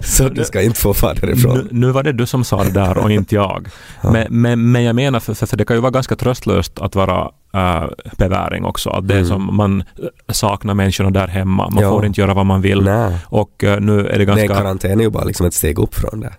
så 0.04 0.28
du 0.28 0.44
ska 0.44 0.62
inte 0.62 0.80
få 0.80 0.94
fara 0.94 1.12
Nu, 1.14 1.20
därifrån. 1.20 1.68
nu 1.70 1.90
var 1.90 2.02
det 2.02 2.12
du 2.12 2.26
som 2.26 2.44
sa 2.44 2.64
det 2.64 2.70
där 2.70 2.98
och 2.98 3.10
inte 3.10 3.34
jag. 3.34 3.68
Ja. 4.02 4.10
Men, 4.12 4.26
men, 4.30 4.72
men 4.72 4.82
jag 4.82 4.96
menar, 4.96 5.20
för, 5.20 5.34
för, 5.34 5.46
för 5.46 5.56
det 5.56 5.64
kan 5.64 5.76
ju 5.76 5.80
vara 5.80 5.90
ganska 5.90 6.16
tröstlöst 6.16 6.78
att 6.78 6.94
vara 6.94 7.30
äh, 7.54 7.84
beväring 8.18 8.64
också. 8.64 8.90
Att 8.90 9.08
det 9.08 9.14
Mm. 9.16 9.26
som 9.28 9.56
man 9.56 9.84
saknar 10.28 10.74
människorna 10.74 11.10
där 11.10 11.26
hemma. 11.28 11.68
Man 11.70 11.82
Ja. 11.82 11.90
får 11.90 12.06
inte 12.06 12.20
göra 12.20 12.34
vad 12.34 12.46
man 12.46 12.60
vill. 12.60 12.82
Nej, 12.82 13.16
Och 13.26 13.64
äh, 13.64 13.80
nu 13.80 13.98
är 14.00 14.04
det 14.04 14.16
Nej, 14.16 14.26
ganska... 14.26 14.54
karantän 14.54 15.00
är 15.00 15.04
ju 15.04 15.10
bara 15.10 15.24
liksom 15.24 15.46
ett 15.46 15.54
steg 15.54 15.78
upp 15.78 15.94
från 15.94 16.20
det. 16.20 16.32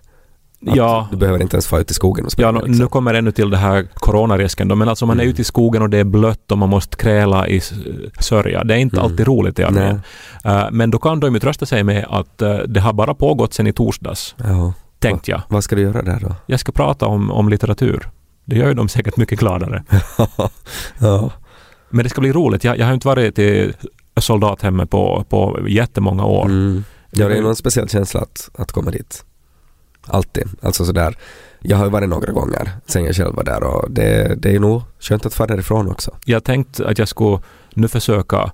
Ja, 0.60 1.08
Du 1.10 1.16
behöver 1.16 1.42
inte 1.42 1.56
ens 1.56 1.66
få 1.66 1.80
ut 1.80 1.90
i 1.90 1.94
skogen 1.94 2.24
och 2.24 2.32
springa. 2.32 2.48
Ja, 2.48 2.52
nu, 2.52 2.58
liksom. 2.58 2.76
nu 2.84 2.86
kommer 2.86 3.14
ännu 3.14 3.32
till 3.32 3.50
det 3.50 3.56
här 3.56 3.86
coronarisken 3.94 4.68
då, 4.68 4.74
men 4.74 4.88
alltså 4.88 5.06
man 5.06 5.16
är 5.18 5.22
Mm. 5.22 5.30
ute 5.32 5.40
i 5.40 5.44
skogen 5.44 5.82
och 5.82 5.90
det 5.90 5.98
är 5.98 6.04
blött 6.04 6.52
och 6.52 6.58
man 6.58 6.68
måste 6.68 6.96
kräla 6.96 7.48
i 7.48 7.60
sörja. 8.20 8.64
Det 8.64 8.74
är 8.74 8.78
inte 8.78 8.96
Mm. 8.96 9.04
alltid 9.10 9.26
roligt 9.26 9.58
i 9.58 9.64
armén. 9.64 10.00
Uh, 10.46 10.64
men 10.70 10.90
då 10.90 10.98
kan 10.98 11.20
de 11.20 11.34
ju 11.34 11.40
trösta 11.40 11.66
sig 11.66 11.84
med 11.84 12.06
att 12.10 12.42
uh, 12.42 12.56
det 12.58 12.80
har 12.80 12.92
bara 12.92 13.14
pågått 13.14 13.54
sedan 13.54 13.66
i 13.66 13.72
torsdags, 13.72 14.34
Ja. 14.38 14.72
tänkte 14.98 15.30
jag. 15.30 15.42
Vad 15.48 15.64
ska 15.64 15.76
du 15.76 15.82
göra 15.82 16.02
där 16.02 16.18
då? 16.22 16.34
Jag 16.46 16.60
ska 16.60 16.72
prata 16.72 17.06
om, 17.06 17.30
om 17.30 17.48
litteratur. 17.48 18.10
Det 18.44 18.56
gör 18.56 18.68
ju 18.68 18.74
dem 18.74 18.88
säkert 18.88 19.16
mycket 19.16 19.38
gladare. 19.40 19.82
ja. 20.98 21.30
Men 21.90 22.04
det 22.04 22.10
ska 22.10 22.20
bli 22.20 22.32
roligt. 22.32 22.64
Jag, 22.64 22.78
jag 22.78 22.86
har 22.86 22.94
inte 22.94 23.06
varit 23.06 23.38
i 23.38 23.72
soldathemmet 24.20 24.90
på, 24.90 25.24
på 25.28 25.58
jättemånga 25.68 26.24
år. 26.24 26.44
Mm. 26.44 26.84
Ja, 27.10 27.28
det 27.28 27.36
är 27.38 27.42
någon 27.42 27.56
speciell 27.56 27.88
känsla 27.88 28.20
att, 28.20 28.50
att 28.58 28.72
komma 28.72 28.90
dit. 28.90 29.24
Alltid. 30.08 30.48
Alltså 30.62 30.84
sådär. 30.84 31.16
Jag 31.60 31.76
har 31.76 31.84
ju 31.84 31.90
varit 31.90 32.08
några 32.08 32.32
gånger 32.32 32.70
sen 32.86 33.04
jag 33.04 33.14
själv 33.14 33.34
var 33.34 33.44
där 33.44 33.64
och 33.64 33.90
det, 33.90 34.34
det 34.42 34.54
är 34.54 34.60
nog 34.60 34.82
skönt 35.00 35.26
att 35.26 35.34
fara 35.34 35.46
därifrån 35.46 35.90
också. 35.90 36.10
Jag 36.24 36.44
tänkte 36.44 36.88
att 36.88 36.98
jag 36.98 37.08
skulle 37.08 37.38
nu 37.74 37.88
försöka 37.88 38.52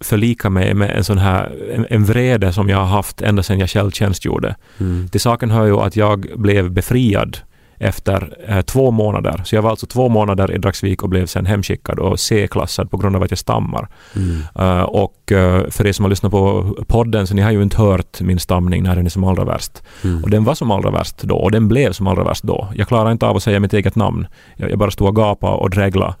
förlika 0.00 0.50
mig 0.50 0.74
med 0.74 0.90
en 0.90 1.04
sån 1.04 1.18
här 1.18 1.72
en, 1.74 1.86
en 1.90 2.04
vrede 2.04 2.52
som 2.52 2.68
jag 2.68 2.76
har 2.76 2.86
haft 2.86 3.22
ända 3.22 3.42
sedan 3.42 3.58
jag 3.58 3.70
själv 3.70 3.90
tjänstgjorde. 3.90 4.56
Mm. 4.78 5.08
Till 5.08 5.20
saken 5.20 5.50
hör 5.50 5.66
ju 5.66 5.76
att 5.76 5.96
jag 5.96 6.26
blev 6.36 6.70
befriad 6.70 7.38
efter 7.82 8.36
eh, 8.48 8.60
två 8.60 8.90
månader. 8.90 9.40
Så 9.44 9.54
jag 9.54 9.62
var 9.62 9.70
alltså 9.70 9.86
två 9.86 10.08
månader 10.08 10.52
i 10.52 10.58
Dragsvik 10.58 11.02
och 11.02 11.08
blev 11.08 11.26
sen 11.26 11.46
hemskickad 11.46 11.98
och 11.98 12.20
C-klassad 12.20 12.90
på 12.90 12.96
grund 12.96 13.16
av 13.16 13.22
att 13.22 13.30
jag 13.30 13.38
stammar. 13.38 13.88
Mm. 14.16 14.42
Eh, 14.58 14.82
och 14.82 15.32
eh, 15.32 15.70
för 15.70 15.86
er 15.86 15.92
som 15.92 16.04
har 16.04 16.10
lyssnat 16.10 16.32
på 16.32 16.74
podden 16.88 17.26
så 17.26 17.34
ni 17.34 17.42
har 17.42 17.50
ju 17.50 17.62
inte 17.62 17.76
hört 17.76 18.20
min 18.20 18.38
stamning 18.38 18.82
när 18.82 18.96
den 18.96 19.06
är 19.06 19.10
som 19.10 19.24
allra 19.24 19.44
värst. 19.44 19.82
Mm. 20.04 20.24
Och 20.24 20.30
den 20.30 20.44
var 20.44 20.54
som 20.54 20.70
allra 20.70 20.90
värst 20.90 21.22
då 21.22 21.36
och 21.36 21.50
den 21.50 21.68
blev 21.68 21.92
som 21.92 22.06
allra 22.06 22.24
värst 22.24 22.44
då. 22.44 22.68
Jag 22.74 22.88
klarar 22.88 23.12
inte 23.12 23.26
av 23.26 23.36
att 23.36 23.42
säga 23.42 23.60
mitt 23.60 23.74
eget 23.74 23.96
namn. 23.96 24.26
Jag, 24.56 24.70
jag 24.70 24.78
bara 24.78 24.90
stod 24.90 25.08
och 25.08 25.16
gapade 25.16 25.56
och 25.56 25.70
dregla. 25.70 26.14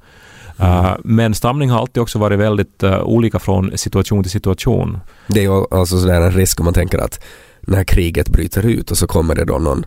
Eh, 0.58 0.94
men 1.04 1.34
stamning 1.34 1.70
har 1.70 1.80
alltid 1.80 2.02
också 2.02 2.18
varit 2.18 2.38
väldigt 2.38 2.82
eh, 2.82 3.02
olika 3.02 3.38
från 3.38 3.78
situation 3.78 4.22
till 4.22 4.32
situation. 4.32 4.98
Det 5.26 5.40
är 5.40 5.44
ju 5.44 5.64
alltså 5.70 6.00
sådär 6.00 6.20
en 6.20 6.32
risk 6.32 6.60
om 6.60 6.64
man 6.64 6.74
tänker 6.74 6.98
att 6.98 7.20
när 7.60 7.84
kriget 7.84 8.28
bryter 8.28 8.66
ut 8.66 8.90
och 8.90 8.98
så 8.98 9.06
kommer 9.06 9.34
det 9.34 9.44
då 9.44 9.58
någon, 9.58 9.84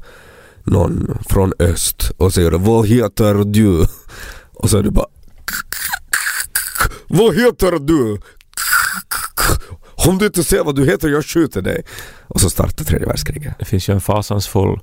någon 0.66 1.18
från 1.30 1.54
öst 1.60 2.12
och 2.18 2.34
säger 2.34 2.52
Vad 2.52 2.88
heter 2.88 3.44
du? 3.54 3.86
Och 4.54 4.70
så 4.70 4.78
är 4.78 4.84
du 4.84 4.92
bara 4.92 5.06
Vad 7.08 7.36
heter 7.36 7.80
du? 7.80 8.18
Om 10.08 10.18
du 10.18 10.26
inte 10.26 10.44
säger 10.44 10.64
vad 10.64 10.76
du 10.76 10.86
heter, 10.86 11.10
jag 11.10 11.26
skjuter 11.26 11.62
dig. 11.62 11.84
Och 12.28 12.42
så 12.42 12.50
startar 12.50 12.86
tredje 12.86 13.08
världskriget. 13.08 13.56
Det 13.60 13.66
finns 13.66 13.90
ju 13.90 13.94
en 13.94 14.02
fasansfull 14.02 14.80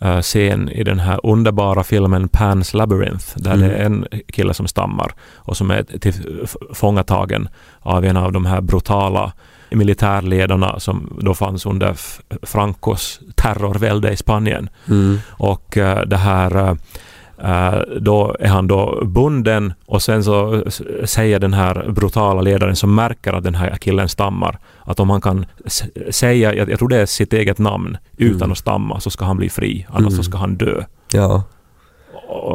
eh, 0.00 0.20
scen 0.20 0.68
i 0.68 0.84
den 0.84 0.98
här 0.98 1.26
underbara 1.26 1.84
filmen 1.84 2.28
Pan's 2.28 2.76
Labyrinth 2.76 3.26
där 3.36 3.54
Mm. 3.54 3.68
det 3.68 3.74
är 3.74 3.84
en 3.84 4.06
kille 4.32 4.54
som 4.54 4.66
stammar 4.68 5.14
och 5.36 5.56
som 5.56 5.70
är 5.70 5.82
tillfångatagen 5.82 7.48
av 7.80 8.04
en 8.04 8.16
av 8.16 8.32
de 8.32 8.46
här 8.46 8.60
brutala 8.60 9.32
militärledarna 9.70 10.80
som 10.80 11.18
då 11.20 11.34
fanns 11.34 11.66
under 11.66 11.96
Francos 12.42 13.20
terrorvälde 13.34 14.10
i 14.12 14.16
Spanien. 14.16 14.68
Mm. 14.88 15.18
Och 15.28 15.76
eh, 15.76 16.06
det 16.06 16.16
här 16.16 16.56
eh, 16.56 16.74
eh, 17.50 17.80
då 18.00 18.36
är 18.40 18.48
han 18.48 18.66
då 18.66 19.04
bunden 19.04 19.72
och 19.86 20.02
sen 20.02 20.24
så 20.24 20.64
säger 21.04 21.38
den 21.38 21.54
här 21.54 21.88
brutala 21.92 22.40
ledaren 22.40 22.76
som 22.76 22.94
märker 22.94 23.32
att 23.32 23.44
den 23.44 23.54
här 23.54 23.76
killen 23.76 24.08
stammar 24.08 24.58
att 24.84 25.00
om 25.00 25.10
han 25.10 25.20
kan 25.20 25.46
säga, 26.10 26.54
jag, 26.54 26.78
tror 26.78 26.88
det 26.88 26.96
är 27.00 27.06
sitt 27.06 27.32
eget 27.32 27.58
namn 27.58 27.96
utan 28.16 28.36
Mm. 28.36 28.52
att 28.52 28.58
stamma 28.58 29.00
så 29.00 29.10
ska 29.10 29.24
han 29.24 29.36
bli 29.36 29.48
fri, 29.50 29.86
annars 29.88 30.00
Mm. 30.12 30.16
så 30.16 30.22
ska 30.22 30.38
han 30.38 30.56
dö. 30.56 30.84
Ja, 31.12 31.42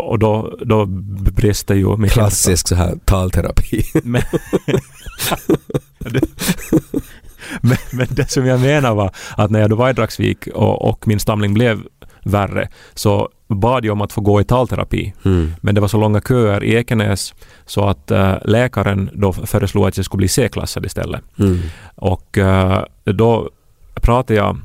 Och, 0.07 0.19
då, 0.19 0.57
då 0.65 0.85
brister 0.85 1.75
ju 1.75 2.07
klassisk 2.07 2.67
så 2.67 2.75
här 2.75 2.93
talterapi. 3.05 3.83
men, 4.03 4.21
men, 7.61 7.77
men 7.91 8.07
det 8.09 8.31
som 8.31 8.45
jag 8.45 8.59
menar 8.59 8.95
var 8.95 9.11
att 9.37 9.51
när 9.51 9.59
jag 9.59 9.69
då 9.69 9.75
var 9.75 9.89
i 9.89 9.93
Dragsvik 9.93 10.47
och, 10.47 10.89
och 10.89 11.07
min 11.07 11.19
stamning 11.19 11.53
blev 11.53 11.81
värre 12.23 12.69
så 12.93 13.29
bad 13.47 13.85
jag 13.85 13.93
om 13.93 14.01
att 14.01 14.13
få 14.13 14.21
gå 14.21 14.41
i 14.41 14.43
talterapi. 14.43 15.13
Mm. 15.25 15.53
Men 15.61 15.75
det 15.75 15.81
var 15.81 15.87
så 15.87 15.97
långa 15.97 16.21
köer 16.21 16.63
i 16.63 16.75
Ekenäs 16.75 17.33
så 17.65 17.89
att 17.89 18.11
eh, 18.11 18.35
läkaren 18.45 19.09
då 19.13 19.33
föreslog 19.33 19.87
att 19.87 19.97
jag 19.97 20.05
skulle 20.05 20.17
bli 20.17 20.27
C-klassad 20.27 20.85
istället. 20.85 21.21
Mm. 21.39 21.59
Och 21.95 22.37
eh, 22.37 22.83
då 23.03 23.49
pratade 23.93 24.39
jag 24.39 24.57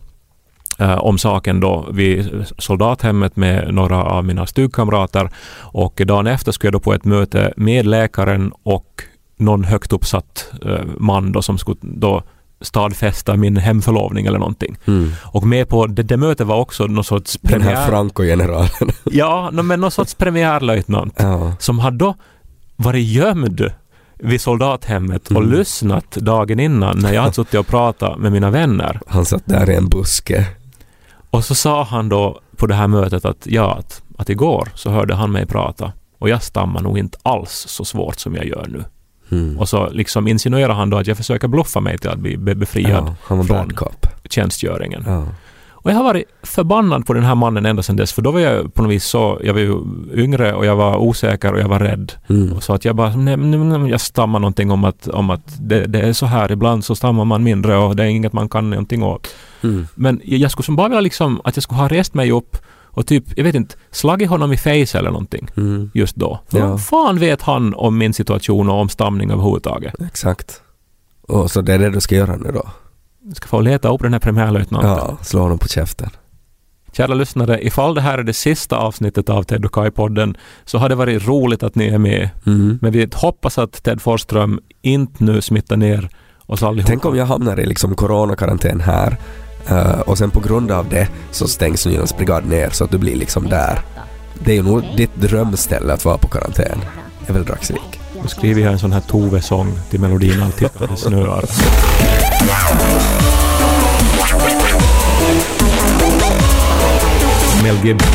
eh, 0.78 0.98
om 0.98 1.18
saken 1.18 1.60
då 1.60 1.86
vid 1.92 2.44
soldathemmet 2.58 3.36
med 3.36 3.74
några 3.74 4.02
av 4.02 4.24
mina 4.24 4.46
stugkamrater 4.46 5.30
och 5.58 6.02
dagen 6.06 6.26
efter 6.26 6.52
skulle 6.52 6.68
jag 6.68 6.72
då 6.72 6.80
på 6.80 6.94
ett 6.94 7.04
möte 7.04 7.52
med 7.56 7.86
läkaren 7.86 8.52
och 8.62 9.02
någon 9.40 9.64
högt 9.64 9.92
uppsatt 9.92 10.50
eh, 10.64 10.80
man 10.98 11.32
då 11.32 11.42
som 11.42 11.58
skulle 11.58 11.76
då 11.80 12.22
stadfästa 12.60 13.36
min 13.36 13.56
hemförlovning 13.56 14.26
eller 14.26 14.38
någonting. 14.38 14.76
Mm. 14.86 15.10
Och 15.24 15.46
med 15.46 15.68
på 15.68 15.86
det, 15.86 16.02
det 16.02 16.16
mötet 16.16 16.46
var 16.46 16.56
också 16.56 16.86
någon 16.86 17.04
sorts 17.04 17.38
Den 17.42 17.62
här 17.62 17.68
premiär... 17.68 17.86
Franco-generalen. 17.88 18.90
Ja, 19.04 19.50
men 19.50 19.80
någon 19.80 19.90
sorts 19.90 20.14
premiärlöjtnant 20.14 21.14
ja. 21.18 21.52
som 21.58 21.78
hade 21.78 21.96
då 21.96 22.14
varit 22.76 23.06
gömd 23.06 23.72
vid 24.14 24.40
soldathemmet 24.40 25.28
och 25.30 25.36
Mm. 25.36 25.50
lyssnat 25.50 26.10
dagen 26.10 26.60
innan 26.60 26.98
när 26.98 27.12
jag 27.12 27.22
hade 27.22 27.34
suttit 27.34 27.60
och 27.60 27.66
pratat 27.66 28.18
med 28.18 28.32
mina 28.32 28.50
vänner. 28.50 29.00
Han 29.06 29.24
satt 29.24 29.46
där 29.46 29.70
i 29.70 29.74
en 29.74 29.88
buske. 29.88 30.46
Och 31.30 31.44
så 31.44 31.54
sa 31.54 31.84
han 31.84 32.08
då 32.08 32.40
på 32.56 32.66
det 32.66 32.74
här 32.74 32.86
mötet 32.88 33.24
att 33.24 33.46
ja, 33.46 33.74
att, 33.78 34.02
att 34.18 34.28
igår 34.28 34.68
så 34.74 34.90
hörde 34.90 35.14
han 35.14 35.32
mig 35.32 35.46
prata 35.46 35.92
och 36.18 36.28
jag 36.28 36.42
stammar 36.42 36.80
nog 36.80 36.98
inte 36.98 37.18
alls 37.22 37.64
så 37.68 37.84
svårt 37.84 38.18
som 38.20 38.34
jag 38.34 38.44
gör 38.46 38.66
nu. 38.68 38.84
Mm. 39.30 39.58
Och 39.58 39.68
så 39.68 39.90
liksom 39.90 40.28
insinuerar 40.28 40.74
han 40.74 40.90
då 40.90 40.96
att 40.96 41.06
jag 41.06 41.16
försöker 41.16 41.48
bluffa 41.48 41.80
mig 41.80 41.98
till 41.98 42.10
att 42.10 42.18
bli 42.18 42.36
be- 42.36 42.54
befriad 42.54 43.14
Ja, 43.28 43.42
från 43.44 43.72
tjänstgöringen. 44.30 45.04
Ja. 45.06 45.26
Och 45.82 45.90
jag 45.90 45.96
har 45.96 46.04
varit 46.04 46.24
förbannad 46.42 47.06
på 47.06 47.12
den 47.12 47.24
här 47.24 47.34
mannen 47.34 47.66
ända 47.66 47.82
sedan 47.82 47.96
dess, 47.96 48.12
för 48.12 48.22
då 48.22 48.30
var 48.30 48.40
jag 48.40 48.74
på 48.74 48.82
något 48.82 48.92
vis 48.92 49.04
så, 49.04 49.40
jag 49.44 49.54
var 49.54 49.60
ju 49.60 49.76
yngre 50.14 50.54
och 50.54 50.66
jag 50.66 50.76
var 50.76 50.96
osäker 50.96 51.52
och 51.52 51.60
jag 51.60 51.68
var 51.68 51.78
rädd. 51.78 52.12
Mm. 52.28 52.60
Så 52.60 52.72
att 52.74 52.84
jag 52.84 52.96
bara, 52.96 53.16
nej, 53.16 53.36
nej, 53.36 53.58
nej, 53.58 53.90
jag 53.90 54.00
stammar 54.00 54.38
någonting 54.38 54.70
om 54.70 54.84
att, 54.84 55.08
om 55.08 55.30
att 55.30 55.56
det, 55.60 55.86
det 55.86 56.00
är 56.00 56.12
så 56.12 56.26
här, 56.26 56.52
ibland 56.52 56.84
så 56.84 56.94
stammar 56.94 57.24
man 57.24 57.42
mindre 57.42 57.76
och 57.76 57.96
det 57.96 58.02
är 58.02 58.06
inget 58.06 58.32
man 58.32 58.48
kan 58.48 58.70
någonting 58.70 59.02
åt. 59.02 59.28
Mm. 59.62 59.86
Men 59.94 60.20
jag 60.24 60.38
jag 60.38 60.50
skulle 60.50 60.64
som 60.66 60.76
bara 60.76 60.88
vilja 60.88 61.00
liksom 61.00 61.40
att 61.44 61.56
jag 61.56 61.62
skulle 61.62 61.80
ha 61.80 61.88
rest 61.88 62.14
mig 62.14 62.32
upp 62.32 62.56
och 62.90 63.06
typ, 63.06 63.24
jag 63.36 63.44
vet 63.44 63.54
inte, 63.54 63.74
slagit 63.90 64.28
honom 64.30 64.52
i 64.52 64.56
face 64.56 64.98
eller 64.98 65.10
någonting 65.10 65.48
Mm. 65.56 65.90
just 65.94 66.16
då. 66.16 66.40
För 66.48 66.58
Ja. 66.58 66.78
Fan 66.78 67.18
vet 67.18 67.42
han 67.42 67.74
om 67.74 67.98
min 67.98 68.14
situation 68.14 68.68
och 68.68 68.80
om 68.80 68.88
stamning 68.88 69.30
överhuvudtaget? 69.30 69.94
Exakt. 70.06 70.60
Och 71.22 71.50
så 71.50 71.60
det 71.60 71.74
är 71.74 71.78
det 71.78 71.90
du 71.90 72.00
ska 72.00 72.14
göra 72.14 72.36
nu 72.36 72.50
då? 72.54 72.68
Jag 73.24 73.36
ska 73.36 73.48
få 73.48 73.60
leta 73.60 73.88
upp 73.94 74.02
den 74.02 74.12
här 74.12 74.20
premiärlöjtnanten. 74.20 74.90
Ja, 74.90 75.16
slå 75.22 75.40
honom 75.40 75.58
på 75.58 75.68
käften. 75.68 76.10
Kära 76.92 77.14
lyssnare, 77.14 77.66
ifall 77.66 77.94
det 77.94 78.00
här 78.00 78.18
är 78.18 78.22
det 78.22 78.32
sista 78.32 78.76
avsnittet 78.76 79.28
av 79.28 79.42
Ted 79.42 79.64
och 79.64 79.72
Kai-podden 79.74 80.36
så 80.64 80.78
har 80.78 80.88
det 80.88 80.94
varit 80.94 81.26
roligt 81.28 81.62
att 81.62 81.74
ni 81.74 81.86
är 81.88 81.98
med. 81.98 82.30
Mm. 82.46 82.78
Men 82.82 82.92
vi 82.92 83.08
hoppas 83.14 83.58
att 83.58 83.82
Ted 83.82 84.00
Forsström 84.02 84.60
inte 84.82 85.24
nu 85.24 85.40
smittar 85.42 85.76
ner 85.76 86.08
oss 86.46 86.62
allihopa. 86.62 86.88
Tänk 86.88 87.04
om 87.04 87.16
jag 87.16 87.26
hamnar 87.26 87.60
i 87.60 87.66
liksom 87.66 87.94
coronakarantän 87.94 88.80
här 88.80 89.16
Uh, 89.70 90.00
och 90.00 90.18
sen 90.18 90.30
på 90.30 90.40
grund 90.40 90.70
av 90.70 90.88
det 90.88 91.08
så 91.30 91.48
stängs 91.48 91.86
Nylands 91.86 92.16
brigad 92.16 92.46
ner 92.46 92.70
så 92.70 92.84
att 92.84 92.90
du 92.90 92.98
blir 92.98 93.16
liksom 93.16 93.48
där. 93.48 93.80
Det 94.34 94.52
är 94.52 94.56
ju 94.56 94.62
nog 94.62 94.82
ditt 94.96 95.14
drömställe 95.14 95.92
att 95.92 96.04
vara 96.04 96.18
på 96.18 96.28
karantän. 96.28 96.78
Det 97.20 97.32
är 97.32 97.32
väl 97.32 97.44
Dragsvik. 97.44 98.00
Då 98.22 98.28
skriver 98.28 98.62
jag 98.62 98.72
en 98.72 98.78
sån 98.78 98.92
här 98.92 99.00
Tove-sång 99.00 99.72
till 99.90 100.00
melodin 100.00 100.42
Alltid 100.42 100.68
när 100.78 100.86
det 100.86 100.96
snöar. 100.96 101.44
Mel 107.62 107.86
Gibson. 107.86 108.08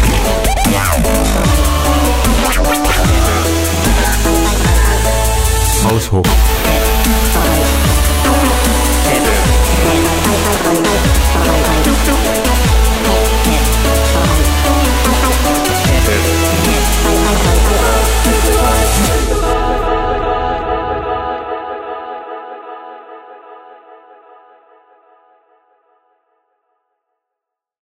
hopp. 6.09 6.54